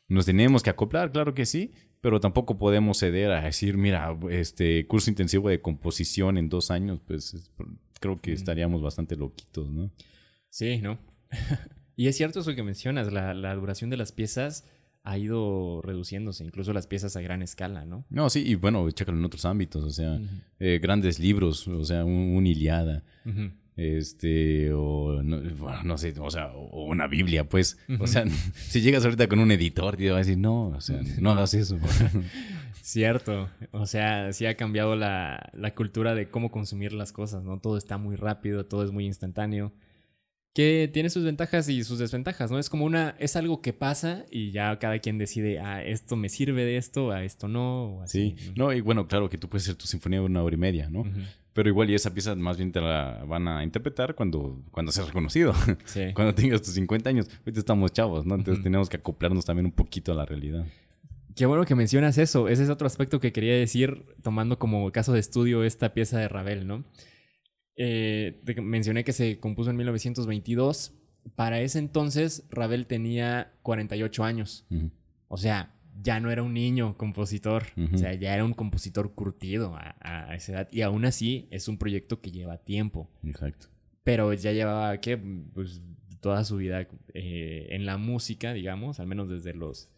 Nos 0.07 0.25
tenemos 0.25 0.63
que 0.63 0.71
acoplar, 0.71 1.11
claro 1.11 1.33
que 1.33 1.45
sí, 1.45 1.73
pero 2.01 2.19
tampoco 2.19 2.57
podemos 2.57 2.97
ceder 2.97 3.31
a 3.31 3.41
decir, 3.41 3.77
mira, 3.77 4.17
este 4.29 4.85
curso 4.87 5.09
intensivo 5.09 5.49
de 5.49 5.61
composición 5.61 6.37
en 6.37 6.49
dos 6.49 6.71
años, 6.71 6.99
pues 7.05 7.51
creo 7.99 8.19
que 8.19 8.33
estaríamos 8.33 8.81
bastante 8.81 9.15
loquitos, 9.15 9.69
¿no? 9.69 9.91
Sí, 10.49 10.79
¿no? 10.79 10.99
y 11.95 12.07
es 12.07 12.17
cierto 12.17 12.39
eso 12.39 12.55
que 12.55 12.63
mencionas, 12.63 13.13
la, 13.13 13.33
la 13.33 13.55
duración 13.55 13.89
de 13.89 13.97
las 13.97 14.11
piezas 14.11 14.65
ha 15.03 15.17
ido 15.17 15.81
reduciéndose, 15.81 16.43
incluso 16.43 16.73
las 16.73 16.87
piezas 16.87 17.15
a 17.15 17.21
gran 17.21 17.41
escala, 17.41 17.85
¿no? 17.85 18.05
No, 18.09 18.29
sí, 18.29 18.43
y 18.45 18.55
bueno, 18.55 18.89
chécalo 18.91 19.17
en 19.17 19.25
otros 19.25 19.45
ámbitos, 19.45 19.83
o 19.83 19.89
sea, 19.89 20.19
eh, 20.59 20.79
grandes 20.81 21.19
libros, 21.19 21.67
o 21.67 21.83
sea, 21.83 22.05
un, 22.05 22.45
Iliada, 22.45 23.03
este, 23.75 24.73
o 24.73 25.21
no, 25.23 25.97
sé, 25.97 26.13
o 26.19 26.29
sea, 26.29 26.51
o 26.51 26.86
una 26.86 27.07
Biblia, 27.07 27.47
pues, 27.47 27.77
o 27.99 28.07
sea, 28.07 28.25
si 28.55 28.81
llegas 28.81 29.03
ahorita 29.03 29.27
con 29.27 29.39
un 29.39 29.51
editor, 29.51 29.97
te 29.97 30.10
va 30.10 30.17
a 30.17 30.19
decir, 30.19 30.38
no, 30.38 30.67
o 30.69 30.81
sea, 30.81 30.99
no 31.19 31.31
hagas 31.31 31.53
eso. 31.53 31.77
Cierto, 32.81 33.49
o 33.71 33.86
sea, 33.86 34.34
sí 34.34 34.45
ha 34.45 34.57
cambiado 34.57 34.95
la, 34.95 35.51
la 35.53 35.75
cultura 35.75 36.15
de 36.15 36.29
cómo 36.29 36.51
consumir 36.51 36.93
las 36.93 37.12
cosas, 37.12 37.43
¿no? 37.43 37.60
Todo 37.60 37.77
está 37.77 37.97
muy 37.97 38.15
rápido, 38.15 38.65
todo 38.65 38.84
es 38.84 38.91
muy 38.91 39.05
instantáneo 39.05 39.71
que 40.53 40.89
tiene 40.91 41.10
sus 41.10 41.23
ventajas 41.23 41.69
y 41.69 41.84
sus 41.84 41.99
desventajas, 41.99 42.51
¿no? 42.51 42.60
Es 42.60 42.69
como 42.69 42.86
una, 42.86 43.15
es 43.19 43.36
algo 43.36 43.62
que 43.62 43.71
pasa 43.71 44.25
y 44.29 44.51
ya 44.51 44.77
cada 44.79 44.99
quien 44.99 45.17
decide, 45.17 45.60
ah, 45.60 45.84
esto 45.84 46.15
me 46.17 46.27
sirve 46.27 46.65
de 46.65 46.77
esto, 46.77 47.12
a 47.12 47.23
esto 47.23 47.47
no, 47.47 48.01
Sí, 48.05 48.36
no, 48.55 48.73
y 48.73 48.81
bueno, 48.81 49.07
claro 49.07 49.29
que 49.29 49.38
tú 49.38 49.47
puedes 49.47 49.63
hacer 49.63 49.75
tu 49.75 49.88
sinfonía 49.88 50.19
de 50.19 50.25
una 50.25 50.43
hora 50.43 50.55
y 50.55 50.60
media, 50.60 50.89
¿no? 50.89 51.05
Pero 51.53 51.67
igual 51.67 51.89
y 51.89 51.95
esa 51.95 52.13
pieza 52.13 52.33
más 52.35 52.57
bien 52.57 52.71
te 52.71 52.79
la 52.79 53.23
van 53.27 53.47
a 53.47 53.63
interpretar 53.63 54.15
cuando, 54.15 54.63
cuando 54.71 54.91
seas 54.91 55.07
reconocido, 55.07 55.53
sí. 55.85 56.13
cuando 56.13 56.33
tengas 56.33 56.61
tus 56.61 56.73
50 56.73 57.09
años. 57.09 57.27
Ahorita 57.39 57.59
estamos 57.59 57.91
chavos, 57.91 58.25
¿no? 58.25 58.35
Entonces 58.35 58.63
tenemos 58.63 58.87
que 58.87 58.97
acoplarnos 58.97 59.43
también 59.43 59.65
un 59.65 59.73
poquito 59.73 60.13
a 60.13 60.15
la 60.15 60.25
realidad. 60.25 60.65
Qué 61.35 61.45
bueno 61.45 61.65
que 61.65 61.75
mencionas 61.75 62.17
eso. 62.17 62.47
Ese 62.47 62.63
es 62.63 62.69
otro 62.69 62.87
aspecto 62.87 63.19
que 63.19 63.31
quería 63.31 63.55
decir 63.55 64.05
tomando 64.21 64.59
como 64.59 64.91
caso 64.91 65.13
de 65.13 65.19
estudio 65.19 65.63
esta 65.63 65.93
pieza 65.93 66.19
de 66.19 66.27
Ravel, 66.27 66.67
¿no? 66.67 66.85
Eh, 67.75 68.41
mencioné 68.61 69.03
que 69.03 69.13
se 69.13 69.39
compuso 69.39 69.71
en 69.71 69.77
1922. 69.77 70.93
Para 71.35 71.61
ese 71.61 71.79
entonces, 71.79 72.45
Ravel 72.49 72.87
tenía 72.87 73.53
48 73.61 74.23
años. 74.23 74.65
O 75.27 75.37
sea, 75.37 75.73
ya 75.99 76.19
no 76.19 76.32
era 76.32 76.43
un 76.43 76.54
niño 76.54 76.97
compositor. 76.97 77.63
O 77.93 77.97
sea, 77.97 78.13
ya 78.13 78.34
era 78.34 78.45
un 78.45 78.54
compositor 78.54 79.13
curtido 79.13 79.75
a, 79.75 80.34
esa 80.36 80.54
edad. 80.54 80.67
Y 80.71 80.82
aún 80.82 81.06
así, 81.06 81.47
es 81.51 81.67
un 81.67 81.77
proyecto 81.77 82.21
que 82.21 82.32
lleva 82.32 82.58
tiempo. 82.58 83.10
Exacto. 83.23 83.67
Pero 84.04 84.34
ya 84.34 84.51
llevaba, 84.51 84.99
¿qué? 84.99 85.17
Pues 85.17 85.82
toda 86.21 86.43
su 86.43 86.58
vida 86.58 86.88
eh, 87.13 87.67
en 87.71 87.86
la 87.86 87.97
música, 87.97 88.54
digamos, 88.54 88.99
al 88.99 89.08
menos 89.08 89.30
desde 89.30 89.54
los, 89.54 89.89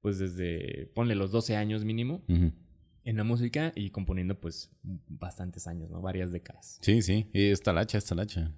pues 0.00 0.18
desde, 0.18 0.90
ponle 0.94 1.14
los 1.14 1.30
12 1.30 1.56
años 1.56 1.84
mínimo 1.84 2.22
en 2.28 3.16
la 3.16 3.24
música 3.24 3.72
y 3.74 3.90
componiendo 3.90 4.38
pues 4.38 4.70
bastantes 4.82 5.66
años, 5.66 5.90
¿no? 5.90 6.02
Varias 6.02 6.30
décadas. 6.30 6.78
Sí, 6.82 7.00
sí, 7.00 7.28
esta 7.32 7.72
lacha, 7.72 7.98
esta 7.98 8.14
lacha. 8.14 8.52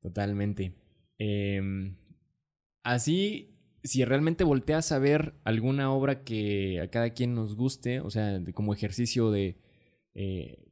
Totalmente. 0.00 0.72
Em, 1.18 1.96
así, 2.82 3.59
si 3.82 4.04
realmente 4.04 4.44
volteas 4.44 4.92
a 4.92 4.98
ver 4.98 5.34
alguna 5.44 5.92
obra 5.92 6.22
que 6.24 6.80
a 6.80 6.88
cada 6.88 7.10
quien 7.10 7.34
nos 7.34 7.54
guste, 7.54 8.00
o 8.00 8.10
sea, 8.10 8.40
como 8.54 8.74
ejercicio 8.74 9.30
de, 9.30 9.58
eh, 10.14 10.66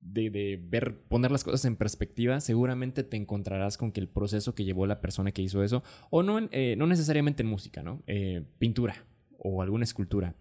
de, 0.00 0.60
ver, 0.62 1.02
poner 1.08 1.30
las 1.30 1.44
cosas 1.44 1.64
en 1.64 1.76
perspectiva, 1.76 2.40
seguramente 2.40 3.02
te 3.04 3.16
encontrarás 3.16 3.76
con 3.76 3.92
que 3.92 4.00
el 4.00 4.08
proceso 4.08 4.54
que 4.54 4.64
llevó 4.64 4.86
la 4.86 5.00
persona 5.00 5.32
que 5.32 5.42
hizo 5.42 5.62
eso, 5.62 5.82
o 6.10 6.22
no, 6.22 6.48
eh, 6.52 6.76
no 6.76 6.86
necesariamente 6.86 7.42
en 7.42 7.48
música, 7.48 7.82
¿no? 7.82 8.02
Eh, 8.06 8.44
pintura 8.58 9.06
o 9.38 9.62
alguna 9.62 9.84
escultura 9.84 10.34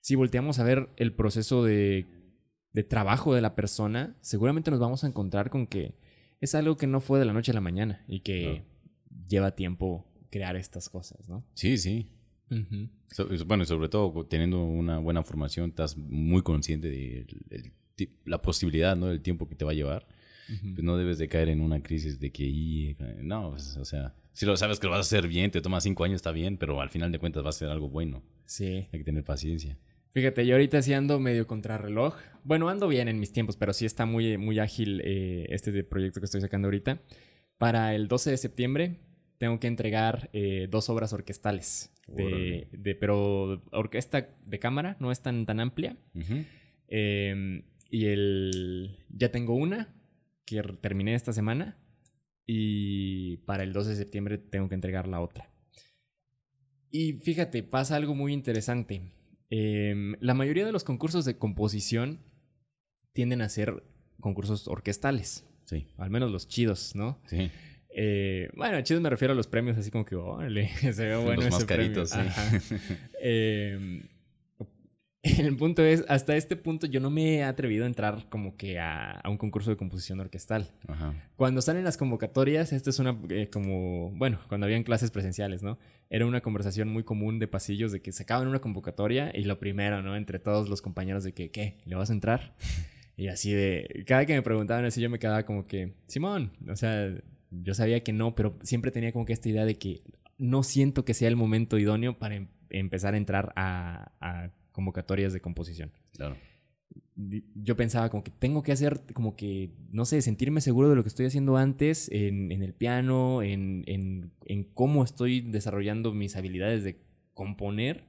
si 0.00 0.14
volteamos 0.14 0.58
a 0.58 0.64
ver 0.64 0.88
el 0.96 1.12
proceso 1.14 1.62
de, 1.64 2.06
trabajo 2.88 3.34
de 3.34 3.40
la 3.40 3.54
persona, 3.54 4.16
seguramente 4.20 4.70
nos 4.70 4.80
vamos 4.80 5.04
a 5.04 5.06
encontrar 5.06 5.50
con 5.50 5.66
que 5.66 5.94
es 6.40 6.54
algo 6.54 6.76
que 6.76 6.86
no 6.86 7.00
fue 7.00 7.18
de 7.18 7.26
la 7.26 7.32
noche 7.32 7.52
a 7.52 7.54
la 7.54 7.60
mañana 7.60 8.04
y 8.08 8.20
que 8.20 8.64
lleva 9.28 9.54
tiempo 9.54 10.06
crear 10.30 10.56
estas 10.56 10.88
cosas, 10.88 11.28
¿no? 11.28 11.44
Sí, 11.54 11.76
sí. 11.78 12.08
bueno, 13.46 13.64
sobre 13.64 13.88
todo 13.88 14.26
teniendo 14.26 14.64
una 14.64 14.98
buena 14.98 15.22
formación, 15.22 15.70
estás 15.70 15.96
muy 15.96 16.42
consciente 16.42 16.88
de 16.88 17.26
la 18.24 18.40
posibilidad, 18.40 18.96
¿no? 18.96 19.06
Del 19.06 19.20
tiempo 19.20 19.48
que 19.48 19.54
te 19.54 19.64
va 19.64 19.72
a 19.72 19.74
llevar. 19.74 20.06
Pues 20.48 20.82
no 20.82 20.96
debes 20.96 21.18
de 21.18 21.28
caer 21.28 21.48
en 21.48 21.60
una 21.60 21.80
crisis 21.80 22.18
de 22.18 22.32
que, 22.32 22.96
no, 23.22 23.50
pues, 23.50 23.76
o 23.76 23.84
sea, 23.84 24.16
si 24.32 24.46
lo 24.46 24.56
sabes 24.56 24.80
que 24.80 24.86
lo 24.86 24.90
vas 24.90 24.98
a 24.98 25.02
hacer 25.02 25.28
bien, 25.28 25.52
te 25.52 25.60
toma 25.60 25.80
cinco 25.80 26.02
años, 26.02 26.16
está 26.16 26.32
bien, 26.32 26.56
pero 26.56 26.80
al 26.80 26.90
final 26.90 27.12
de 27.12 27.20
cuentas 27.20 27.44
va 27.44 27.50
a 27.50 27.52
ser 27.52 27.68
algo 27.68 27.88
bueno. 27.88 28.24
Sí. 28.46 28.88
Hay 28.92 28.98
que 28.98 29.04
tener 29.04 29.22
paciencia. 29.22 29.78
Fíjate, 30.10 30.44
yo 30.44 30.54
ahorita 30.56 30.82
sí 30.82 30.92
ando 30.92 31.20
medio 31.20 31.46
contrarreloj. 31.46 32.16
Bueno, 32.42 32.68
ando 32.68 32.88
bien 32.88 33.06
en 33.06 33.20
mis 33.20 33.30
tiempos, 33.30 33.56
pero 33.56 33.72
sí 33.72 33.86
está 33.86 34.06
muy, 34.06 34.38
muy 34.38 34.58
ágil 34.58 35.00
eh, 35.04 35.46
este 35.50 35.84
proyecto 35.84 36.20
que 36.20 36.24
estoy 36.24 36.40
sacando 36.40 36.66
ahorita. 36.66 37.00
Para 37.58 37.94
el 37.94 38.08
12 38.08 38.30
de 38.30 38.36
septiembre 38.36 39.00
tengo 39.40 39.58
que 39.58 39.66
entregar 39.66 40.30
eh, 40.32 40.68
dos 40.70 40.88
obras 40.88 41.12
orquestales. 41.12 41.92
De, 42.06 42.96
pero 43.00 43.62
orquesta 43.72 44.28
de 44.44 44.58
cámara, 44.60 44.96
no 45.00 45.10
es 45.10 45.22
tan, 45.22 45.46
tan 45.46 45.58
amplia. 45.58 45.96
Em, 46.86 47.64
y 47.88 48.06
el, 48.06 48.98
ya 49.08 49.32
tengo 49.32 49.54
una 49.54 49.92
que 50.44 50.62
terminé 50.80 51.14
esta 51.14 51.32
semana. 51.32 51.76
Y 52.46 53.38
para 53.38 53.64
el 53.64 53.72
12 53.72 53.90
de 53.90 53.96
septiembre 53.96 54.38
tengo 54.38 54.68
que 54.68 54.74
entregar 54.76 55.08
la 55.08 55.20
otra. 55.20 55.50
Y 56.92 57.14
fíjate, 57.14 57.62
pasa 57.62 57.96
algo 57.96 58.14
muy 58.14 58.32
interesante 58.32 59.12
Em, 59.50 60.14
la 60.20 60.34
mayoría 60.34 60.64
de 60.64 60.70
los 60.70 60.84
concursos 60.84 61.24
de 61.24 61.36
composición 61.36 62.20
tienden 63.12 63.42
a 63.42 63.48
ser 63.48 63.82
concursos 64.20 64.68
orquestales. 64.68 65.44
Sí. 65.64 65.88
Al 65.98 66.10
menos 66.10 66.30
los 66.30 66.46
chidos, 66.46 66.94
¿no? 66.94 67.20
Sí. 67.26 67.50
Eh, 67.92 68.48
bueno, 68.54 68.80
chidos 68.82 69.02
me 69.02 69.10
refiero 69.10 69.32
a 69.32 69.36
los 69.36 69.46
premios, 69.46 69.76
así 69.76 69.90
como 69.90 70.04
que, 70.04 70.16
órale, 70.16 70.68
se 70.92 71.06
ve 71.06 71.16
bueno. 71.16 71.42
Los 71.42 71.50
más 71.50 71.64
caritos, 71.64 72.10
sí. 72.10 72.20
eh, 73.22 74.02
el 75.38 75.56
punto 75.56 75.84
es, 75.84 76.04
hasta 76.08 76.34
este 76.34 76.56
punto 76.56 76.86
yo 76.86 76.98
no 76.98 77.10
me 77.10 77.36
he 77.36 77.44
atrevido 77.44 77.84
a 77.84 77.86
entrar 77.86 78.26
como 78.30 78.56
que 78.56 78.78
a, 78.78 79.20
un 79.26 79.36
concurso 79.36 79.70
de 79.70 79.76
composición 79.76 80.18
orquestal. 80.20 80.70
Ajá. 80.88 81.14
Cuando 81.36 81.60
salen 81.60 81.84
las 81.84 81.98
convocatorias, 81.98 82.72
esto 82.72 82.88
es 82.88 82.98
una 82.98 83.18
eh, 83.28 83.50
como, 83.50 84.10
bueno, 84.12 84.40
cuando 84.48 84.64
habían 84.64 84.82
clases 84.82 85.10
presenciales, 85.10 85.62
¿no? 85.62 85.78
Era 86.08 86.24
una 86.24 86.40
conversación 86.40 86.88
muy 86.88 87.04
común 87.04 87.38
de 87.38 87.48
pasillos 87.48 87.92
de 87.92 88.00
que 88.00 88.12
sacaban 88.12 88.48
una 88.48 88.60
convocatoria 88.60 89.30
y 89.34 89.44
lo 89.44 89.58
primero, 89.58 90.00
¿no? 90.00 90.16
Entre 90.16 90.38
todos 90.38 90.70
los 90.70 90.80
compañeros 90.80 91.22
de 91.22 91.32
que, 91.32 91.50
¿qué? 91.50 91.76
¿Le 91.84 91.96
vas 91.96 92.08
a 92.08 92.14
entrar? 92.14 92.54
Y 93.16 93.28
así 93.28 93.52
de, 93.52 94.04
cada 94.06 94.24
que 94.24 94.32
me 94.32 94.40
preguntaban 94.40 94.86
así 94.86 95.02
yo 95.02 95.10
me 95.10 95.18
quedaba 95.18 95.44
como 95.44 95.66
que, 95.66 95.92
Simón, 96.06 96.52
o 96.66 96.76
sea, 96.76 97.14
yo 97.50 97.74
sabía 97.74 98.02
que 98.02 98.12
no, 98.12 98.34
pero 98.34 98.58
siempre 98.62 98.90
tenía 98.90 99.12
como 99.12 99.24
que 99.24 99.32
esta 99.32 99.48
idea 99.48 99.64
de 99.64 99.76
que 99.76 100.02
no 100.38 100.62
siento 100.62 101.04
que 101.04 101.14
sea 101.14 101.28
el 101.28 101.36
momento 101.36 101.78
idóneo 101.78 102.18
para 102.18 102.36
em, 102.36 102.48
empezar 102.70 103.14
a 103.14 103.16
entrar 103.16 103.52
a, 103.56 104.12
a 104.20 104.50
convocatorias 104.72 105.32
de 105.32 105.40
composición. 105.40 105.92
Claro. 106.16 106.36
Yo 107.54 107.76
pensaba 107.76 108.08
como 108.08 108.24
que 108.24 108.30
tengo 108.30 108.62
que 108.62 108.72
hacer, 108.72 109.02
como 109.12 109.36
que, 109.36 109.74
no 109.90 110.06
sé, 110.06 110.22
sentirme 110.22 110.62
seguro 110.62 110.88
de 110.88 110.96
lo 110.96 111.02
que 111.02 111.10
estoy 111.10 111.26
haciendo 111.26 111.56
antes 111.58 112.08
en, 112.10 112.50
el 112.50 112.72
piano, 112.72 113.42
en, 113.42 113.84
en, 113.86 114.64
cómo 114.72 115.04
estoy 115.04 115.42
desarrollando 115.42 116.14
mis 116.14 116.36
habilidades 116.36 116.82
de 116.82 117.02
componer 117.34 118.06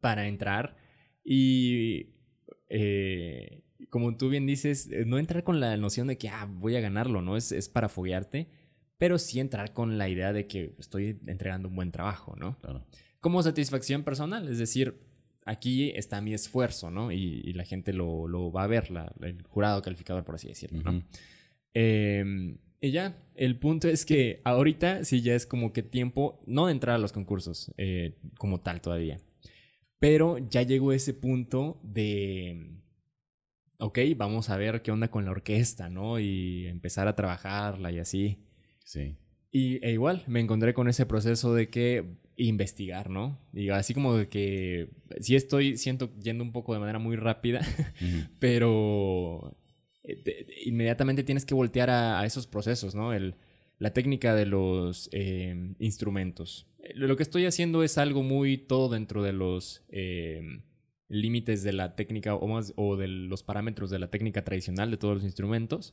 para 0.00 0.28
entrar. 0.28 0.76
Y 1.24 2.10
eh, 2.68 3.61
como 3.90 4.16
tú 4.16 4.28
bien 4.28 4.46
dices, 4.46 4.88
eh, 4.90 5.04
no 5.06 5.18
entrar 5.18 5.44
con 5.44 5.60
la 5.60 5.76
noción 5.76 6.06
de 6.06 6.18
que 6.18 6.28
ah, 6.28 6.48
voy 6.50 6.76
a 6.76 6.80
ganarlo, 6.80 7.22
¿no? 7.22 7.36
Es, 7.36 7.52
es 7.52 7.68
para 7.68 7.88
foguearte, 7.88 8.48
pero 8.98 9.18
sí 9.18 9.40
entrar 9.40 9.72
con 9.72 9.98
la 9.98 10.08
idea 10.08 10.32
de 10.32 10.46
que 10.46 10.74
estoy 10.78 11.18
entregando 11.26 11.68
un 11.68 11.76
buen 11.76 11.90
trabajo, 11.90 12.36
¿no? 12.36 12.58
Claro. 12.60 12.86
Como 13.20 13.42
satisfacción 13.42 14.04
personal, 14.04 14.48
es 14.48 14.58
decir, 14.58 15.00
aquí 15.44 15.90
está 15.90 16.20
mi 16.20 16.34
esfuerzo, 16.34 16.90
¿no? 16.90 17.12
Y, 17.12 17.52
la 17.52 17.64
gente 17.64 17.92
lo, 17.92 18.52
va 18.52 18.64
a 18.64 18.66
ver, 18.66 18.90
el 19.20 19.42
jurado 19.42 19.82
calificador, 19.82 20.24
por 20.24 20.36
así 20.36 20.48
decirlo, 20.48 20.82
¿no? 20.82 21.02
Em, 21.74 22.58
y 22.80 22.90
ya, 22.90 23.16
el 23.34 23.58
punto 23.58 23.88
es 23.88 24.04
que 24.04 24.40
ahorita 24.44 25.04
sí 25.04 25.22
ya 25.22 25.34
es 25.34 25.46
como 25.46 25.72
que 25.72 25.82
tiempo, 25.82 26.42
no 26.46 26.66
de 26.66 26.72
entrar 26.72 26.96
a 26.96 26.98
los 26.98 27.12
concursos 27.12 27.72
eh, 27.76 28.18
como 28.38 28.60
tal 28.60 28.80
todavía, 28.80 29.18
pero 29.98 30.38
ya 30.38 30.62
llegó 30.62 30.92
ese 30.92 31.14
punto 31.14 31.80
de, 31.82 32.81
ok, 33.82 33.98
vamos 34.16 34.48
a 34.48 34.56
ver 34.56 34.82
qué 34.82 34.92
onda 34.92 35.10
con 35.10 35.24
la 35.24 35.32
orquesta, 35.32 35.90
¿no? 35.90 36.20
Y 36.20 36.66
empezar 36.66 37.08
a 37.08 37.16
trabajarla 37.16 37.90
y 37.90 37.98
así. 37.98 38.38
Sí. 38.84 39.16
Y 39.50 39.84
e 39.84 39.92
igual, 39.92 40.22
me 40.28 40.40
encontré 40.40 40.72
con 40.72 40.88
ese 40.88 41.04
proceso 41.04 41.52
de 41.52 41.68
que 41.68 42.16
investigar, 42.36 43.10
¿no? 43.10 43.40
Y 43.52 43.70
así 43.70 43.92
como 43.92 44.16
de 44.16 44.28
que 44.28 44.88
sí 45.20 45.34
estoy, 45.34 45.76
siento, 45.76 46.10
yendo 46.18 46.44
un 46.44 46.52
poco 46.52 46.74
de 46.74 46.80
manera 46.80 46.98
muy 46.98 47.16
rápida, 47.16 47.60
pero 48.38 49.56
eh, 50.04 50.46
inmediatamente 50.64 51.24
tienes 51.24 51.44
que 51.44 51.54
voltear 51.54 51.90
a, 51.90 52.24
esos 52.24 52.46
procesos, 52.46 52.94
¿no? 52.94 53.12
El, 53.12 53.34
la 53.78 53.92
técnica 53.92 54.34
de 54.34 54.46
los 54.46 55.10
eh, 55.12 55.74
instrumentos. 55.80 56.68
Lo 56.94 57.16
que 57.16 57.22
estoy 57.24 57.46
haciendo 57.46 57.82
es 57.82 57.98
algo 57.98 58.22
muy 58.22 58.58
todo 58.58 58.88
dentro 58.88 59.22
de 59.22 59.32
los 59.32 59.84
eh, 59.88 60.62
límites 61.12 61.62
de 61.62 61.72
la 61.72 61.94
técnica 61.94 62.34
o, 62.34 62.46
más, 62.48 62.72
o 62.76 62.96
de 62.96 63.06
los 63.06 63.42
parámetros 63.42 63.90
de 63.90 63.98
la 63.98 64.10
técnica 64.10 64.42
tradicional 64.42 64.90
de 64.90 64.96
todos 64.96 65.14
los 65.14 65.24
instrumentos. 65.24 65.92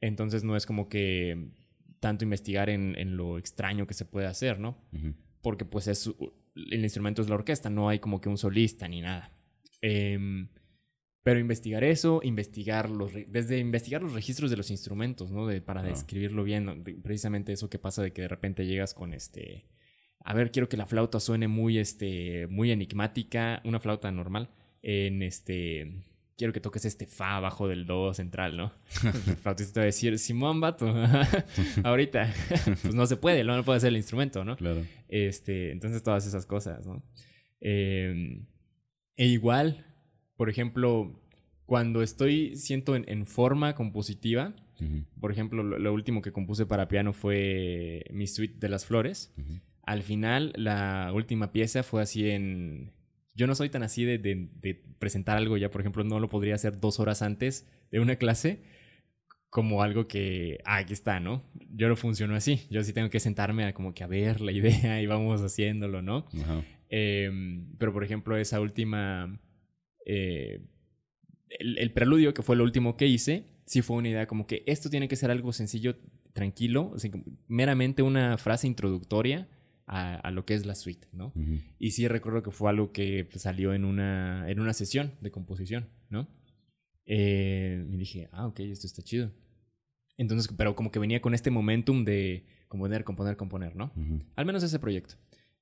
Entonces 0.00 0.44
no 0.44 0.56
es 0.56 0.66
como 0.66 0.88
que 0.88 1.50
tanto 1.98 2.24
investigar 2.24 2.70
en, 2.70 2.96
en, 2.96 3.16
lo 3.16 3.38
extraño 3.38 3.86
que 3.86 3.94
se 3.94 4.06
puede 4.06 4.26
hacer, 4.26 4.58
¿no? 4.58 4.78
Porque 5.42 5.64
pues 5.64 5.88
es, 5.88 6.10
el 6.54 6.82
instrumento 6.82 7.20
es 7.20 7.28
la 7.28 7.34
orquesta, 7.34 7.68
no 7.68 7.88
hay 7.88 7.98
como 7.98 8.20
que 8.20 8.28
un 8.28 8.38
solista 8.38 8.88
ni 8.88 9.02
nada. 9.02 9.32
Eh, 9.82 10.46
pero 11.22 11.38
investigar 11.38 11.84
eso, 11.84 12.20
investigar 12.22 12.88
los, 12.88 13.12
desde 13.28 13.58
investigar 13.58 14.02
los 14.02 14.14
registros 14.14 14.50
de 14.50 14.56
los 14.56 14.70
instrumentos, 14.70 15.30
¿no? 15.30 15.46
De, 15.46 15.60
para 15.60 15.82
describirlo 15.82 16.44
bien, 16.44 16.82
precisamente 17.02 17.52
eso 17.52 17.68
que 17.68 17.78
pasa 17.78 18.02
de 18.02 18.12
que 18.12 18.22
de 18.22 18.28
repente 18.28 18.64
llegas 18.64 18.94
con 18.94 19.12
este, 19.12 19.66
a 20.22 20.34
ver, 20.34 20.50
quiero 20.50 20.68
que 20.68 20.76
la 20.76 20.86
flauta 20.86 21.20
suene 21.20 21.48
muy, 21.48 21.78
este, 21.78 22.46
muy 22.48 22.70
enigmática, 22.70 23.60
una 23.64 23.80
flauta 23.80 24.10
normal, 24.12 24.50
en 24.82 25.22
este, 25.22 26.04
quiero 26.36 26.52
que 26.52 26.60
toques 26.60 26.84
este 26.84 27.06
fa 27.06 27.36
abajo 27.36 27.68
del 27.68 27.86
do 27.86 28.12
central, 28.14 28.56
¿no? 28.56 28.72
el 29.26 29.36
flautista 29.36 29.74
te 29.74 29.80
va 29.80 29.84
a 29.84 29.86
decir, 29.86 30.18
Simón, 30.18 30.60
vato, 30.60 30.86
ahorita, 31.84 32.32
pues 32.82 32.94
no 32.94 33.06
se 33.06 33.16
puede, 33.16 33.44
no 33.44 33.62
puede 33.64 33.78
hacer 33.78 33.88
el 33.88 33.96
instrumento, 33.96 34.44
¿no? 34.44 34.56
Claro. 34.56 34.84
Este, 35.08 35.72
entonces 35.72 36.02
todas 36.02 36.26
esas 36.26 36.46
cosas, 36.46 36.86
¿no? 36.86 37.02
Eh, 37.60 38.42
e 39.16 39.26
igual, 39.26 39.86
por 40.36 40.48
ejemplo, 40.48 41.20
cuando 41.66 42.02
estoy, 42.02 42.56
siento 42.56 42.96
en, 42.96 43.26
forma 43.26 43.74
compositiva, 43.74 44.54
por 45.20 45.30
ejemplo, 45.30 45.62
lo, 45.62 45.92
último 45.92 46.22
que 46.22 46.32
compuse 46.32 46.64
para 46.64 46.88
piano 46.88 47.12
fue 47.12 48.04
mi 48.12 48.26
suite 48.26 48.56
de 48.58 48.70
las 48.70 48.86
flores. 48.86 49.32
Al 49.84 50.02
final, 50.02 50.52
la 50.56 51.10
última 51.14 51.52
pieza 51.52 51.82
fue 51.82 52.02
así 52.02 52.30
en... 52.30 52.92
Yo 53.34 53.46
no 53.46 53.54
soy 53.54 53.70
tan 53.70 53.82
así 53.82 54.04
de, 54.04 54.48
presentar 54.98 55.36
algo 55.36 55.56
ya, 55.56 55.70
por 55.70 55.80
ejemplo, 55.80 56.04
no 56.04 56.20
lo 56.20 56.28
podría 56.28 56.54
hacer 56.54 56.78
dos 56.78 57.00
horas 57.00 57.22
antes 57.22 57.68
de 57.90 58.00
una 58.00 58.16
clase 58.16 58.62
como 59.48 59.82
algo 59.82 60.06
que, 60.06 60.58
ah, 60.64 60.76
aquí 60.76 60.92
está, 60.92 61.20
¿no? 61.20 61.42
Yo 61.74 61.88
no 61.88 61.96
funciono 61.96 62.34
así. 62.34 62.66
Yo 62.70 62.84
sí 62.84 62.92
tengo 62.92 63.10
que 63.10 63.18
sentarme 63.18 63.64
a 63.64 63.72
como 63.72 63.94
que 63.94 64.04
a 64.04 64.06
ver 64.06 64.40
la 64.40 64.52
idea 64.52 65.00
y 65.00 65.06
vamos 65.06 65.42
haciéndolo, 65.42 66.02
¿no? 66.02 66.26
Em, 66.88 67.76
pero, 67.78 67.92
por 67.92 68.04
ejemplo, 68.04 68.36
esa 68.36 68.60
última 68.60 69.40
eh, 70.04 70.60
el, 71.58 71.92
preludio, 71.92 72.32
que 72.34 72.42
fue 72.42 72.56
lo 72.56 72.64
último 72.64 72.96
que 72.96 73.06
hice, 73.06 73.44
sí 73.66 73.82
fue 73.82 73.96
una 73.96 74.08
idea 74.08 74.26
como 74.26 74.46
que 74.46 74.62
esto 74.66 74.88
tiene 74.90 75.08
que 75.08 75.16
ser 75.16 75.30
algo 75.30 75.52
sencillo, 75.52 75.96
tranquilo, 76.32 76.94
meramente 77.48 78.02
una 78.02 78.38
frase 78.38 78.66
introductoria 78.66 79.48
a, 79.92 80.30
lo 80.30 80.46
que 80.46 80.54
es 80.54 80.66
la 80.66 80.76
suite, 80.76 81.08
¿no? 81.12 81.32
Y 81.78 81.90
sí 81.90 82.06
recuerdo 82.06 82.42
que 82.42 82.52
fue 82.52 82.70
algo 82.70 82.92
que 82.92 83.24
pues, 83.24 83.42
salió 83.42 83.74
en 83.74 83.84
una, 83.84 84.48
en 84.48 84.60
una 84.60 84.72
sesión 84.72 85.14
de 85.20 85.32
composición, 85.32 85.88
¿no? 86.08 86.28
Eh, 87.06 87.84
y 87.90 87.96
dije, 87.96 88.28
ah, 88.30 88.46
ok, 88.46 88.60
esto 88.60 88.86
está 88.86 89.02
chido. 89.02 89.32
Entonces, 90.16 90.52
pero 90.56 90.76
como 90.76 90.92
que 90.92 91.00
venía 91.00 91.20
con 91.20 91.34
este 91.34 91.50
momentum 91.50 92.04
de 92.04 92.46
componer, 92.68 93.02
componer, 93.02 93.36
componer, 93.36 93.74
¿no? 93.74 93.92
Al 94.36 94.46
menos 94.46 94.62
ese 94.62 94.78
proyecto. 94.78 95.16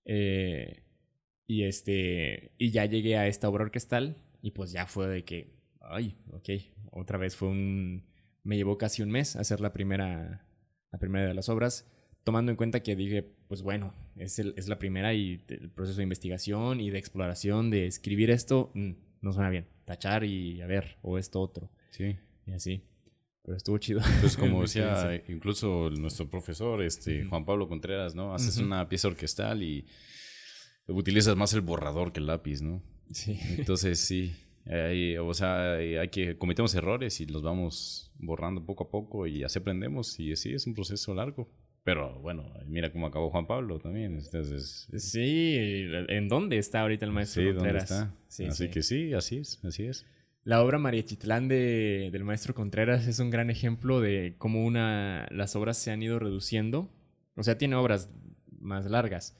Eh, 0.04 0.82
y 1.46 1.62
este, 1.62 2.52
y 2.58 2.70
ya 2.70 2.84
llegué 2.84 3.16
a 3.16 3.26
esta 3.28 3.48
obra 3.48 3.64
orquestal 3.64 4.18
y 4.42 4.50
pues 4.50 4.72
ya 4.72 4.86
fue 4.86 5.08
de 5.08 5.24
que, 5.24 5.54
ay, 5.80 6.18
ok, 6.32 6.50
otra 6.92 7.16
vez 7.16 7.34
fue 7.34 7.48
un, 7.48 8.04
me 8.42 8.56
llevó 8.56 8.76
casi 8.76 9.00
un 9.02 9.10
mes 9.10 9.36
hacer 9.36 9.60
la 9.60 9.72
primera, 9.72 10.46
la 10.92 10.98
primera 10.98 11.26
de 11.26 11.34
las 11.34 11.48
obras, 11.48 11.90
tomando 12.24 12.50
en 12.50 12.56
cuenta 12.56 12.82
que 12.82 12.94
dije, 12.94 13.22
pues 13.22 13.62
bueno, 13.62 13.94
es, 14.18 14.38
el, 14.38 14.54
es 14.56 14.68
la 14.68 14.78
primera 14.78 15.14
y 15.14 15.42
el 15.48 15.70
proceso 15.70 15.98
de 15.98 16.02
investigación 16.02 16.80
y 16.80 16.90
de 16.90 16.98
exploración, 16.98 17.70
de 17.70 17.86
escribir 17.86 18.30
esto, 18.30 18.70
mm, 18.74 18.90
no 19.20 19.32
suena 19.32 19.50
bien, 19.50 19.66
tachar 19.84 20.24
y 20.24 20.60
a 20.60 20.66
ver, 20.66 20.96
o 21.02 21.18
esto 21.18 21.40
otro. 21.40 21.70
Sí. 21.90 22.16
Y 22.46 22.52
así. 22.52 22.82
Pero 23.42 23.56
estuvo 23.56 23.78
chido. 23.78 24.00
Pues 24.20 24.36
como 24.36 24.62
decía 24.62 25.22
incluso 25.28 25.90
nuestro 25.90 26.28
profesor, 26.28 26.82
este, 26.82 27.24
Juan 27.24 27.44
Pablo 27.44 27.68
Contreras, 27.68 28.14
¿no? 28.14 28.34
Haces 28.34 28.58
una 28.58 28.88
pieza 28.88 29.08
orquestal 29.08 29.62
y 29.62 29.86
utilizas 30.86 31.36
más 31.36 31.54
el 31.54 31.62
borrador 31.62 32.12
que 32.12 32.20
el 32.20 32.26
lápiz, 32.26 32.60
¿no? 32.60 32.82
Sí. 33.10 33.38
Entonces, 33.56 34.00
sí. 34.00 34.34
o 35.20 35.34
sea, 35.34 35.74
hay 35.74 36.08
que 36.08 36.36
cometemos 36.36 36.74
errores 36.74 37.20
y 37.20 37.26
los 37.26 37.42
vamos 37.42 38.12
borrando 38.18 38.64
poco 38.64 38.84
a 38.84 38.90
poco 38.90 39.26
y 39.26 39.44
así 39.44 39.58
aprendemos. 39.58 40.20
Y 40.20 40.36
sí, 40.36 40.52
es 40.52 40.66
un 40.66 40.74
proceso 40.74 41.14
largo. 41.14 41.48
Pero 41.88 42.18
bueno, 42.20 42.44
mira 42.66 42.92
cómo 42.92 43.06
acabó 43.06 43.30
Juan 43.30 43.46
Pablo 43.46 43.78
también. 43.78 44.18
Entonces, 44.18 44.86
sí, 44.98 45.56
¿en 46.08 46.28
dónde 46.28 46.58
está 46.58 46.82
ahorita 46.82 47.06
el 47.06 47.12
maestro 47.12 47.42
sí, 47.42 47.48
¿dónde 47.50 47.78
está? 47.78 48.14
así 48.26 48.68
que 48.68 48.82
sí, 48.82 49.14
así 49.14 49.38
es, 49.38 49.58
así 49.64 49.86
es. 49.86 50.04
La 50.44 50.62
obra 50.62 50.76
María 50.76 51.02
Chitlán 51.02 51.48
de, 51.48 52.10
del 52.12 52.24
maestro 52.24 52.52
Contreras 52.52 53.06
es 53.06 53.20
un 53.20 53.30
gran 53.30 53.48
ejemplo 53.48 54.02
de 54.02 54.34
cómo 54.36 54.66
una, 54.66 55.28
las 55.30 55.56
obras 55.56 55.78
se 55.78 55.90
han 55.90 56.02
ido 56.02 56.18
reduciendo. 56.18 56.90
O 57.36 57.42
sea, 57.42 57.56
tiene 57.56 57.74
obras 57.76 58.10
más 58.60 58.84
largas. 58.84 59.38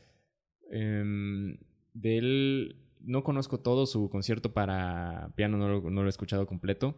Eh, 0.73 1.55
de 1.93 2.17
él 2.17 2.77
no 3.03 3.25
conozco 3.25 3.61
todo 3.61 3.85
su 3.85 4.09
concierto 4.09 4.55
para 4.55 5.35
piano, 5.37 5.59
no 5.59 5.91
lo, 5.91 6.07
he 6.07 6.09
escuchado 6.09 6.47
completo. 6.47 6.97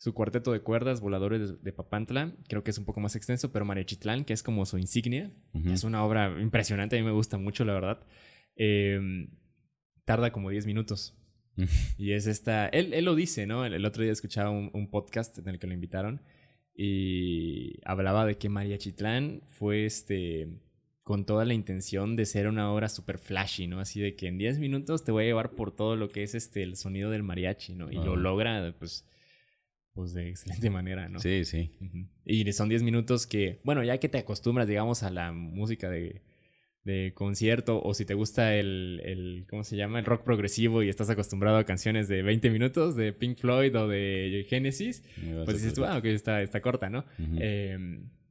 Su 0.00 0.14
cuarteto 0.14 0.52
de 0.52 0.60
cuerdas, 0.60 1.02
Voladores 1.02 1.62
de, 1.62 1.72
Papantla, 1.74 2.34
creo 2.48 2.64
que 2.64 2.70
es 2.70 2.78
un 2.78 2.86
poco 2.86 3.00
más 3.00 3.16
extenso, 3.16 3.52
pero 3.52 3.66
Marechitlán, 3.66 4.24
que 4.24 4.32
es 4.32 4.42
como 4.42 4.64
su 4.64 4.78
insignia, 4.78 5.30
es 5.66 5.84
una 5.84 6.02
obra 6.02 6.40
impresionante, 6.40 6.96
a 6.96 7.00
mí 7.00 7.04
me 7.04 7.12
gusta 7.12 7.36
mucho, 7.36 7.66
la 7.66 7.74
verdad. 7.74 8.06
Em, 8.56 9.28
tarda 10.06 10.32
como 10.32 10.48
10 10.48 10.64
minutos. 10.64 11.18
y 11.98 12.12
es 12.12 12.26
esta, 12.26 12.68
él, 12.68 12.94
él, 12.94 13.04
lo 13.04 13.14
dice, 13.14 13.46
¿no? 13.46 13.66
El, 13.66 13.84
otro 13.84 14.02
día 14.02 14.12
escuchaba 14.12 14.48
un, 14.48 14.70
un, 14.72 14.88
podcast 14.88 15.36
en 15.36 15.48
el 15.48 15.58
que 15.58 15.66
lo 15.66 15.74
invitaron 15.74 16.22
y 16.74 17.78
hablaba 17.84 18.24
de 18.24 18.38
que 18.38 18.48
María 18.48 18.78
Chitlán 18.78 19.42
fue 19.48 19.84
este 19.84 20.48
con 21.02 21.26
toda 21.26 21.44
la 21.44 21.52
intención 21.52 22.16
de 22.16 22.24
ser 22.24 22.48
una 22.48 22.72
obra 22.72 22.88
súper 22.88 23.18
flashy, 23.18 23.66
¿no? 23.66 23.80
Así 23.80 24.00
de 24.00 24.16
que 24.16 24.28
en 24.28 24.38
10 24.38 24.60
minutos 24.60 25.04
te 25.04 25.12
voy 25.12 25.24
a 25.24 25.26
llevar 25.26 25.50
por 25.50 25.76
todo 25.76 25.94
lo 25.94 26.08
que 26.08 26.22
es 26.22 26.34
este 26.34 26.62
el 26.62 26.76
sonido 26.76 27.10
del 27.10 27.22
mariachi, 27.22 27.74
¿no? 27.74 27.90
Y 27.90 27.96
lo 27.96 28.16
logra, 28.16 28.74
pues, 28.78 29.06
pues 29.92 30.12
de 30.14 30.28
excelente 30.28 30.70
manera, 30.70 31.08
¿no? 31.08 31.18
Sí, 31.20 31.44
sí. 31.44 31.72
Y 32.24 32.50
son 32.52 32.68
10 32.68 32.82
minutos 32.82 33.26
que, 33.26 33.60
bueno, 33.64 33.82
ya 33.84 33.98
que 33.98 34.08
te 34.08 34.18
acostumbras, 34.18 34.68
digamos, 34.68 35.02
a 35.02 35.10
la 35.10 35.32
música 35.32 35.90
de, 35.90 36.22
de 36.84 37.12
concierto 37.14 37.82
o 37.82 37.94
si 37.94 38.04
te 38.04 38.14
gusta 38.14 38.54
el, 38.54 39.00
el, 39.04 39.46
¿cómo 39.48 39.64
se 39.64 39.76
llama? 39.76 39.98
El 39.98 40.04
rock 40.04 40.24
progresivo 40.24 40.82
y 40.82 40.88
estás 40.88 41.10
acostumbrado 41.10 41.58
a 41.58 41.64
canciones 41.64 42.08
de 42.08 42.22
20 42.22 42.50
minutos 42.50 42.96
de 42.96 43.12
Pink 43.12 43.38
Floyd 43.38 43.76
o 43.76 43.88
de 43.88 44.46
Genesis, 44.48 45.02
pues 45.44 45.58
dices 45.58 45.74
tú, 45.74 45.84
ah, 45.84 45.98
ok, 45.98 46.04
está, 46.06 46.42
está 46.42 46.60
corta, 46.60 46.88
¿no? 46.88 47.04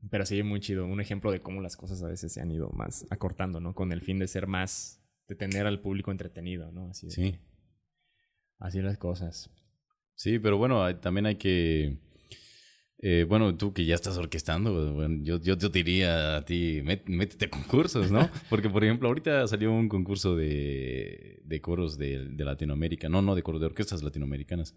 Pero 0.10 0.26
sí, 0.26 0.42
muy 0.44 0.60
chido. 0.60 0.86
Un 0.86 1.02
ejemplo 1.02 1.32
de 1.32 1.42
cómo 1.42 1.62
las 1.62 1.76
cosas 1.76 2.02
a 2.04 2.08
veces 2.08 2.32
se 2.32 2.42
han 2.42 2.52
ido 2.52 2.70
más 2.70 3.06
acortando, 3.10 3.60
¿no? 3.60 3.76
Con 3.76 3.92
el 3.92 4.02
fin 4.02 4.18
de 4.18 4.28
ser 4.28 4.48
más, 4.48 5.02
de 5.28 5.36
tener 5.36 5.68
al 5.68 5.82
público 5.82 6.12
entretenido, 6.12 6.72
¿no? 6.72 6.90
Así 6.90 7.10
sí. 7.10 7.38
así 8.60 8.82
las 8.82 8.98
cosas. 8.98 9.50
Sí, 10.20 10.38
pero 10.38 10.58
bueno, 10.58 10.94
también 10.98 11.28
hay 11.28 11.36
que 11.36 11.98
eh, 13.02 13.26
bueno, 13.28 13.56
tú 13.56 13.72
que 13.72 13.86
ya 13.86 13.96
estás 13.96 14.18
orquestando, 14.18 14.94
bueno, 14.94 15.24
yo, 15.24 15.40
yo, 15.40 15.58
te 15.58 15.70
diría 15.70 16.36
a 16.36 16.44
ti, 16.44 16.82
métete 16.84 17.46
a 17.46 17.50
concursos, 17.50 18.12
¿no? 18.12 18.30
Porque, 18.50 18.70
por 18.70 18.84
ejemplo, 18.84 19.08
ahorita 19.08 19.48
salió 19.48 19.72
un 19.72 19.88
concurso 19.88 20.36
de, 20.36 21.40
de 21.46 21.62
coros 21.62 21.98
de, 21.98 22.26
de, 22.26 22.44
Latinoamérica, 22.44 23.08
no, 23.08 23.22
no, 23.22 23.36
de 23.36 23.44
coros 23.44 23.62
de 23.62 23.68
orquestas 23.68 24.04
latinoamericanas. 24.04 24.76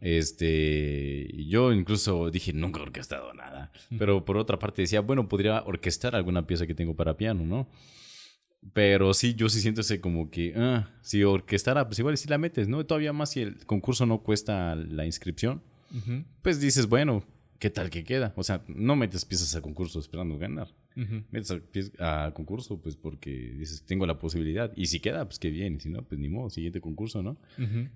Este, 0.00 1.26
yo 1.48 1.72
incluso 1.72 2.30
dije, 2.30 2.52
nunca 2.52 2.78
he 2.78 2.82
orquestado 2.84 3.34
nada. 3.34 3.72
Pero 3.98 4.24
por 4.24 4.36
otra 4.36 4.60
parte 4.60 4.82
decía, 4.82 5.00
bueno, 5.00 5.28
podría 5.28 5.64
orquestar 5.64 6.14
alguna 6.14 6.46
pieza 6.46 6.68
que 6.68 6.74
tengo 6.74 6.94
para 6.94 7.16
piano, 7.16 7.44
¿no? 7.44 7.68
Pero 8.72 9.14
sí, 9.14 9.34
yo 9.34 9.48
sí 9.48 9.60
siento 9.60 9.80
ese 9.80 10.00
como 10.00 10.30
que, 10.30 10.52
ah, 10.56 10.90
si 11.02 11.22
orquestara, 11.24 11.86
pues 11.86 11.98
igual 11.98 12.16
si 12.16 12.28
la 12.28 12.38
metes, 12.38 12.68
¿no? 12.68 12.84
Todavía 12.84 13.12
más 13.12 13.30
si 13.30 13.40
el 13.40 13.64
concurso 13.66 14.06
no 14.06 14.22
cuesta 14.22 14.74
la 14.74 15.06
inscripción, 15.06 15.62
pues 16.42 16.60
dices, 16.60 16.86
bueno, 16.86 17.24
¿qué 17.58 17.70
tal 17.70 17.90
que 17.90 18.04
queda? 18.04 18.32
O 18.36 18.42
sea, 18.42 18.62
no 18.68 18.96
metes 18.96 19.24
piezas 19.24 19.54
a 19.56 19.62
concurso 19.62 19.98
esperando 20.00 20.38
ganar. 20.38 20.68
Metes 21.30 21.92
a, 22.00 22.32
concurso, 22.34 22.80
pues 22.80 22.96
porque 22.96 23.30
dices, 23.30 23.84
tengo 23.84 24.06
la 24.06 24.18
posibilidad. 24.18 24.72
Y 24.76 24.86
si 24.86 25.00
queda, 25.00 25.24
pues 25.24 25.38
qué 25.38 25.50
bien. 25.50 25.76
Y 25.76 25.80
si 25.80 25.88
no, 25.88 26.02
pues 26.02 26.20
ni 26.20 26.28
modo, 26.28 26.50
siguiente 26.50 26.80
concurso, 26.80 27.22
¿no? 27.22 27.38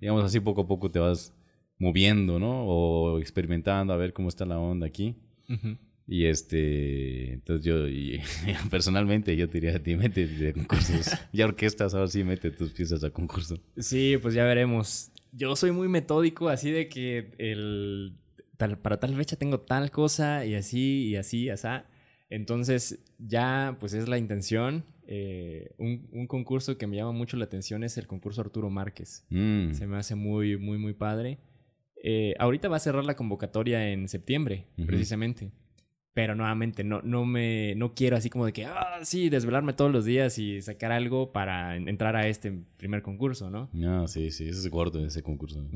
Digamos 0.00 0.24
así, 0.24 0.40
poco 0.40 0.62
a 0.62 0.66
poco 0.66 0.90
te 0.90 0.98
vas 0.98 1.34
moviendo, 1.78 2.38
¿no? 2.38 2.64
O 2.64 3.18
experimentando 3.18 3.92
a 3.92 3.96
ver 3.96 4.12
cómo 4.12 4.28
está 4.28 4.46
la 4.46 4.58
onda 4.58 4.86
aquí. 4.86 5.16
Y 6.07 6.26
este, 6.26 7.34
entonces 7.34 7.64
yo, 7.64 7.76
personalmente, 8.70 9.36
yo 9.36 9.48
te 9.48 9.61
diría 9.61 9.76
a 9.76 9.82
ti, 9.82 9.96
métete 9.96 10.48
a 10.48 10.53
concursos. 10.53 11.11
ya 11.32 11.46
orquestas, 11.46 11.94
ahora 11.94 12.09
sí 12.09 12.24
mete 12.24 12.50
tus 12.50 12.72
piezas 12.72 13.05
a 13.05 13.11
concurso. 13.11 13.59
Sí, 13.78 14.16
pues 14.20 14.34
ya 14.34 14.44
veremos. 14.44 15.11
Yo 15.32 15.57
soy 15.57 15.72
muy 15.72 15.88
metódico, 15.88 16.48
así 16.48 16.70
de 16.70 16.88
que 16.88 17.32
el 17.38 18.16
para 18.57 19.00
tal 19.00 19.14
fecha 19.16 19.36
tengo 19.36 19.59
tal 19.61 19.90
cosa 19.90 20.44
y 20.44 20.55
así 20.55 21.09
y 21.09 21.16
así, 21.16 21.48
así. 21.48 21.66
Entonces, 22.30 23.00
ya 23.18 23.76
pues 23.80 23.92
es 23.92 24.09
la 24.09 24.18
intención. 24.18 24.84
Eh, 25.07 25.74
un, 25.78 26.09
un, 26.12 26.26
concurso 26.26 26.78
que 26.78 26.86
me 26.86 26.96
llama 26.96 27.12
mucho 27.12 27.36
la 27.36 27.44
atención 27.44 27.82
es 27.82 27.98
el 27.98 28.07
concurso 28.07 28.40
Arturo 28.40 28.70
Márquez. 28.70 29.26
Mm. 29.30 29.72
Se 29.72 29.86
me 29.86 29.96
hace 29.96 30.14
muy, 30.14 30.57
muy, 30.57 30.78
muy 30.78 30.94
padre. 30.94 31.38
Eh, 32.03 32.34
ahorita 32.38 32.68
va 32.68 32.76
a 32.76 32.80
cerrar 32.80 33.05
la 33.05 33.14
convocatoria 33.14 33.90
en 33.90 34.09
septiembre, 34.09 34.66
precisamente. 34.86 35.53
Pero 36.14 36.34
nuevamente, 36.34 36.84
no, 36.84 37.00
no 37.02 37.24
me 37.24 37.74
no 37.76 37.94
quiero 37.94 38.16
así 38.18 38.28
como 38.28 38.44
de 38.44 38.52
que, 38.52 38.66
ah, 38.66 38.98
sí, 39.02 39.30
desvelarme 39.30 39.72
todos 39.72 39.90
los 39.90 40.04
días 40.04 40.38
y 40.38 40.60
sacar 40.60 40.92
algo 40.92 41.32
para 41.32 41.74
en- 41.76 41.88
entrar 41.88 42.16
a 42.16 42.28
este 42.28 42.52
primer 42.76 43.00
concurso, 43.00 43.48
¿no? 43.48 43.70
No, 43.72 44.06
sí, 44.08 44.30
sí, 44.30 44.44
ese 44.48 44.58
es 44.58 44.68
gordo 44.68 45.04
ese 45.06 45.22
concurso. 45.22 45.66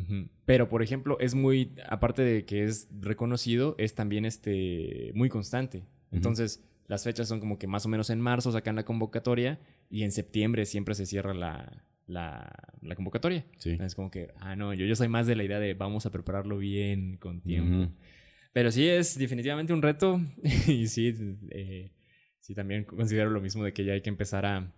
Pero, 0.44 0.68
por 0.68 0.82
ejemplo, 0.82 1.18
es 1.20 1.34
muy, 1.34 1.72
aparte 1.88 2.20
de 2.22 2.44
que 2.44 2.64
es 2.64 2.86
reconocido, 3.00 3.74
es 3.78 3.94
también 3.94 4.26
este, 4.26 5.10
muy 5.14 5.30
constante. 5.30 5.84
Entonces, 6.12 6.62
las 6.86 7.02
fechas 7.04 7.28
son 7.28 7.40
como 7.40 7.58
que 7.58 7.66
más 7.66 7.86
o 7.86 7.88
menos 7.88 8.10
en 8.10 8.20
marzo 8.20 8.52
sacan 8.52 8.76
la 8.76 8.84
convocatoria 8.84 9.58
y 9.90 10.02
en 10.02 10.12
septiembre 10.12 10.66
siempre 10.66 10.94
se 10.94 11.06
cierra 11.06 11.32
la, 11.34 11.82
la, 12.06 12.52
la 12.82 12.94
convocatoria. 12.94 13.46
Sí. 13.56 13.78
Es 13.80 13.94
como 13.94 14.10
que, 14.10 14.32
ah, 14.38 14.54
no, 14.54 14.74
yo, 14.74 14.84
yo 14.84 14.94
soy 14.96 15.08
más 15.08 15.26
de 15.26 15.34
la 15.34 15.44
idea 15.44 15.58
de 15.58 15.72
vamos 15.74 16.04
a 16.06 16.12
prepararlo 16.12 16.58
bien, 16.58 17.16
con 17.16 17.40
tiempo. 17.40 17.84
Ujú. 17.84 17.92
Pero 18.56 18.72
sí 18.72 18.88
es 18.88 19.18
definitivamente 19.18 19.74
un 19.74 19.82
reto 19.82 20.18
y 20.66 20.86
sí, 20.88 21.12
eh, 21.50 21.92
sí 22.40 22.54
también 22.54 22.84
considero 22.84 23.28
lo 23.28 23.42
mismo 23.42 23.62
de 23.62 23.74
que 23.74 23.84
ya 23.84 23.92
hay 23.92 24.00
que 24.00 24.08
empezar 24.08 24.46
a, 24.46 24.72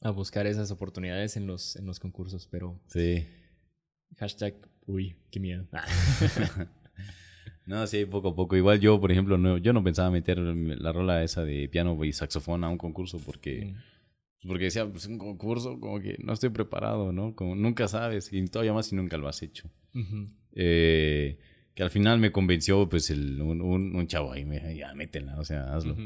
a 0.00 0.10
buscar 0.12 0.46
esas 0.46 0.70
oportunidades 0.70 1.36
en 1.36 1.46
los, 1.46 1.76
en 1.76 1.84
los 1.84 2.00
concursos, 2.00 2.48
pero 2.50 2.80
Sí. 2.86 3.26
hashtag, 4.16 4.54
uy, 4.86 5.14
qué 5.30 5.40
miedo. 5.40 5.68
No, 7.66 7.86
sí, 7.86 8.06
poco 8.06 8.30
a 8.30 8.34
poco. 8.34 8.56
Igual 8.56 8.80
yo, 8.80 8.98
por 9.00 9.12
ejemplo, 9.12 9.36
no, 9.38 9.56
yo 9.58 9.72
no 9.74 9.84
pensaba 9.84 10.10
meter 10.10 10.38
la 10.38 10.90
rola 10.90 11.22
esa 11.22 11.44
de 11.44 11.68
piano 11.68 12.02
y 12.04 12.12
saxofón 12.14 12.64
a 12.64 12.68
un 12.70 12.78
concurso 12.78 13.18
porque, 13.24 13.74
Mm. 14.42 14.48
porque 14.48 14.64
decía, 14.64 14.84
pues 14.90 15.06
un 15.06 15.18
concurso 15.18 15.78
como 15.78 16.00
que 16.00 16.16
no 16.24 16.32
estoy 16.32 16.48
preparado, 16.48 17.12
¿no? 17.12 17.36
Como 17.36 17.54
nunca 17.54 17.86
sabes 17.88 18.32
y 18.32 18.42
todavía 18.46 18.72
más 18.72 18.86
si 18.86 18.96
nunca 18.96 19.16
lo 19.18 19.28
has 19.28 19.42
hecho. 19.42 19.70
Ujú. 19.94 20.28
Eh, 20.56 21.38
que 21.74 21.82
al 21.82 21.90
final 21.90 22.18
me 22.18 22.32
convenció, 22.32 22.88
pues, 22.88 23.10
el, 23.10 23.40
un, 23.40 23.60
un, 23.62 23.94
un 23.96 24.06
chavo 24.06 24.32
ahí, 24.32 24.44
me 24.44 24.56
dijo, 24.60 24.70
ya, 24.70 24.94
métela, 24.94 25.38
o 25.38 25.44
sea, 25.44 25.74
hazlo. 25.74 25.96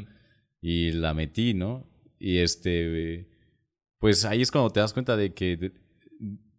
Y 0.60 0.92
la 0.92 1.12
metí, 1.14 1.54
¿no? 1.54 1.88
Y 2.18 2.38
este, 2.38 3.28
pues 3.98 4.24
ahí 4.24 4.42
es 4.42 4.50
cuando 4.50 4.70
te 4.70 4.80
das 4.80 4.92
cuenta 4.92 5.16
de 5.16 5.34
que 5.34 5.56
de- 5.56 5.72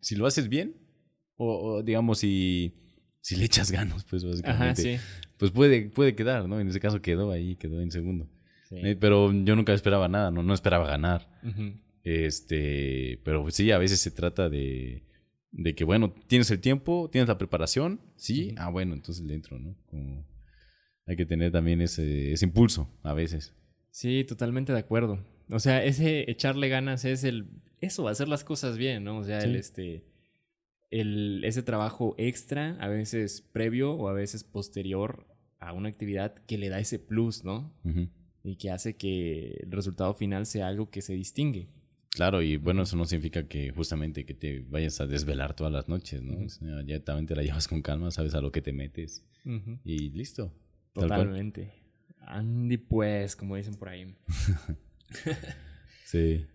si 0.01 0.16
lo 0.16 0.26
haces 0.28 0.49
bien, 0.49 0.76
o, 1.36 1.55
o, 1.78 1.84
digamos, 1.84 2.20
si, 2.20 2.74
si 3.22 3.36
le 3.36 3.45
echas 3.45 3.72
ganas, 3.72 4.03
pues 4.05 4.24
básicamente, 4.24 4.95
Ajá, 4.95 5.01
sí. 5.01 5.30
pues 5.38 5.51
puede, 5.51 5.89
puede 5.89 6.16
quedar, 6.16 6.47
¿no? 6.47 6.60
En 6.60 6.68
ese 6.68 6.80
caso 6.80 7.01
quedó 7.01 7.32
ahí, 7.32 7.55
quedó 7.55 7.82
en 7.82 7.91
segundo. 7.91 8.30
sí. 8.70 8.76
Eh, 8.84 8.95
pero 8.99 9.32
yo 9.34 9.55
nunca 9.55 9.74
esperaba 9.74 10.08
nada, 10.08 10.32
¿no? 10.32 10.43
No 10.43 10.53
esperaba 10.53 10.86
ganar. 10.88 11.28
Este, 12.03 13.20
pero 13.24 13.49
sí, 13.51 13.72
a 13.72 13.78
veces 13.78 13.99
se 13.99 14.12
trata 14.12 14.49
de, 14.49 15.03
de 15.51 15.75
que, 15.75 15.83
bueno, 15.83 16.13
tienes 16.27 16.51
el 16.51 16.59
tiempo, 16.59 17.09
tienes 17.11 17.27
la 17.27 17.37
preparación, 17.37 18.01
sí, 18.15 18.53
ah, 18.57 18.69
bueno, 18.69 18.93
entonces 18.93 19.25
le 19.25 19.33
entro, 19.33 19.59
¿no? 19.59 19.75
Como 19.87 20.25
hay 21.05 21.15
que 21.15 21.25
tener 21.25 21.51
también 21.51 21.81
ese, 21.81 22.33
ese 22.33 22.45
impulso 22.45 22.89
a 23.01 23.13
veces. 23.13 23.53
Sí, 23.91 24.23
totalmente 24.25 24.73
de 24.73 24.79
acuerdo. 24.79 25.25
O 25.49 25.59
sea, 25.59 25.83
ese 25.83 26.29
echarle 26.29 26.69
ganas 26.69 27.05
es 27.05 27.23
el... 27.23 27.47
Eso, 27.79 28.07
hacer 28.07 28.27
las 28.27 28.43
cosas 28.43 28.77
bien, 28.77 29.03
¿no? 29.03 29.19
O 29.19 29.23
sea, 29.23 29.39
el 29.39 29.55
este... 29.55 30.05
El, 30.89 31.43
ese 31.43 31.63
trabajo 31.63 32.15
extra, 32.17 32.77
a 32.79 32.87
veces 32.87 33.41
previo 33.41 33.93
o 33.93 34.07
a 34.07 34.13
veces 34.13 34.43
posterior 34.43 35.25
a 35.59 35.73
una 35.73 35.89
actividad 35.89 36.35
que 36.45 36.57
le 36.57 36.69
da 36.69 36.79
ese 36.79 36.99
plus, 36.99 37.43
¿no? 37.43 37.73
Y 38.43 38.57
que 38.57 38.71
hace 38.71 38.95
que 38.95 39.57
el 39.63 39.71
resultado 39.71 40.13
final 40.13 40.45
sea 40.45 40.67
algo 40.67 40.89
que 40.89 41.01
se 41.01 41.13
distingue. 41.13 41.67
Claro, 42.18 42.41
y 42.41 42.57
bueno, 42.57 42.82
eso 42.82 42.97
no 42.97 43.05
significa 43.05 43.47
que 43.47 43.70
justamente 43.70 44.26
que 44.26 44.34
te 44.34 44.65
vayas 44.68 44.99
a 45.01 45.05
desvelar 45.05 45.55
todas 45.55 45.72
las 45.72 45.88
noches, 45.88 46.24
¿no? 46.24 46.34
Ujú. 46.34 46.45
O 46.45 46.49
sea, 46.49 46.82
ya 46.84 46.99
también 47.03 47.28
te 47.28 47.36
la 47.36 47.43
llevas 47.43 47.68
con 47.68 47.84
calma, 47.84 48.09
sabes 48.09 48.34
a 48.34 48.41
lo 48.41 48.51
que 48.51 48.59
te 48.59 48.74
metes 48.74 49.24
y 49.86 50.09
listo. 50.09 50.51
Totalmente. 50.93 51.74
Andy, 52.22 52.78
pues, 52.78 53.36
como 53.36 53.55
dicen 53.55 53.76
por 53.76 53.89
ahí. 53.89 54.15
Sí. 56.05 56.45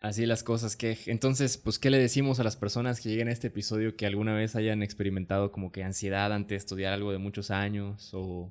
Así 0.00 0.24
las 0.24 0.42
cosas 0.42 0.76
que... 0.76 0.98
Entonces, 1.06 1.58
pues, 1.58 1.78
¿qué 1.78 1.90
le 1.90 1.98
decimos 1.98 2.40
a 2.40 2.42
las 2.42 2.56
personas 2.56 3.00
que 3.00 3.10
lleguen 3.10 3.28
a 3.28 3.32
este 3.32 3.48
episodio 3.48 3.96
que 3.96 4.06
alguna 4.06 4.34
vez 4.34 4.56
hayan 4.56 4.82
experimentado 4.82 5.52
como 5.52 5.70
que 5.70 5.84
ansiedad 5.84 6.32
ante 6.32 6.54
estudiar 6.54 6.94
algo 6.94 7.12
de 7.12 7.18
muchos 7.18 7.50
años 7.50 8.10
o, 8.14 8.50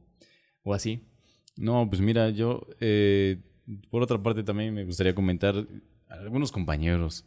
o 0.62 0.74
así? 0.76 1.08
No, 1.58 1.90
pues 1.90 2.02
mira, 2.02 2.30
yo, 2.30 2.68
eh, 2.80 3.38
por 3.90 4.04
otra 4.04 4.22
parte 4.22 4.44
también 4.44 4.76
me 4.76 4.86
gustaría 4.86 5.16
comentar 5.16 5.68
algunos 6.22 6.52
compañeros. 6.52 7.26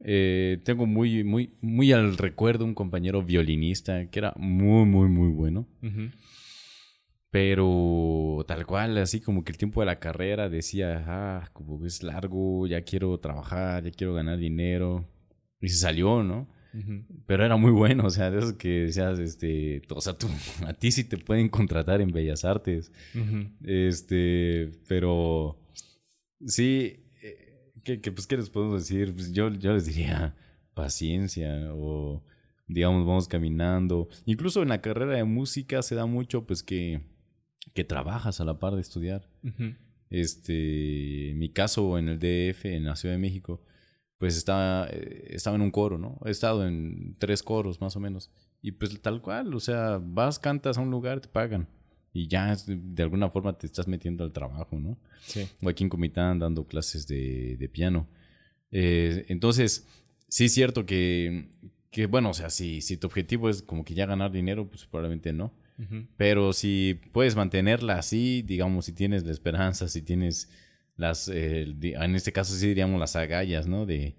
Eh, 0.00 0.60
tengo 0.64 0.86
muy, 0.86 1.24
muy, 1.24 1.54
muy 1.60 1.92
al 1.92 2.16
recuerdo 2.16 2.64
un 2.64 2.74
compañero 2.74 3.22
violinista 3.22 4.08
que 4.10 4.18
era 4.18 4.32
muy, 4.36 4.84
muy, 4.86 5.08
muy 5.08 5.28
bueno. 5.28 5.66
Ujú. 5.82 6.10
Pero 7.30 8.44
tal 8.46 8.64
cual, 8.64 8.96
así 8.98 9.20
como 9.20 9.44
que 9.44 9.52
el 9.52 9.58
tiempo 9.58 9.80
de 9.80 9.86
la 9.86 9.98
carrera 9.98 10.48
decía, 10.48 11.04
ah, 11.06 11.50
como 11.52 11.84
es 11.84 12.02
largo, 12.02 12.66
ya 12.66 12.80
quiero 12.82 13.18
trabajar, 13.18 13.84
ya 13.84 13.90
quiero 13.90 14.14
ganar 14.14 14.38
dinero. 14.38 15.06
Y 15.60 15.68
se 15.68 15.76
salió, 15.76 16.22
¿no? 16.22 16.48
Pero 17.26 17.44
era 17.44 17.56
muy 17.56 17.72
bueno, 17.72 18.06
o 18.06 18.10
sea, 18.10 18.30
de 18.30 18.38
esos 18.38 18.52
que 18.52 18.68
decías, 18.84 19.18
este, 19.18 19.82
o 19.90 20.00
sea, 20.00 20.14
tú, 20.14 20.28
a 20.66 20.72
ti 20.72 20.92
sí 20.92 21.04
te 21.04 21.18
pueden 21.18 21.48
contratar 21.48 22.00
en 22.00 22.12
Bellas 22.12 22.44
Artes. 22.44 22.92
Ujú. 23.14 23.50
Este, 23.64 24.70
pero 24.86 25.58
sí, 26.46 27.07
¿qué, 27.88 28.02
qué, 28.02 28.12
pues, 28.12 28.26
¿qué 28.26 28.36
les 28.36 28.50
podemos 28.50 28.86
decir? 28.86 29.14
Pues 29.14 29.32
yo, 29.32 29.48
yo 29.48 29.72
les 29.72 29.86
diría 29.86 30.36
paciencia 30.74 31.72
o, 31.72 32.22
digamos, 32.66 33.06
vamos 33.06 33.28
caminando. 33.28 34.08
Incluso 34.26 34.62
en 34.62 34.68
la 34.68 34.82
carrera 34.82 35.14
de 35.14 35.24
música 35.24 35.80
se 35.80 35.94
da 35.94 36.04
mucho, 36.04 36.46
pues, 36.46 36.62
que, 36.62 37.00
que 37.72 37.84
trabajas 37.84 38.40
a 38.40 38.44
la 38.44 38.58
par 38.58 38.74
de 38.74 38.82
estudiar. 38.82 39.30
Este, 40.10 41.30
en 41.30 41.38
mi 41.38 41.50
caso, 41.50 41.96
en 41.98 42.08
el 42.08 42.18
DF, 42.18 42.66
en 42.66 42.84
la 42.84 42.96
Ciudad 42.96 43.14
de 43.14 43.20
México, 43.20 43.62
pues 44.18 44.36
estaba, 44.36 44.86
eh, 44.90 45.28
estaba 45.30 45.56
en 45.56 45.62
un 45.62 45.70
coro, 45.70 45.96
¿no? 45.96 46.20
He 46.26 46.30
estado 46.30 46.66
en 46.66 47.16
tres 47.18 47.42
coros, 47.42 47.80
más 47.80 47.96
o 47.96 48.00
menos. 48.00 48.30
Y 48.60 48.72
pues 48.72 49.00
tal 49.00 49.22
cual, 49.22 49.54
o 49.54 49.60
sea, 49.60 49.98
vas, 50.02 50.38
cantas 50.38 50.76
a 50.76 50.82
un 50.82 50.90
lugar, 50.90 51.20
te 51.20 51.28
pagan. 51.28 51.68
Y 52.18 52.26
ya 52.26 52.56
de 52.66 53.02
alguna 53.04 53.30
forma 53.30 53.56
te 53.56 53.66
estás 53.66 53.86
metiendo 53.86 54.24
al 54.24 54.32
trabajo, 54.32 54.76
¿no? 54.80 54.98
Sí. 55.24 55.46
O 55.62 55.68
aquí 55.68 55.84
en 55.84 55.88
Comitán 55.88 56.40
dando 56.40 56.66
clases 56.66 57.06
de, 57.06 57.56
de 57.56 57.68
piano. 57.68 58.08
Eh, 58.72 59.24
entonces, 59.28 59.86
sí 60.26 60.46
es 60.46 60.52
cierto 60.52 60.84
que, 60.84 61.48
que 61.92 62.06
bueno, 62.06 62.30
o 62.30 62.34
sea, 62.34 62.50
si, 62.50 62.80
si 62.80 62.96
tu 62.96 63.06
objetivo 63.06 63.48
es 63.48 63.62
como 63.62 63.84
que 63.84 63.94
ya 63.94 64.04
ganar 64.04 64.32
dinero, 64.32 64.68
pues 64.68 64.84
probablemente 64.84 65.32
no. 65.32 65.52
Pero 66.16 66.52
si 66.52 67.00
puedes 67.12 67.36
mantenerla 67.36 67.98
así, 67.98 68.42
digamos, 68.42 68.86
si 68.86 68.92
tienes 68.92 69.24
la 69.24 69.30
esperanza, 69.30 69.86
si 69.86 70.02
tienes 70.02 70.50
las, 70.96 71.28
eh, 71.28 71.72
en 71.80 72.16
este 72.16 72.32
caso 72.32 72.52
sí 72.52 72.66
diríamos 72.66 72.98
las 72.98 73.14
agallas, 73.14 73.68
¿no? 73.68 73.86
De, 73.86 74.16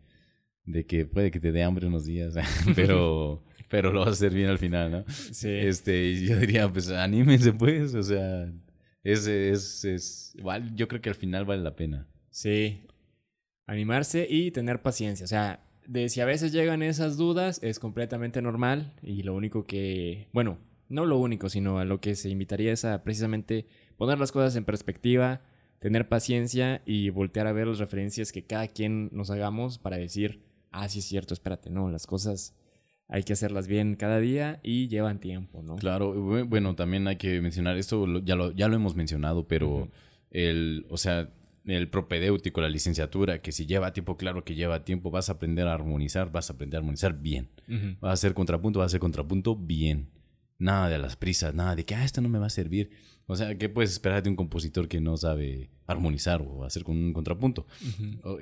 de 0.63 0.85
que 0.85 1.05
puede 1.05 1.31
que 1.31 1.41
te 1.41 1.51
dé 1.51 1.63
hambre 1.63 1.87
unos 1.87 2.05
días, 2.05 2.35
pero, 2.77 3.43
pero 3.69 3.93
lo 3.93 3.99
vas 3.99 4.09
a 4.09 4.11
hacer 4.11 4.33
bien 4.33 4.49
al 4.49 4.57
final, 4.57 4.91
¿no? 4.91 5.05
Sí. 5.07 5.49
Este, 5.49 6.05
y 6.05 6.25
yo 6.27 6.37
diría, 6.37 6.71
pues 6.71 6.89
anímense 6.89 7.53
pues, 7.53 7.93
o 7.93 8.03
sea, 8.03 8.51
es, 9.03 9.27
es, 9.27 9.85
es, 9.85 10.35
yo 10.75 10.87
creo 10.87 11.01
que 11.01 11.09
al 11.09 11.15
final 11.15 11.45
vale 11.45 11.61
la 11.61 11.75
pena. 11.75 12.07
Sí. 12.29 12.83
Animarse 13.67 14.27
y 14.29 14.51
tener 14.51 14.81
paciencia. 14.81 15.23
O 15.23 15.27
sea, 15.27 15.63
de 15.85 16.09
si 16.09 16.21
a 16.21 16.25
veces 16.25 16.51
llegan 16.51 16.81
esas 16.81 17.17
dudas, 17.17 17.59
es 17.63 17.79
completamente 17.79 18.41
normal. 18.41 18.93
Y 19.03 19.23
lo 19.23 19.35
único 19.35 19.65
que. 19.65 20.27
Bueno, 20.33 20.57
no 20.89 21.05
lo 21.05 21.17
único, 21.17 21.49
sino 21.49 21.79
a 21.79 21.85
lo 21.85 22.01
que 22.01 22.15
se 22.15 22.29
invitaría 22.29 22.73
es 22.73 22.83
a 22.83 23.03
precisamente 23.03 23.67
poner 23.97 24.19
las 24.19 24.31
cosas 24.31 24.55
en 24.55 24.65
perspectiva, 24.65 25.41
tener 25.77 26.09
paciencia 26.09 26.81
y 26.85 27.11
voltear 27.11 27.47
a 27.47 27.53
ver 27.53 27.67
las 27.67 27.79
referencias 27.79 28.31
que 28.31 28.45
cada 28.45 28.67
quien 28.67 29.09
nos 29.11 29.29
hagamos 29.29 29.77
para 29.77 29.97
decir, 29.97 30.43
ah, 30.71 30.89
sí 30.89 30.99
es 30.99 31.05
cierto, 31.05 31.33
espérate, 31.33 31.69
no, 31.69 31.89
las 31.89 32.07
cosas 32.07 32.55
hay 33.09 33.23
que 33.23 33.33
hacerlas 33.33 33.67
bien 33.67 33.95
cada 33.95 34.19
día 34.19 34.59
y 34.63 34.87
llevan 34.87 35.19
tiempo, 35.19 35.61
¿no? 35.61 35.75
Claro, 35.75 36.13
bu- 36.15 36.47
bueno, 36.47 36.75
también 36.75 37.07
hay 37.07 37.17
que 37.17 37.41
mencionar 37.41 37.75
esto, 37.77 38.05
ya 38.23 38.35
lo, 38.35 38.51
ya 38.51 38.67
lo 38.69 38.75
hemos 38.75 38.95
mencionado, 38.95 39.47
pero 39.47 39.89
el, 40.31 40.85
o 40.89 40.97
sea, 40.97 41.29
el 41.65 41.89
propedéutico, 41.89 42.61
la 42.61 42.69
licenciatura, 42.69 43.41
que 43.41 43.51
si 43.51 43.65
lleva 43.65 43.91
tiempo, 43.93 44.15
claro 44.15 44.43
que 44.43 44.55
lleva 44.55 44.85
tiempo, 44.85 45.11
vas 45.11 45.29
a 45.29 45.33
aprender 45.33 45.67
a 45.67 45.73
armonizar, 45.73 46.31
vas 46.31 46.49
a 46.49 46.53
aprender 46.53 46.77
a 46.77 46.79
armonizar 46.79 47.19
bien. 47.19 47.49
Vas 47.99 48.09
a 48.09 48.13
hacer 48.13 48.33
contrapunto, 48.33 48.79
vas 48.79 48.85
a 48.85 48.87
hacer 48.87 48.99
contrapunto 48.99 49.55
bien. 49.55 50.09
Nada 50.57 50.89
de 50.89 50.97
las 50.97 51.15
prisas, 51.15 51.53
nada 51.53 51.75
de 51.75 51.85
que, 51.85 51.95
ah, 51.95 52.03
esto 52.05 52.21
no 52.21 52.29
me 52.29 52.37
va 52.39 52.47
a 52.47 52.49
servir. 52.51 52.89
O 53.29 53.35
sea, 53.35 53.55
¿qué 53.59 53.69
puedes 53.69 53.91
esperar 53.91 54.23
de 54.23 54.29
un 54.31 54.35
compositor 54.35 54.87
que 54.87 54.99
no 54.99 55.15
sabe 55.15 55.69
armonizar 55.85 56.41
o 56.41 56.63
hacer 56.63 56.83
con 56.83 56.97
un 56.97 57.13
contrapunto? 57.13 57.67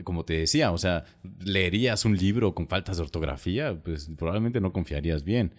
Como 0.06 0.24
te 0.24 0.36
decía, 0.36 0.72
o 0.72 0.78
sea, 0.78 1.04
leerías 1.44 2.06
un 2.06 2.16
libro 2.16 2.56
con 2.56 2.70
faltas 2.70 2.96
de 2.96 3.04
ortografía, 3.04 3.78
pues 3.84 4.10
probablemente 4.18 4.62
no 4.62 4.72
confiarías 4.72 5.26
bien. 5.26 5.54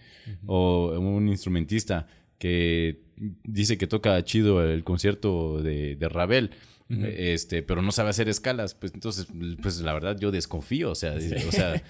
O 0.47 0.97
un 0.99 1.27
instrumentista 1.27 2.07
que 2.39 3.03
dice 3.43 3.77
que 3.77 3.85
toca 3.85 4.23
chido 4.23 4.63
el 4.63 4.83
concierto 4.83 5.61
de, 5.61 5.95
de 5.95 6.09
Ravel, 6.09 6.49
este, 6.89 7.61
pero 7.61 7.83
no 7.83 7.91
sabe 7.91 8.09
hacer 8.09 8.29
escalas, 8.29 8.73
pues 8.73 8.95
entonces, 8.95 9.27
pues 9.61 9.79
la 9.81 9.93
verdad 9.93 10.17
yo 10.19 10.31
desconfío, 10.31 10.89
o 10.89 10.95
sea, 10.95 11.13
o 11.47 11.51
sea, 11.51 11.83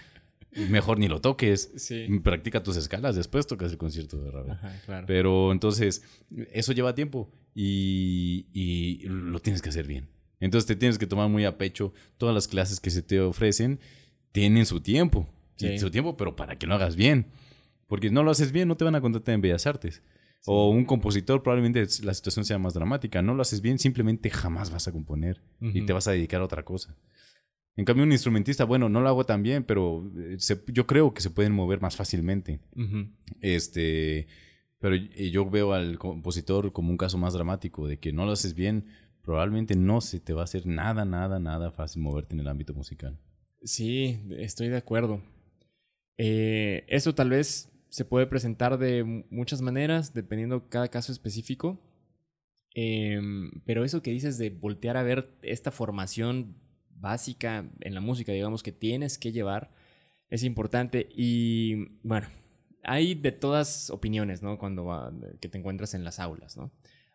mejor 0.69 0.99
ni 0.99 1.07
lo 1.07 1.21
toques, 1.21 1.71
practica 2.23 2.63
tus 2.63 2.77
escalas, 2.77 3.15
después 3.15 3.47
tocas 3.47 3.71
el 3.71 3.77
concierto 3.77 4.17
de 4.19 4.31
Ravel. 4.31 4.57
Pero 5.07 5.51
entonces, 5.51 6.03
eso 6.51 6.71
lleva 6.73 6.95
tiempo 6.95 7.31
y, 7.53 8.47
y 8.53 9.07
lo 9.07 9.39
tienes 9.39 9.61
que 9.61 9.69
hacer 9.69 9.87
bien. 9.87 10.09
Entonces 10.39 10.67
te 10.67 10.75
tienes 10.75 10.97
que 10.97 11.07
tomar 11.07 11.29
muy 11.29 11.45
a 11.45 11.57
pecho 11.57 11.93
todas 12.17 12.33
las 12.33 12.47
clases 12.47 12.79
que 12.79 12.89
se 12.89 13.01
te 13.01 13.19
ofrecen, 13.19 13.79
tienen 14.31 14.65
su 14.65 14.79
tiempo, 14.81 15.27
su 15.77 15.91
tiempo, 15.91 16.15
pero 16.15 16.35
para 16.35 16.57
que 16.57 16.67
lo 16.67 16.75
hagas 16.75 16.95
bien. 16.95 17.27
Porque 17.87 18.11
no 18.11 18.23
lo 18.23 18.31
haces 18.31 18.51
bien, 18.51 18.67
no 18.67 18.77
te 18.77 18.85
van 18.85 18.95
a 18.95 19.01
contratar 19.01 19.33
en 19.35 19.41
Bellas 19.41 19.65
Artes. 19.65 20.01
O 20.45 20.69
un 20.69 20.85
compositor, 20.85 21.43
probablemente 21.43 21.85
la 22.03 22.13
situación 22.13 22.45
sea 22.45 22.57
más 22.57 22.73
dramática. 22.73 23.21
No 23.21 23.33
lo 23.33 23.41
haces 23.41 23.61
bien, 23.61 23.77
simplemente 23.77 24.29
jamás 24.29 24.71
vas 24.71 24.87
a 24.87 24.91
componer 24.91 25.41
y 25.59 25.85
te 25.85 25.91
vas 25.91 26.07
a 26.07 26.11
dedicar 26.11 26.39
a 26.39 26.45
otra 26.45 26.63
cosa. 26.63 26.95
En 27.79 27.85
cambio, 27.85 28.03
un 28.03 28.11
instrumentista, 28.11 28.65
bueno, 28.65 28.89
no 28.89 28.99
lo 28.99 29.07
hago 29.07 29.25
tan 29.25 29.41
bien, 29.41 29.63
pero 29.63 30.11
eh, 30.17 30.37
yo 30.67 30.85
creo 30.85 31.13
que 31.13 31.21
se 31.21 31.29
pueden 31.29 31.53
mover 31.53 31.79
más 31.79 31.95
fácilmente. 31.95 32.59
Este, 33.39 34.27
pero 34.79 34.97
yo 34.97 35.49
veo 35.49 35.71
al 35.71 35.97
compositor 35.97 36.73
como 36.73 36.89
un 36.89 36.97
caso 36.97 37.17
más 37.17 37.33
dramático, 37.33 37.87
de 37.87 37.97
que 37.97 38.11
no 38.11 38.25
lo 38.25 38.33
haces 38.33 38.53
bien, 38.53 38.87
probablemente 39.21 39.77
no 39.77 40.01
se 40.01 40.19
te 40.19 40.33
va 40.33 40.41
a 40.41 40.43
hacer 40.43 40.65
nada, 40.65 41.05
nada, 41.05 41.39
nada 41.39 41.71
fácil 41.71 42.01
moverte 42.01 42.33
en 42.33 42.41
el 42.41 42.49
ámbito 42.49 42.73
musical. 42.73 43.17
Sí, 43.63 44.19
estoy 44.31 44.67
de 44.67 44.75
acuerdo. 44.75 45.21
Eh, 46.17 46.83
eso 46.89 47.15
tal 47.15 47.29
vez 47.29 47.71
se 47.87 48.03
puede 48.03 48.27
presentar 48.27 48.77
de 48.77 49.23
muchas 49.29 49.61
maneras, 49.61 50.13
dependiendo 50.13 50.67
cada 50.67 50.89
caso 50.89 51.13
específico. 51.13 51.79
Em, 52.73 53.51
pero 53.65 53.85
eso 53.85 54.01
que 54.01 54.11
dices 54.11 54.37
de 54.37 54.49
voltear 54.49 54.97
a 54.97 55.03
ver 55.03 55.29
esta 55.43 55.71
formación 55.71 56.57
básica 56.99 57.69
en 57.81 57.93
la 57.93 58.01
música, 58.01 58.31
digamos, 58.31 58.63
que 58.63 58.71
tienes 58.71 59.17
que 59.17 59.31
llevar, 59.31 59.71
es 60.29 60.43
importante. 60.43 61.09
Y 61.15 61.97
bueno, 62.03 62.27
hay 62.83 63.15
de 63.15 63.31
todas 63.31 63.89
opiniones, 63.89 64.41
¿no? 64.41 64.57
Cuando 64.57 65.13
que 65.41 65.49
te 65.49 65.57
encuentras 65.57 65.93
en 65.93 66.03
las 66.03 66.19
aulas, 66.19 66.57
¿no? 66.57 66.71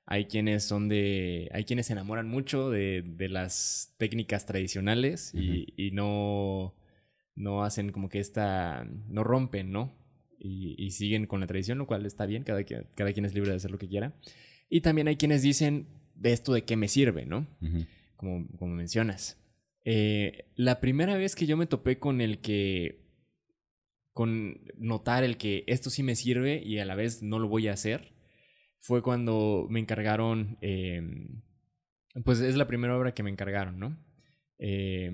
Hay 0.06 0.26
quienes 0.26 0.64
son 0.64 0.88
de. 0.88 1.48
Hay 1.52 1.64
quienes 1.64 1.86
se 1.86 1.94
enamoran 1.94 2.28
mucho 2.28 2.70
de, 2.70 3.02
de 3.02 3.28
las 3.28 3.94
técnicas 3.96 4.44
tradicionales 4.46 5.32
y, 5.34 5.72
y, 5.76 5.92
no. 5.92 6.74
No 7.36 7.64
hacen 7.64 7.90
como 7.90 8.08
que 8.08 8.20
esta. 8.20 8.86
No 9.08 9.24
rompen, 9.24 9.72
¿no? 9.72 9.92
y, 10.44 10.90
siguen 10.90 11.26
con 11.26 11.40
la 11.40 11.46
tradición, 11.46 11.78
lo 11.78 11.86
cual 11.86 12.04
está 12.06 12.26
bien, 12.26 12.44
cada, 12.44 12.62
cada 12.64 13.12
quien 13.12 13.24
es 13.24 13.34
libre 13.34 13.50
de 13.50 13.56
hacer 13.56 13.70
lo 13.70 13.78
que 13.78 13.88
quiera. 13.88 14.14
Y 14.68 14.82
también 14.82 15.08
hay 15.08 15.16
quienes 15.16 15.42
dicen, 15.42 15.86
de 16.14 16.32
esto 16.32 16.52
de 16.52 16.64
qué 16.64 16.76
me 16.76 16.88
sirve, 16.88 17.24
¿no? 17.24 17.46
como, 18.16 18.46
como 18.58 18.74
mencionas. 18.74 19.38
Eh, 19.84 20.50
la 20.56 20.80
primera 20.80 21.16
vez 21.16 21.36
que 21.36 21.46
yo 21.46 21.56
me 21.56 21.66
topé 21.66 21.98
con 21.98 22.20
el 22.20 22.40
que, 22.40 23.04
con 24.12 24.60
notar 24.78 25.24
el 25.24 25.36
que 25.36 25.64
esto 25.66 25.90
sí 25.90 26.02
me 26.02 26.16
sirve 26.16 26.62
y 26.64 26.78
a 26.78 26.84
la 26.84 26.94
vez 26.94 27.22
no 27.22 27.38
lo 27.38 27.48
voy 27.48 27.68
a 27.68 27.72
hacer, 27.74 28.14
fue 28.78 29.02
cuando 29.02 29.66
me 29.70 29.80
encargaron, 29.80 30.58
em, 30.60 31.42
pues 32.24 32.40
es 32.40 32.56
la 32.56 32.66
primera 32.66 32.96
obra 32.96 33.14
que 33.14 33.22
me 33.22 33.30
encargaron, 33.30 33.78
¿no? 33.78 33.98
Eh, 34.58 35.10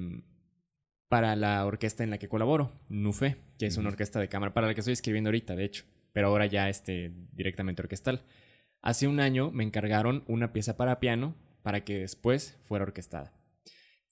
para 1.08 1.34
la 1.34 1.66
orquesta 1.66 2.04
en 2.04 2.10
la 2.10 2.18
que 2.18 2.28
colaboro, 2.28 2.72
NUFE, 2.88 3.36
que 3.58 3.66
es 3.66 3.76
una 3.76 3.88
orquesta 3.88 4.20
de 4.20 4.28
cámara, 4.28 4.54
para 4.54 4.68
la 4.68 4.74
que 4.74 4.80
estoy 4.80 4.92
escribiendo 4.92 5.28
ahorita, 5.28 5.56
de 5.56 5.64
hecho, 5.64 5.84
pero 6.12 6.28
ahora 6.28 6.46
ya 6.46 6.68
este, 6.68 7.12
directamente 7.32 7.82
orquestal. 7.82 8.24
Hace 8.80 9.08
un 9.08 9.18
año 9.18 9.50
me 9.50 9.64
encargaron 9.64 10.22
una 10.28 10.52
pieza 10.52 10.76
para 10.76 11.00
piano 11.00 11.34
para 11.62 11.84
que 11.84 11.98
después 11.98 12.58
fuera 12.62 12.84
orquestada. 12.84 13.39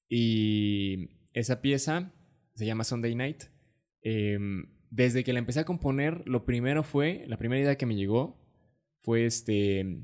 Y 0.08 1.10
esa 1.32 1.60
pieza 1.60 2.12
se 2.54 2.66
llama 2.66 2.84
Sunday 2.84 3.14
Night. 3.14 3.44
Em, 4.02 4.66
desde 4.90 5.24
que 5.24 5.32
la 5.32 5.38
empecé 5.38 5.60
a 5.60 5.64
componer, 5.64 6.22
lo 6.26 6.44
primero 6.44 6.82
fue, 6.82 7.24
la 7.26 7.36
primera 7.36 7.60
idea 7.60 7.76
que 7.76 7.86
me 7.86 7.96
llegó 7.96 8.40
fue 9.00 9.26
este, 9.26 10.02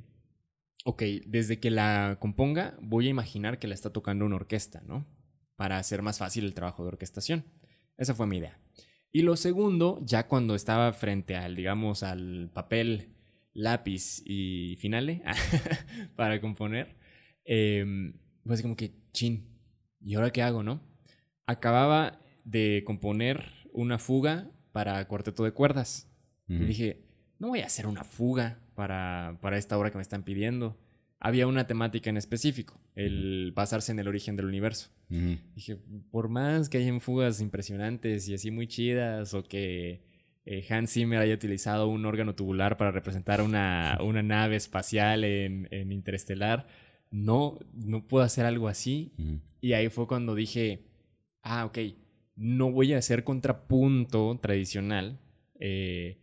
ok, 0.84 1.02
desde 1.26 1.58
que 1.58 1.70
la 1.70 2.18
componga 2.20 2.76
voy 2.82 3.06
a 3.06 3.10
imaginar 3.10 3.58
que 3.58 3.66
la 3.66 3.74
está 3.74 3.90
tocando 3.90 4.26
una 4.26 4.36
orquesta, 4.36 4.82
¿no? 4.86 5.06
para 5.56 5.78
hacer 5.78 6.02
más 6.02 6.18
fácil 6.18 6.44
el 6.44 6.54
trabajo 6.54 6.82
de 6.82 6.88
orquestación. 6.88 7.44
Esa 7.96 8.14
fue 8.14 8.26
mi 8.26 8.38
idea. 8.38 8.58
Y 9.12 9.22
lo 9.22 9.36
segundo, 9.36 10.00
ya 10.04 10.26
cuando 10.26 10.54
estaba 10.54 10.92
frente 10.92 11.36
al, 11.36 11.54
digamos, 11.54 12.02
al 12.02 12.50
papel, 12.52 13.14
lápiz 13.52 14.22
y 14.24 14.76
finale 14.80 15.22
para 16.16 16.40
componer, 16.40 16.96
eh, 17.44 18.12
pues 18.44 18.62
como 18.62 18.76
que, 18.76 18.94
chin, 19.12 19.53
¿y 20.04 20.14
ahora 20.14 20.30
qué 20.30 20.42
hago, 20.42 20.62
no? 20.62 20.80
Acababa 21.46 22.20
de 22.44 22.82
componer 22.86 23.44
una 23.72 23.98
fuga 23.98 24.50
para 24.72 25.06
cuarteto 25.08 25.44
de 25.44 25.52
cuerdas. 25.52 26.10
Y 26.46 26.66
dije, 26.66 27.06
no 27.38 27.48
voy 27.48 27.60
a 27.60 27.66
hacer 27.66 27.86
una 27.86 28.04
fuga 28.04 28.60
para, 28.74 29.38
para 29.40 29.56
esta 29.56 29.78
obra 29.78 29.90
que 29.90 29.96
me 29.96 30.02
están 30.02 30.24
pidiendo 30.24 30.78
había 31.24 31.46
una 31.46 31.66
temática 31.66 32.10
en 32.10 32.18
específico, 32.18 32.78
el 32.94 33.50
basarse 33.56 33.92
en 33.92 33.98
el 33.98 34.08
origen 34.08 34.36
del 34.36 34.44
universo. 34.44 34.90
Dije, 35.08 35.78
por 36.10 36.28
más 36.28 36.68
que 36.68 36.76
hayan 36.76 37.00
fugas 37.00 37.40
impresionantes 37.40 38.28
y 38.28 38.34
así 38.34 38.50
muy 38.50 38.66
chidas, 38.66 39.32
o 39.32 39.42
que 39.42 40.02
eh, 40.44 40.66
Hans 40.68 40.92
Zimmer 40.92 41.20
haya 41.20 41.32
utilizado 41.32 41.88
un 41.88 42.04
órgano 42.04 42.34
tubular 42.34 42.76
para 42.76 42.90
representar 42.90 43.40
una, 43.40 43.96
una 44.02 44.22
nave 44.22 44.56
espacial 44.56 45.24
en, 45.24 45.66
en, 45.70 45.92
Interestelar, 45.92 46.66
no, 47.14 47.60
no 47.72 48.06
puedo 48.06 48.24
hacer 48.24 48.44
algo 48.44 48.66
así. 48.66 49.12
Y 49.60 49.74
ahí 49.74 49.88
fue 49.88 50.08
cuando 50.08 50.34
dije, 50.34 50.84
ah, 51.42 51.64
ok, 51.64 51.78
no 52.34 52.72
voy 52.72 52.92
a 52.92 52.98
hacer 52.98 53.22
contrapunto 53.22 54.38
tradicional. 54.42 55.20
Eh, 55.60 56.18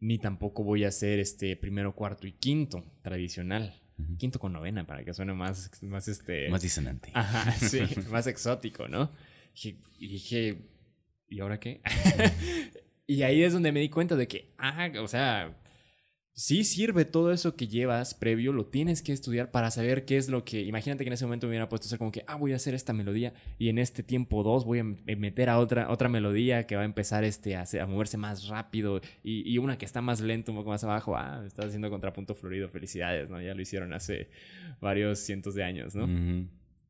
ni 0.00 0.18
tampoco 0.18 0.62
voy 0.62 0.84
a 0.84 0.88
hacer 0.88 1.18
este 1.18 1.56
primero, 1.56 1.94
cuarto 1.94 2.26
y 2.26 2.32
quinto 2.32 2.84
tradicional 3.00 3.80
quinto 4.18 4.38
con 4.38 4.52
novena 4.52 4.86
para 4.86 5.04
que 5.04 5.14
suene 5.14 5.34
más, 5.34 5.70
más 5.82 6.08
este... 6.08 6.48
Más 6.48 6.62
disonante. 6.62 7.10
Ajá, 7.14 7.52
sí, 7.52 7.80
más 8.10 8.26
exótico, 8.26 8.88
¿no? 8.88 9.12
Y 9.54 9.78
dije, 10.08 10.58
¿y 11.28 11.40
ahora 11.40 11.60
qué? 11.60 11.80
y 13.06 13.22
ahí 13.22 13.42
es 13.42 13.52
donde 13.52 13.72
me 13.72 13.80
di 13.80 13.88
cuenta 13.88 14.16
de 14.16 14.26
que, 14.26 14.52
ah, 14.58 14.90
o 15.00 15.06
sea, 15.06 15.56
sí 16.34 16.64
sirve 16.64 17.04
todo 17.04 17.32
eso 17.32 17.54
que 17.54 17.68
llevas 17.68 18.14
previo, 18.14 18.52
lo 18.52 18.66
tienes 18.66 19.02
que 19.02 19.12
estudiar 19.12 19.52
para 19.52 19.70
saber 19.70 20.04
qué 20.04 20.16
es 20.16 20.28
lo 20.28 20.44
que. 20.44 20.62
Imagínate 20.62 21.04
que 21.04 21.08
en 21.08 21.14
ese 21.14 21.24
momento 21.24 21.46
me 21.46 21.52
hubiera 21.52 21.68
puesto 21.68 21.86
a 21.86 21.90
ser 21.90 21.98
como 21.98 22.10
que, 22.10 22.24
ah, 22.26 22.34
voy 22.34 22.52
a 22.52 22.56
hacer 22.56 22.74
esta 22.74 22.92
melodía 22.92 23.32
y 23.56 23.68
en 23.68 23.78
este 23.78 24.02
tiempo 24.02 24.42
dos 24.42 24.64
voy 24.64 24.80
a 24.80 24.84
meter 24.84 25.48
a 25.48 25.58
otra, 25.58 25.90
otra 25.90 26.08
melodía 26.08 26.66
que 26.66 26.74
va 26.74 26.82
a 26.82 26.84
empezar 26.84 27.22
este, 27.24 27.56
a, 27.56 27.64
moverse 27.86 28.16
más 28.16 28.48
rápido 28.48 29.00
y, 29.22 29.56
una 29.58 29.78
que 29.78 29.86
está 29.86 30.02
más 30.02 30.20
lento, 30.20 30.50
un 30.50 30.58
poco 30.58 30.70
más 30.70 30.82
abajo. 30.82 31.16
Ah, 31.16 31.44
estás 31.46 31.66
haciendo 31.66 31.88
contrapunto 31.88 32.34
florido, 32.34 32.68
felicidades, 32.68 33.30
¿no? 33.30 33.40
Ya 33.40 33.54
lo 33.54 33.62
hicieron 33.62 33.92
hace 33.92 34.28
varios 34.80 35.20
cientos 35.20 35.54
de 35.54 35.62
años, 35.62 35.94
¿no? 35.94 36.08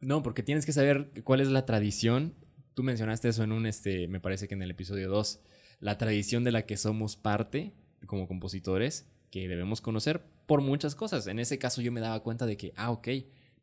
No, 0.00 0.22
porque 0.22 0.42
tienes 0.42 0.66
que 0.66 0.72
saber 0.72 1.10
cuál 1.22 1.40
es 1.40 1.48
la 1.48 1.66
tradición. 1.66 2.34
Tú 2.72 2.82
mencionaste 2.82 3.28
eso 3.28 3.44
en 3.44 3.52
un, 3.52 3.66
este, 3.66 4.08
me 4.08 4.20
parece 4.20 4.48
que 4.48 4.54
en 4.54 4.62
el 4.62 4.70
episodio 4.70 5.08
2, 5.08 5.40
la 5.80 5.98
tradición 5.98 6.44
de 6.44 6.52
la 6.52 6.66
que 6.66 6.76
somos 6.76 7.16
parte 7.16 7.72
como 8.06 8.26
compositores 8.26 9.06
que 9.34 9.48
debemos 9.48 9.80
conocer 9.80 10.22
por 10.46 10.60
muchas 10.60 10.94
cosas. 10.94 11.26
En 11.26 11.40
ese 11.40 11.58
caso 11.58 11.82
yo 11.82 11.90
me 11.90 12.00
daba 12.00 12.22
cuenta 12.22 12.46
de 12.46 12.56
que, 12.56 12.72
ah, 12.76 12.92
ok, 12.92 13.08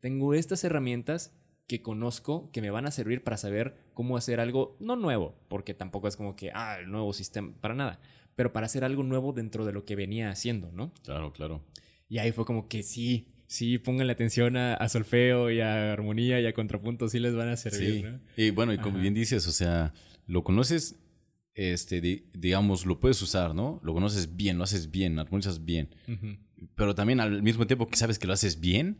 tengo 0.00 0.34
estas 0.34 0.64
herramientas 0.64 1.32
que 1.66 1.80
conozco 1.80 2.50
que 2.52 2.60
me 2.60 2.68
van 2.68 2.84
a 2.84 2.90
servir 2.90 3.24
para 3.24 3.38
saber 3.38 3.74
cómo 3.94 4.18
hacer 4.18 4.38
algo 4.38 4.76
no 4.80 4.96
nuevo, 4.96 5.34
porque 5.48 5.72
tampoco 5.72 6.08
es 6.08 6.16
como 6.18 6.36
que, 6.36 6.50
ah, 6.52 6.76
el 6.78 6.90
nuevo 6.90 7.14
sistema, 7.14 7.54
para 7.62 7.72
nada, 7.72 8.00
pero 8.36 8.52
para 8.52 8.66
hacer 8.66 8.84
algo 8.84 9.02
nuevo 9.02 9.32
dentro 9.32 9.64
de 9.64 9.72
lo 9.72 9.86
que 9.86 9.96
venía 9.96 10.30
haciendo, 10.30 10.70
¿no? 10.72 10.92
Claro, 11.04 11.32
claro. 11.32 11.64
Y 12.06 12.18
ahí 12.18 12.32
fue 12.32 12.44
como 12.44 12.68
que 12.68 12.82
sí, 12.82 13.28
sí, 13.46 13.78
pónganle 13.78 14.12
atención 14.12 14.58
a, 14.58 14.86
solfeo 14.90 15.50
y 15.50 15.62
a 15.62 15.94
armonía 15.94 16.38
y 16.38 16.44
a 16.44 16.52
contrapunto, 16.52 17.08
sí 17.08 17.18
les 17.18 17.34
van 17.34 17.48
a 17.48 17.56
servir, 17.56 18.04
¿no? 18.04 18.20
Y 18.36 18.50
bueno, 18.50 18.74
y 18.74 18.78
como 18.78 18.98
bien 18.98 19.14
dices, 19.14 19.46
o 19.46 19.52
sea, 19.52 19.94
lo 20.26 20.44
conoces 20.44 21.01
este, 21.54 22.24
digamos, 22.32 22.86
lo 22.86 22.98
puedes 23.00 23.20
usar, 23.22 23.54
¿no? 23.54 23.80
Lo 23.82 23.92
conoces 23.94 24.36
bien, 24.36 24.58
lo 24.58 24.64
haces 24.64 24.90
bien, 24.90 25.18
armonizas 25.18 25.64
bien. 25.64 25.94
Pero 26.74 26.94
también 26.94 27.20
al 27.20 27.42
mismo 27.42 27.66
tiempo 27.66 27.88
que 27.88 27.96
sabes 27.96 28.18
que 28.18 28.26
lo 28.26 28.32
haces 28.32 28.60
bien, 28.60 28.98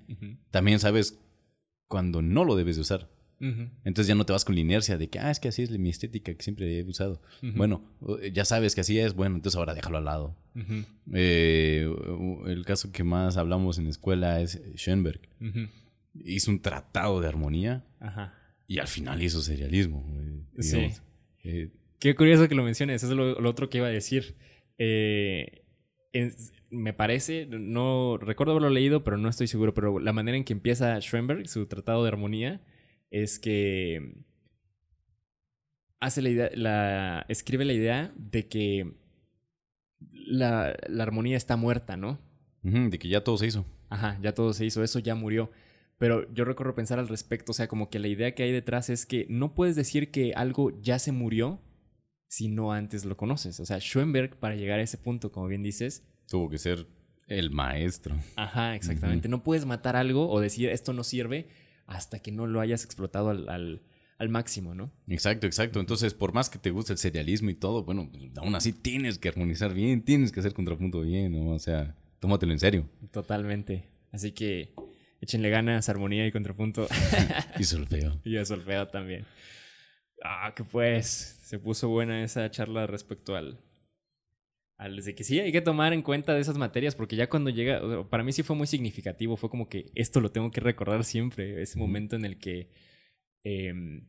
también 0.50 0.78
sabes 0.78 1.18
cuando 1.88 2.22
no 2.22 2.44
lo 2.44 2.56
debes 2.56 2.76
de 2.76 2.82
usar. 2.82 3.10
Entonces 3.84 4.06
ya 4.06 4.14
no 4.14 4.24
te 4.24 4.32
vas 4.32 4.44
con 4.44 4.54
la 4.54 4.60
inercia 4.60 4.98
de 4.98 5.08
que, 5.08 5.18
ah, 5.18 5.30
es 5.30 5.40
que 5.40 5.48
así 5.48 5.62
es 5.62 5.70
mi 5.70 5.90
estética 5.90 6.32
que 6.32 6.42
siempre 6.42 6.78
he 6.78 6.84
usado. 6.84 7.20
Bueno, 7.56 7.82
ya 8.32 8.44
sabes 8.44 8.74
que 8.74 8.82
así 8.82 8.98
es, 9.00 9.14
bueno, 9.14 9.34
entonces 9.36 9.58
ahora 9.58 9.74
déjalo 9.74 9.98
al 9.98 10.04
lado. 10.04 10.36
Eh, 11.12 11.88
el 12.46 12.64
caso 12.64 12.92
que 12.92 13.02
más 13.02 13.36
hablamos 13.36 13.78
en 13.78 13.84
la 13.84 13.90
escuela 13.90 14.40
es 14.40 14.60
Schoenberg. 14.76 15.20
Hizo 16.24 16.50
un 16.50 16.60
tratado 16.60 17.20
de 17.20 17.28
armonía 17.28 17.84
y 18.68 18.78
al 18.78 18.86
final 18.86 19.22
hizo 19.22 19.40
serialismo. 19.42 20.04
sí. 20.58 20.88
Eh, 21.44 21.70
Qué 22.02 22.16
curioso 22.16 22.48
que 22.48 22.56
lo 22.56 22.64
menciones, 22.64 23.04
eso 23.04 23.12
es 23.12 23.16
lo, 23.40 23.48
otro 23.48 23.70
que 23.70 23.78
iba 23.78 23.86
a 23.86 23.90
decir. 23.90 24.34
Eh, 24.76 25.62
me 26.68 26.92
parece, 26.92 27.46
no 27.46 28.18
recuerdo 28.18 28.50
haberlo 28.50 28.70
leído, 28.70 29.04
pero 29.04 29.18
no 29.18 29.28
estoy 29.28 29.46
seguro, 29.46 29.72
pero 29.72 30.00
la 30.00 30.12
manera 30.12 30.36
en 30.36 30.42
que 30.42 30.52
empieza 30.52 30.98
Schoenberg, 30.98 31.48
su 31.48 31.66
tratado 31.66 32.02
de 32.02 32.08
armonía, 32.08 32.60
es 33.12 33.38
que 33.38 34.16
hace 36.00 36.22
la 36.22 36.30
idea, 36.30 36.50
la, 36.56 37.24
escribe 37.28 37.64
la 37.64 37.72
idea 37.72 38.12
de 38.16 38.48
que 38.48 38.94
la, 40.00 40.74
la 40.88 41.04
armonía 41.04 41.36
está 41.36 41.54
muerta, 41.54 41.96
¿no? 41.96 42.18
de 42.62 42.98
que 42.98 43.06
ya 43.06 43.22
todo 43.22 43.38
se 43.38 43.46
hizo. 43.46 43.64
Ajá, 43.90 44.18
ya 44.20 44.34
todo 44.34 44.54
se 44.54 44.64
hizo, 44.66 44.82
eso 44.82 44.98
ya 44.98 45.14
murió. 45.14 45.52
Pero 45.98 46.28
yo 46.34 46.44
recuerdo 46.44 46.74
pensar 46.74 46.98
al 46.98 47.06
respecto, 47.06 47.52
o 47.52 47.54
sea, 47.54 47.68
como 47.68 47.90
que 47.90 48.00
la 48.00 48.08
idea 48.08 48.34
que 48.34 48.42
hay 48.42 48.50
detrás 48.50 48.90
es 48.90 49.06
que 49.06 49.24
no 49.28 49.54
puedes 49.54 49.76
decir 49.76 50.10
que 50.10 50.32
algo 50.34 50.72
ya 50.80 50.98
se 50.98 51.12
murió 51.12 51.60
si 52.32 52.48
no 52.48 52.72
antes 52.72 53.04
lo 53.04 53.14
conoces. 53.14 53.60
O 53.60 53.66
sea, 53.66 53.78
Schoenberg, 53.78 54.38
para 54.38 54.56
llegar 54.56 54.80
a 54.80 54.82
ese 54.82 54.96
punto, 54.96 55.30
como 55.30 55.48
bien 55.48 55.62
dices... 55.62 56.02
Tuvo 56.30 56.48
que 56.48 56.56
ser 56.56 56.86
el 57.26 57.50
maestro. 57.50 58.16
Ajá, 58.36 58.74
exactamente. 58.74 59.28
No 59.28 59.44
puedes 59.44 59.66
matar 59.66 59.96
algo 59.96 60.30
o 60.30 60.40
decir 60.40 60.70
esto 60.70 60.94
no 60.94 61.04
sirve 61.04 61.48
hasta 61.86 62.20
que 62.20 62.32
no 62.32 62.46
lo 62.46 62.62
hayas 62.62 62.86
explotado 62.86 63.28
al, 63.28 63.82
al, 64.16 64.28
máximo, 64.30 64.74
¿no? 64.74 64.90
Exacto, 65.08 65.46
exacto. 65.46 65.78
Entonces, 65.78 66.14
por 66.14 66.32
más 66.32 66.48
que 66.48 66.58
te 66.58 66.70
guste 66.70 66.94
el 66.94 66.98
serialismo 66.98 67.50
y 67.50 67.54
todo, 67.54 67.84
bueno, 67.84 68.10
aún 68.36 68.54
así 68.54 68.72
tienes 68.72 69.18
que 69.18 69.28
armonizar 69.28 69.74
bien, 69.74 70.00
tienes 70.00 70.32
que 70.32 70.40
hacer 70.40 70.54
contrapunto 70.54 71.02
bien, 71.02 71.32
¿no? 71.32 71.50
O 71.50 71.58
sea, 71.58 71.94
tómatelo 72.18 72.54
en 72.54 72.60
serio. 72.60 72.88
Totalmente. 73.10 73.90
Así 74.10 74.32
que 74.32 74.72
échenle 75.20 75.50
ganas, 75.50 75.90
armonía 75.90 76.26
y 76.26 76.32
contrapunto. 76.32 76.88
y 77.58 77.64
solfeo. 77.64 78.18
y 78.24 78.38
a 78.38 78.46
solfeo 78.46 78.88
también. 78.88 79.26
Ah, 80.24 80.52
que 80.54 80.64
pues, 80.64 81.40
se 81.42 81.58
puso 81.58 81.88
buena 81.88 82.22
esa 82.22 82.50
charla 82.50 82.86
respecto 82.86 83.34
al, 83.34 83.58
al 84.76 84.96
de 84.96 85.14
que 85.14 85.24
sí 85.24 85.40
hay 85.40 85.52
que 85.52 85.60
tomar 85.60 85.92
en 85.92 86.02
cuenta 86.02 86.34
de 86.34 86.40
esas 86.40 86.58
materias 86.58 86.94
porque 86.94 87.16
ya 87.16 87.28
cuando 87.28 87.50
llega, 87.50 88.08
para 88.08 88.22
mí 88.22 88.32
sí 88.32 88.42
fue 88.42 88.56
muy 88.56 88.66
significativo, 88.66 89.36
fue 89.36 89.50
como 89.50 89.68
que 89.68 89.90
esto 89.94 90.20
lo 90.20 90.30
tengo 90.30 90.50
que 90.50 90.60
recordar 90.60 91.04
siempre, 91.04 91.62
ese 91.62 91.78
momento 91.78 92.16
en 92.16 92.24
el 92.24 92.38
que 92.38 92.70
em, 93.42 94.06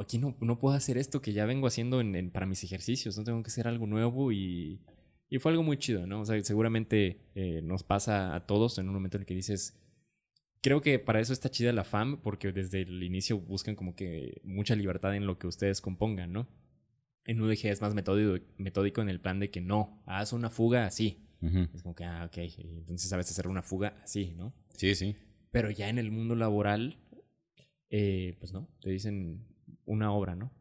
aquí 0.00 0.18
no, 0.18 0.36
no 0.40 0.58
puedo 0.58 0.74
hacer 0.76 0.98
esto 0.98 1.20
que 1.20 1.32
ya 1.32 1.46
vengo 1.46 1.66
haciendo 1.66 2.00
en, 2.00 2.30
para 2.30 2.46
mis 2.46 2.64
ejercicios, 2.64 3.16
no 3.18 3.24
tengo 3.24 3.42
que 3.42 3.48
hacer 3.48 3.66
algo 3.68 3.86
nuevo 3.86 4.32
y, 4.32 4.80
y 5.28 5.38
fue 5.38 5.52
algo 5.52 5.62
muy 5.62 5.78
chido, 5.78 6.06
¿no? 6.06 6.20
O 6.20 6.24
sea, 6.24 6.42
seguramente 6.42 7.20
eh, 7.34 7.60
nos 7.62 7.82
pasa 7.82 8.34
a 8.34 8.46
todos 8.46 8.78
en 8.78 8.88
un 8.88 8.94
momento 8.94 9.16
en 9.16 9.22
el 9.22 9.26
que 9.26 9.34
dices, 9.34 9.78
creo 10.62 10.80
que 10.80 10.98
para 10.98 11.20
eso 11.20 11.32
está 11.32 11.50
chida 11.50 11.72
la 11.72 11.84
FAM, 11.84 12.20
porque 12.20 12.52
desde 12.52 12.82
el 12.82 13.02
inicio 13.02 13.38
buscan 13.38 13.74
como 13.74 13.94
que 13.94 14.40
mucha 14.44 14.74
libertad 14.74 15.14
en 15.14 15.26
lo 15.26 15.38
que 15.38 15.46
ustedes 15.46 15.80
compongan, 15.80 16.32
¿no? 16.32 16.48
En 17.24 17.40
UDG 17.40 17.66
es 17.66 17.80
más 17.80 17.94
metódico, 17.94 18.44
metódico 18.56 19.02
en 19.02 19.08
el 19.08 19.20
plan 19.20 19.38
de 19.38 19.50
que 19.50 19.60
no, 19.60 20.02
haz 20.06 20.32
una 20.32 20.50
fuga 20.50 20.86
así. 20.86 21.24
Es 21.40 21.82
como 21.82 21.94
que, 21.94 22.04
ah, 22.04 22.24
ok, 22.24 22.36
entonces 22.58 23.08
sabes 23.08 23.30
hacer 23.30 23.46
una 23.46 23.62
fuga 23.62 23.96
así, 24.02 24.34
¿no? 24.36 24.52
Sí, 24.76 24.96
sí. 24.96 25.14
Pero 25.52 25.70
ya 25.70 25.88
en 25.88 25.98
el 25.98 26.10
mundo 26.10 26.34
laboral, 26.34 26.98
eh, 27.90 28.36
pues 28.40 28.52
no, 28.52 28.68
te 28.80 28.90
dicen 28.90 29.46
una 29.84 30.12
obra, 30.12 30.34
¿no? 30.34 30.52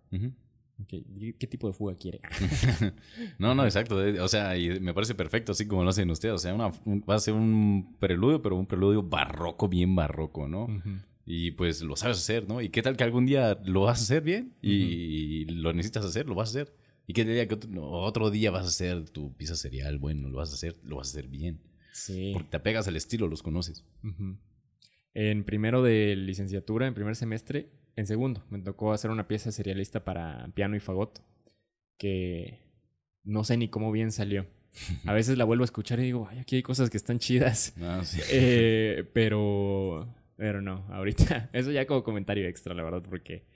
¿Qué 0.86 1.47
tipo 1.47 1.67
de 1.67 1.73
fuga 1.73 1.95
quiere? 1.95 2.21
no, 3.39 3.55
no, 3.55 3.65
exacto. 3.65 4.05
Eh, 4.05 4.19
o 4.19 4.28
sea, 4.28 4.55
y 4.57 4.80
me 4.80 4.93
parece 4.93 5.15
perfecto, 5.15 5.53
así 5.53 5.67
como 5.67 5.84
lo 5.84 5.89
hacen 5.89 6.09
ustedes. 6.11 6.36
O 6.36 6.38
sea, 6.38 6.53
una, 6.53 6.69
va 6.69 7.15
a 7.15 7.19
ser 7.19 7.34
un 7.34 7.95
preludio, 7.99 8.41
pero 8.41 8.55
un 8.55 8.67
preludio 8.67 9.01
barroco, 9.01 9.67
bien 9.67 9.95
barroco, 9.95 10.47
¿no? 10.47 10.67
Y 11.25 11.51
pues 11.51 11.82
lo 11.82 11.95
sabes 11.95 12.17
hacer, 12.19 12.47
¿no? 12.47 12.61
¿Y 12.61 12.69
qué 12.69 12.82
tal 12.82 12.95
que 12.95 13.03
algún 13.03 13.25
día 13.25 13.59
lo 13.65 13.82
vas 13.82 13.99
a 13.99 14.03
hacer 14.03 14.21
bien? 14.21 14.53
Y 14.61 15.45
lo 15.45 15.73
necesitas 15.73 16.05
hacer, 16.05 16.28
lo 16.28 16.36
vas 16.36 16.49
a 16.49 16.61
hacer. 16.61 16.73
¿Y 17.07 17.13
qué 17.13 17.25
día 17.25 17.47
que 17.47 17.57
otro, 17.80 18.30
día 18.30 18.51
vas 18.51 18.65
a 18.65 18.69
hacer 18.69 19.09
tu 19.09 19.34
pieza 19.34 19.55
serial? 19.55 19.97
Bueno, 19.97 20.30
lo 20.30 20.38
vas 20.38 20.51
a 20.51 20.55
hacer, 20.55 20.78
lo 20.84 20.97
vas 20.97 21.07
a 21.07 21.11
hacer 21.11 21.28
bien. 21.28 21.59
Sí. 21.93 22.32
Porque 22.34 22.49
te 22.49 22.57
apegas 22.57 22.88
al 22.88 22.97
estilo, 22.97 23.28
los 23.28 23.41
conoces. 23.41 23.84
En 25.13 25.43
primero 25.43 25.82
de 25.82 26.15
licenciatura, 26.15 26.86
en 26.86 26.93
primer 26.93 27.15
semestre, 27.15 27.71
en 27.98 28.06
segundo, 28.06 28.43
me 28.52 28.60
tocó 28.60 28.93
hacer 28.93 29.10
una 29.10 29.28
pieza 29.28 29.52
serialista 29.52 30.06
para 30.06 30.48
piano 30.54 30.76
y 30.76 30.80
fagot, 30.80 31.20
que 31.98 32.60
no 33.24 33.43
sé 33.43 33.58
ni 33.58 33.70
cómo 33.70 33.91
bien 33.91 34.12
salió. 34.12 34.45
A 35.08 35.14
veces 35.14 35.36
la 35.38 35.45
vuelvo 35.45 35.64
a 35.64 35.66
escuchar 35.66 36.00
y 36.00 36.04
digo, 36.04 36.28
ay, 36.30 36.38
aquí 36.38 36.58
hay 36.58 36.62
cosas 36.62 36.91
que 36.91 36.98
están 36.98 37.18
chidas. 37.18 37.76
Ah, 37.82 38.04
eh, 38.32 39.04
pero, 39.14 40.08
pero 40.36 40.62
no, 40.62 40.86
ahorita, 40.91 41.50
eso 41.54 41.72
ya 41.72 41.88
como 41.88 42.04
comentario 42.04 42.48
extra, 42.48 42.76
la 42.76 42.84
verdad, 42.84 43.02
porque 43.02 43.48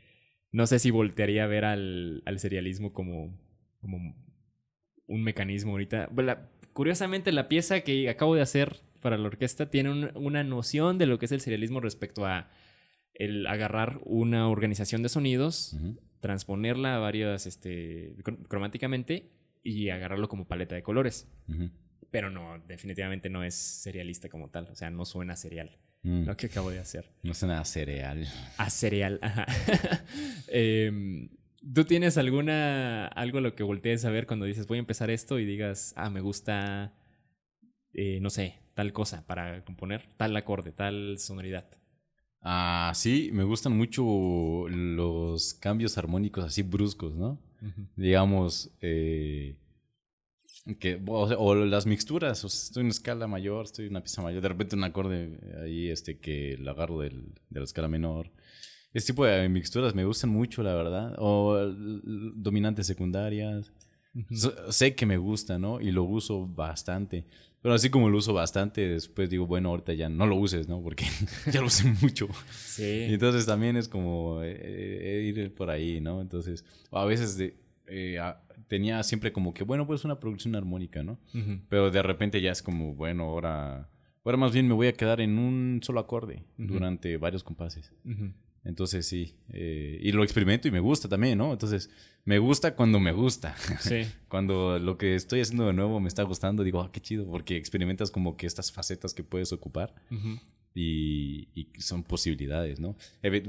no 0.51 0.65
sé 0.65 0.79
si 0.79 0.89
voltearía 0.89 1.43
a 1.43 1.47
ver 1.47 1.63
al, 1.63 2.23
al 2.25 2.39
serialismo 2.39 2.93
como, 2.93 3.37
como 3.79 4.15
un 5.05 5.23
mecanismo 5.23 5.73
ahorita. 5.73 6.09
curiosamente, 6.73 7.31
la 7.31 7.47
pieza 7.47 7.81
que 7.81 8.09
acabo 8.09 8.33
de 8.33 8.41
hacer 8.41 8.81
para 9.01 9.19
la 9.19 9.27
orquesta 9.27 9.69
tiene 9.69 10.11
una 10.15 10.43
noción 10.43 10.97
de 10.97 11.05
lo 11.05 11.19
que 11.19 11.25
es 11.25 11.31
el 11.31 11.41
serialismo 11.41 11.79
respecto 11.79 12.25
a 12.25 12.49
el 13.21 13.45
agarrar 13.45 13.99
una 14.03 14.49
organización 14.49 15.03
de 15.03 15.09
sonidos, 15.09 15.77
transponerla 16.21 16.95
a 16.95 16.99
varias, 16.99 17.45
este, 17.45 18.15
cromáticamente 18.47 19.29
y 19.63 19.89
agarrarlo 19.89 20.27
como 20.27 20.47
paleta 20.47 20.73
de 20.73 20.81
colores. 20.81 21.27
Pero 22.09 22.31
no, 22.31 22.57
definitivamente 22.67 23.29
no 23.29 23.43
es 23.43 23.53
serialista 23.53 24.27
como 24.27 24.49
tal. 24.49 24.69
O 24.71 24.75
sea, 24.75 24.89
no 24.89 25.05
suena 25.05 25.35
serial. 25.35 25.77
Mm. 26.01 26.25
Lo 26.25 26.35
que 26.35 26.47
acabo 26.47 26.71
de 26.71 26.79
hacer. 26.79 27.11
No 27.21 27.35
suena 27.35 27.61
a 27.61 27.65
cereal. 27.65 28.27
A 28.57 28.69
cereal, 28.71 29.19
ajá. 29.21 29.45
Em, 30.47 31.29
¿Tú 31.73 31.85
tienes 31.85 32.17
alguna, 32.17 33.05
algo 33.05 33.37
a 33.37 33.41
lo 33.41 33.53
que 33.53 33.61
voltees 33.61 34.03
a 34.03 34.09
ver 34.09 34.25
cuando 34.25 34.47
dices 34.47 34.65
voy 34.65 34.77
a 34.77 34.79
empezar 34.79 35.11
esto 35.11 35.37
y 35.37 35.45
digas, 35.45 35.93
ah, 35.95 36.09
me 36.09 36.19
gusta, 36.19 36.95
eh, 37.93 38.19
no 38.19 38.31
sé, 38.31 38.55
tal 38.73 38.91
cosa 38.93 39.27
para 39.27 39.63
componer, 39.63 40.09
tal 40.17 40.35
acorde, 40.35 40.71
tal 40.71 41.19
sonoridad? 41.19 41.67
Ah, 42.41 42.91
sí, 42.95 43.29
me 43.33 43.43
gustan 43.43 43.77
mucho 43.77 44.67
los 44.67 45.53
cambios 45.53 45.97
armónicos 45.97 46.43
así 46.43 46.63
bruscos, 46.63 47.15
¿no? 47.15 47.39
Digamos, 47.95 48.71
eh, 48.81 49.55
que, 50.79 50.99
o, 51.05 51.55
las 51.55 51.85
mixturas, 51.85 52.43
o 52.43 52.47
estoy 52.47 52.81
en 52.81 52.85
una 52.87 52.91
escala 52.91 53.27
mayor, 53.27 53.65
estoy 53.65 53.85
en 53.85 53.91
una 53.91 54.01
pieza 54.01 54.23
mayor, 54.23 54.41
de 54.41 54.49
repente 54.49 54.75
un 54.75 54.83
acorde 54.83 55.39
ahí 55.61 55.89
este 55.89 56.17
que 56.17 56.57
lo 56.59 56.71
agarro 56.71 56.99
del, 56.99 57.33
de 57.49 57.59
la 57.59 57.63
escala 57.63 57.87
menor. 57.87 58.31
Este 58.93 59.13
tipo 59.13 59.25
de 59.25 59.47
mixturas 59.47 59.95
me 59.95 60.03
gustan 60.03 60.31
mucho, 60.31 60.63
la 60.63 60.73
verdad. 60.73 61.15
O 61.17 61.55
dominantes 62.35 62.87
secundarias. 62.87 63.71
sé 64.69 64.95
que 64.95 65.05
me 65.05 65.17
gusta, 65.17 65.57
¿no? 65.57 65.79
Y 65.79 65.91
lo 65.91 66.03
uso 66.03 66.45
bastante. 66.45 67.25
Pero 67.61 67.75
así 67.75 67.89
como 67.89 68.09
lo 68.09 68.17
uso 68.17 68.33
bastante, 68.33 68.87
después 68.87 69.29
digo, 69.29 69.45
bueno, 69.45 69.69
ahorita 69.69 69.93
ya 69.93 70.09
no 70.09 70.25
lo 70.25 70.35
uses, 70.35 70.67
¿no? 70.67 70.81
Porque 70.81 71.05
ya 71.51 71.61
lo 71.61 71.67
usé 71.67 71.93
mucho. 72.01 72.27
Sí. 72.51 73.07
Y 73.09 73.13
entonces 73.13 73.45
también 73.45 73.77
es 73.77 73.87
como 73.87 74.41
eh, 74.41 74.57
eh, 74.59 75.23
ir 75.23 75.53
por 75.53 75.69
ahí, 75.69 76.01
¿no? 76.01 76.21
Entonces, 76.21 76.65
a 76.91 77.05
veces 77.05 77.37
de, 77.37 77.55
eh, 77.87 78.19
tenía 78.67 79.03
siempre 79.03 79.31
como 79.31 79.53
que, 79.53 79.63
bueno, 79.63 79.85
pues 79.85 80.03
una 80.05 80.19
producción 80.19 80.55
armónica, 80.55 81.03
¿no? 81.03 81.19
Pero 81.69 81.91
de 81.91 82.01
repente 82.01 82.41
ya 82.41 82.51
es 82.51 82.63
como, 82.63 82.95
bueno, 82.95 83.25
ahora, 83.25 83.89
ahora 84.23 84.37
más 84.37 84.53
bien 84.53 84.67
me 84.67 84.73
voy 84.73 84.87
a 84.87 84.93
quedar 84.93 85.21
en 85.21 85.37
un 85.37 85.81
solo 85.83 85.99
acorde 85.99 86.43
durante 86.57 87.17
varios 87.17 87.43
compases. 87.43 87.93
Entonces 88.63 89.07
sí, 89.07 89.35
eh, 89.49 89.99
y 90.01 90.11
lo 90.11 90.23
experimento 90.23 90.67
y 90.67 90.71
me 90.71 90.79
gusta 90.79 91.09
también, 91.09 91.37
¿no? 91.37 91.51
Entonces, 91.51 91.89
me 92.25 92.37
gusta 92.37 92.75
cuando 92.75 92.99
me 92.99 93.11
gusta. 93.11 93.55
Sí. 93.79 94.05
cuando 94.27 94.77
lo 94.77 94.97
que 94.97 95.15
estoy 95.15 95.41
haciendo 95.41 95.65
de 95.65 95.73
nuevo 95.73 95.99
me 95.99 96.07
está 96.07 96.23
gustando, 96.23 96.63
digo, 96.63 96.81
ah, 96.81 96.91
qué 96.91 97.01
chido, 97.01 97.25
porque 97.25 97.57
experimentas 97.57 98.11
como 98.11 98.37
que 98.37 98.45
estas 98.45 98.71
facetas 98.71 99.13
que 99.13 99.23
puedes 99.23 99.51
ocupar 99.51 99.95
y, 100.75 101.47
son 101.79 102.03
posibilidades, 102.03 102.79
¿no? 102.79 102.95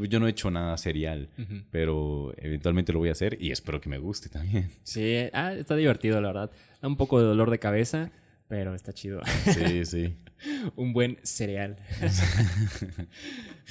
Yo 0.09 0.19
no 0.19 0.27
he 0.27 0.31
hecho 0.31 0.51
nada 0.51 0.77
serial, 0.79 1.29
pero 1.71 2.33
eventualmente 2.39 2.93
lo 2.93 2.99
voy 2.99 3.11
a 3.11 3.13
hacer 3.13 3.37
y 3.41 3.51
espero 3.51 3.81
que 3.81 3.89
me 3.89 3.99
guste 3.99 4.29
también. 4.29 4.71
Sí, 4.83 5.29
ah, 5.33 5.53
está 5.53 5.77
divertido, 5.77 6.21
la 6.21 6.29
verdad. 6.29 6.51
Da 6.81 6.89
un 6.89 6.97
poco 6.97 7.21
de 7.21 7.27
dolor 7.27 7.51
de 7.51 7.59
cabeza, 7.59 8.11
pero 8.49 8.75
está 8.75 8.93
chido. 8.93 9.21
Sí, 9.45 9.85
sí. 9.85 10.17
un 10.77 10.93
buen 10.93 11.19
cereal. 11.23 11.77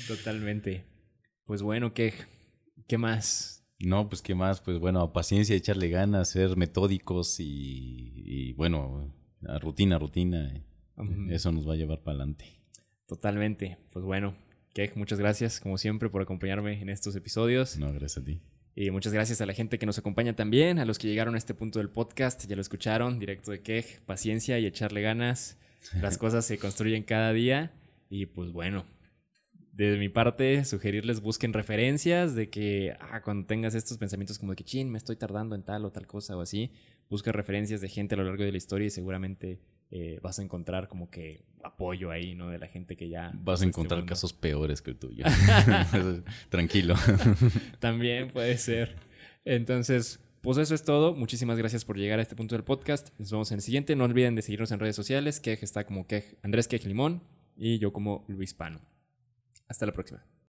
Totalmente. 0.08 0.91
Pues 1.52 1.64
bueno, 1.64 1.94
¿qué, 1.94 2.14
qué 2.88 2.98
más? 2.98 3.66
No, 3.78 4.08
pues 4.08 4.22
qué 4.22 4.34
más, 4.34 4.62
pues 4.62 4.80
bueno, 4.80 5.12
paciencia, 5.12 5.54
echarle 5.54 5.90
ganas, 5.90 6.30
ser 6.30 6.56
metódicos 6.56 7.42
y, 7.42 8.54
bueno, 8.54 9.14
rutina, 9.60 10.00
rutina. 10.00 10.48
Eh, 10.56 10.64
eso 11.30 11.52
nos 11.52 11.68
va 11.68 11.74
a 11.74 11.76
llevar 11.76 12.04
para 12.04 12.20
adelante. 12.20 12.46
Totalmente. 13.06 13.80
Pues 13.92 14.06
bueno, 14.06 14.34
que 14.74 14.94
muchas 14.96 15.20
gracias, 15.20 15.60
como 15.60 15.78
siempre, 15.78 16.10
por 16.10 16.22
acompañarme 16.22 16.82
en 16.82 16.88
estos 16.88 17.18
episodios. 17.18 17.78
No, 17.78 17.92
gracias 17.92 18.20
a 18.20 18.24
ti. 18.24 18.40
Y 18.74 18.90
muchas 18.92 19.12
gracias 19.12 19.42
a 19.42 19.46
la 19.46 19.54
gente 19.54 19.78
que 19.78 19.86
nos 19.86 19.98
acompaña 19.98 20.34
también, 20.38 20.80
a 20.80 20.86
los 20.86 21.00
que 21.00 21.10
llegaron 21.10 21.36
a 21.36 21.38
este 21.38 21.54
punto 21.54 21.80
del 21.80 21.90
podcast, 21.90 22.48
ya 22.48 22.56
lo 22.56 22.62
escucharon, 22.62 23.20
directo 23.20 23.52
de 23.52 23.62
Kej, 23.62 24.00
paciencia 24.06 24.58
y 24.58 24.66
echarle 24.66 25.02
ganas. 25.02 25.58
Las 26.02 26.18
cosas 26.18 26.46
se 26.46 26.58
construyen 26.58 27.04
cada 27.04 27.34
día 27.34 27.74
y 28.10 28.28
pues 28.28 28.54
bueno, 28.54 28.86
de 29.74 29.98
mi 29.98 30.10
parte, 30.10 30.66
sugerirles 30.66 31.22
busquen 31.22 31.54
referencias 31.54 32.36
de 32.36 32.50
que 32.50 32.96
ah, 33.00 33.22
cuando 33.22 33.48
tengas 33.48 33.74
estos 33.74 33.98
pensamientos 33.98 34.38
como 34.38 34.52
de 34.52 34.58
que, 34.58 34.64
chin, 34.64 34.92
me 34.92 34.98
estoy 34.98 35.16
tardando 35.16 35.56
en 35.56 35.64
tal 35.64 35.86
o 35.86 35.92
tal 35.92 36.08
cosa 36.08 36.36
o 36.36 36.42
así, 36.42 36.72
busca 37.10 37.32
referencias 37.32 37.82
de 37.82 37.90
gente 37.90 38.16
a 38.16 38.18
lo 38.18 38.26
largo 38.26 38.44
de 38.44 38.52
la 38.52 38.58
historia 38.58 38.88
y 38.88 38.90
seguramente 38.90 39.60
eh, 39.92 40.20
vas 40.22 40.40
a 40.40 40.44
encontrar 40.44 40.88
como 40.88 41.10
que 41.10 41.44
apoyo 41.64 42.12
ahí, 42.12 42.36
¿no? 42.36 42.50
De 42.50 42.60
la 42.60 42.68
gente 42.68 42.96
que 42.96 43.10
ya... 43.10 43.32
Vas 43.36 43.62
a 43.62 43.66
encontrar 43.66 44.06
casos 44.06 44.34
peores 44.34 44.82
que 44.82 44.92
el 44.92 44.98
tuyo. 44.98 45.26
Tranquilo. 46.50 46.96
También 47.80 48.30
puede 48.30 48.58
ser. 48.58 48.96
Entonces, 49.46 50.20
pues 50.42 50.58
eso 50.58 50.76
es 50.76 50.84
todo. 50.84 51.14
Muchísimas 51.14 51.58
gracias 51.58 51.86
por 51.86 51.98
llegar 51.98 52.20
a 52.20 52.22
este 52.22 52.36
punto 52.36 52.56
del 52.56 52.64
podcast. 52.64 53.10
Nos 53.20 53.32
vemos 53.32 53.52
en 53.52 53.58
el 53.58 53.62
siguiente. 53.62 53.96
No 53.96 54.06
olviden 54.06 54.36
de 54.36 54.42
seguirnos 54.42 54.72
en 54.72 54.80
redes 54.80 54.96
sociales. 54.96 55.40
Quej 55.40 55.64
está 55.64 55.86
como 55.86 56.08
Quej, 56.08 56.38
Andrés 56.42 56.68
Quej 56.68 56.86
Limón 56.86 57.22
y 57.58 57.80
yo 57.80 57.94
como 57.94 58.26
Luis 58.28 58.54
Pano. 58.54 58.80
Hasta 59.72 59.86
la 59.86 59.94
próxima. 59.94 60.22